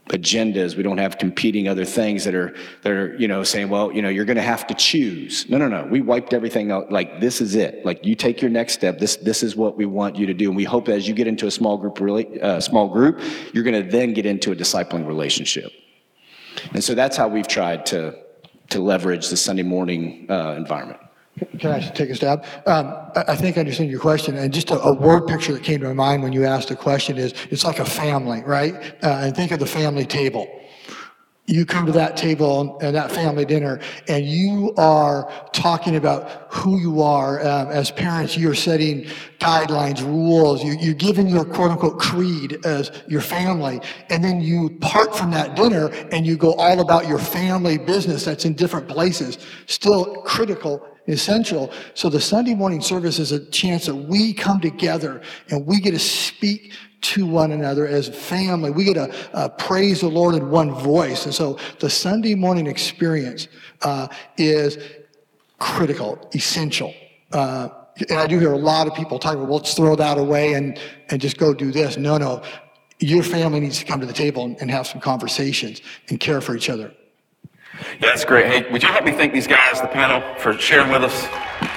agendas, 0.08 0.76
we 0.76 0.82
don't 0.82 0.98
have 0.98 1.18
competing 1.18 1.68
other 1.68 1.84
things 1.84 2.24
that 2.24 2.34
are, 2.34 2.56
that 2.82 2.92
are, 2.92 3.14
you 3.16 3.28
know, 3.28 3.42
saying, 3.44 3.68
well, 3.68 3.92
you 3.92 4.02
know, 4.02 4.08
you're 4.08 4.24
going 4.24 4.36
to 4.36 4.42
have 4.42 4.66
to 4.66 4.74
choose. 4.74 5.48
No, 5.48 5.58
no, 5.58 5.68
no. 5.68 5.84
We 5.84 6.00
wiped 6.00 6.32
everything 6.32 6.72
out. 6.72 6.90
Like, 6.90 7.20
this 7.20 7.40
is 7.40 7.54
it. 7.54 7.84
Like, 7.84 8.04
you 8.04 8.14
take 8.14 8.40
your 8.40 8.50
next 8.50 8.72
step. 8.72 8.98
This, 8.98 9.16
this 9.16 9.42
is 9.42 9.54
what 9.54 9.76
we 9.76 9.86
want 9.86 10.16
you 10.16 10.26
to 10.26 10.34
do. 10.34 10.48
And 10.48 10.56
we 10.56 10.64
hope 10.64 10.86
that 10.86 10.96
as 10.96 11.06
you 11.06 11.14
get 11.14 11.26
into 11.26 11.46
a 11.46 11.50
small 11.50 11.76
group, 11.76 12.00
really, 12.00 12.40
uh, 12.40 12.58
small 12.58 12.88
group, 12.88 13.20
you're 13.52 13.64
going 13.64 13.84
to 13.84 13.88
then 13.88 14.14
get 14.14 14.26
into 14.26 14.50
a 14.50 14.56
discipling 14.56 15.06
relationship. 15.06 15.70
And 16.72 16.82
so 16.82 16.94
that's 16.94 17.16
how 17.16 17.28
we've 17.28 17.46
tried 17.46 17.86
to, 17.86 18.18
to 18.70 18.80
leverage 18.80 19.28
the 19.28 19.36
Sunday 19.36 19.62
morning 19.62 20.26
uh, 20.28 20.54
environment. 20.56 21.00
Can 21.58 21.70
I 21.70 21.80
take 21.80 22.10
a 22.10 22.14
stab? 22.14 22.44
Um, 22.66 22.92
I 23.14 23.36
think 23.36 23.56
I 23.56 23.60
understand 23.60 23.90
your 23.90 24.00
question, 24.00 24.36
and 24.36 24.52
just 24.52 24.70
a, 24.70 24.80
a, 24.80 24.92
word 24.92 25.28
picture 25.28 25.52
that 25.52 25.62
came 25.62 25.80
to 25.80 25.86
my 25.86 25.92
mind 25.92 26.22
when 26.22 26.32
you 26.32 26.44
asked 26.44 26.68
the 26.68 26.76
question 26.76 27.16
is 27.16 27.32
it's 27.50 27.64
like 27.64 27.78
a 27.78 27.84
family, 27.84 28.42
right? 28.44 28.74
Uh, 29.02 29.20
and 29.22 29.36
think 29.36 29.52
of 29.52 29.60
the 29.60 29.66
family 29.66 30.04
table 30.04 30.48
you 31.48 31.64
come 31.66 31.86
to 31.86 31.92
that 31.92 32.16
table 32.16 32.78
and 32.82 32.94
that 32.94 33.10
family 33.10 33.44
dinner 33.44 33.80
and 34.06 34.26
you 34.26 34.72
are 34.76 35.30
talking 35.52 35.96
about 35.96 36.52
who 36.52 36.78
you 36.78 37.02
are 37.02 37.40
um, 37.40 37.68
as 37.68 37.90
parents 37.90 38.36
you're 38.36 38.54
setting 38.54 39.06
guidelines 39.38 40.02
rules 40.04 40.62
you, 40.62 40.76
you're 40.78 40.94
giving 40.94 41.26
your 41.26 41.44
quote 41.44 41.70
unquote 41.70 41.98
creed 41.98 42.64
as 42.64 42.90
your 43.08 43.20
family 43.20 43.80
and 44.10 44.22
then 44.22 44.40
you 44.40 44.70
part 44.80 45.16
from 45.16 45.30
that 45.30 45.56
dinner 45.56 45.88
and 46.12 46.26
you 46.26 46.36
go 46.36 46.52
all 46.54 46.80
about 46.80 47.06
your 47.06 47.18
family 47.18 47.78
business 47.78 48.24
that's 48.24 48.44
in 48.44 48.54
different 48.54 48.88
places. 48.88 49.38
Still 49.66 50.22
critical 50.22 50.86
essential. 51.06 51.72
So 51.94 52.10
the 52.10 52.20
sunday 52.20 52.54
morning 52.54 52.82
service 52.82 53.18
is 53.18 53.32
a 53.32 53.42
chance 53.46 53.86
that 53.86 53.94
we 53.94 54.34
come 54.34 54.60
together 54.60 55.22
and 55.48 55.64
we 55.64 55.80
get 55.80 55.92
to 55.92 55.98
speak 55.98 56.74
to 57.00 57.26
one 57.26 57.52
another 57.52 57.86
as 57.86 58.08
family. 58.08 58.70
We 58.70 58.84
get 58.84 58.94
to 58.94 59.14
uh, 59.32 59.48
praise 59.50 60.00
the 60.00 60.08
Lord 60.08 60.34
in 60.34 60.50
one 60.50 60.72
voice. 60.72 61.24
And 61.24 61.34
so 61.34 61.58
the 61.78 61.90
Sunday 61.90 62.34
morning 62.34 62.66
experience 62.66 63.48
uh, 63.82 64.08
is 64.36 64.78
critical, 65.58 66.28
essential. 66.34 66.92
Uh, 67.32 67.68
and 68.08 68.18
I 68.18 68.26
do 68.26 68.38
hear 68.38 68.52
a 68.52 68.58
lot 68.58 68.86
of 68.86 68.94
people 68.94 69.18
talking 69.18 69.38
about, 69.38 69.48
well, 69.48 69.58
let's 69.58 69.74
throw 69.74 69.96
that 69.96 70.18
away 70.18 70.54
and, 70.54 70.78
and 71.08 71.20
just 71.20 71.36
go 71.36 71.52
do 71.52 71.72
this. 71.72 71.96
No, 71.96 72.16
no. 72.16 72.42
Your 73.00 73.22
family 73.22 73.60
needs 73.60 73.78
to 73.78 73.84
come 73.84 74.00
to 74.00 74.06
the 74.06 74.12
table 74.12 74.44
and, 74.44 74.60
and 74.60 74.70
have 74.70 74.86
some 74.86 75.00
conversations 75.00 75.82
and 76.08 76.18
care 76.18 76.40
for 76.40 76.56
each 76.56 76.68
other. 76.68 76.92
Yeah, 78.00 78.08
that's 78.08 78.24
great. 78.24 78.46
Hey, 78.46 78.70
would 78.72 78.82
you 78.82 78.88
help 78.88 79.04
me 79.04 79.12
thank 79.12 79.32
these 79.32 79.46
guys, 79.46 79.80
the 79.80 79.86
panel, 79.86 80.22
for 80.38 80.52
sharing 80.54 80.90
with 80.90 81.04
us? 81.04 81.67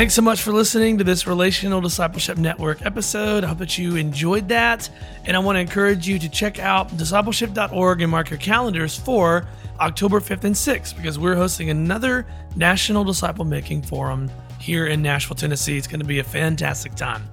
Thanks 0.00 0.14
so 0.14 0.22
much 0.22 0.40
for 0.40 0.52
listening 0.52 0.96
to 0.96 1.04
this 1.04 1.26
Relational 1.26 1.82
Discipleship 1.82 2.38
Network 2.38 2.86
episode. 2.86 3.44
I 3.44 3.48
hope 3.48 3.58
that 3.58 3.76
you 3.76 3.96
enjoyed 3.96 4.48
that. 4.48 4.88
And 5.26 5.36
I 5.36 5.40
want 5.40 5.56
to 5.56 5.60
encourage 5.60 6.08
you 6.08 6.18
to 6.20 6.28
check 6.30 6.58
out 6.58 6.88
discipleship.org 6.96 8.00
and 8.00 8.10
mark 8.10 8.30
your 8.30 8.38
calendars 8.38 8.96
for 8.96 9.46
October 9.78 10.20
5th 10.20 10.44
and 10.44 10.54
6th 10.54 10.96
because 10.96 11.18
we're 11.18 11.34
hosting 11.34 11.68
another 11.68 12.24
National 12.56 13.04
Disciple 13.04 13.44
Making 13.44 13.82
Forum 13.82 14.30
here 14.58 14.86
in 14.86 15.02
Nashville, 15.02 15.36
Tennessee. 15.36 15.76
It's 15.76 15.86
going 15.86 16.00
to 16.00 16.06
be 16.06 16.20
a 16.20 16.24
fantastic 16.24 16.94
time. 16.94 17.28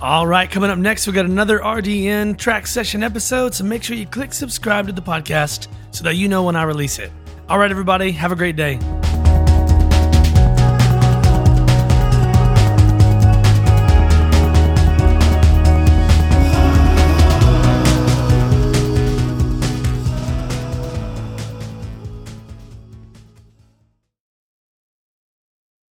All 0.00 0.26
right, 0.26 0.50
coming 0.50 0.70
up 0.70 0.78
next, 0.78 1.06
we 1.06 1.12
got 1.12 1.24
another 1.24 1.60
RDN 1.60 2.36
track 2.36 2.66
session 2.66 3.04
episode. 3.04 3.54
So 3.54 3.62
make 3.62 3.84
sure 3.84 3.96
you 3.96 4.06
click 4.06 4.32
subscribe 4.32 4.88
to 4.88 4.92
the 4.92 5.02
podcast 5.02 5.68
so 5.92 6.02
that 6.02 6.16
you 6.16 6.26
know 6.26 6.42
when 6.42 6.56
I 6.56 6.64
release 6.64 6.98
it. 6.98 7.12
All 7.48 7.60
right, 7.60 7.70
everybody, 7.70 8.10
have 8.10 8.32
a 8.32 8.36
great 8.36 8.56
day. 8.56 8.80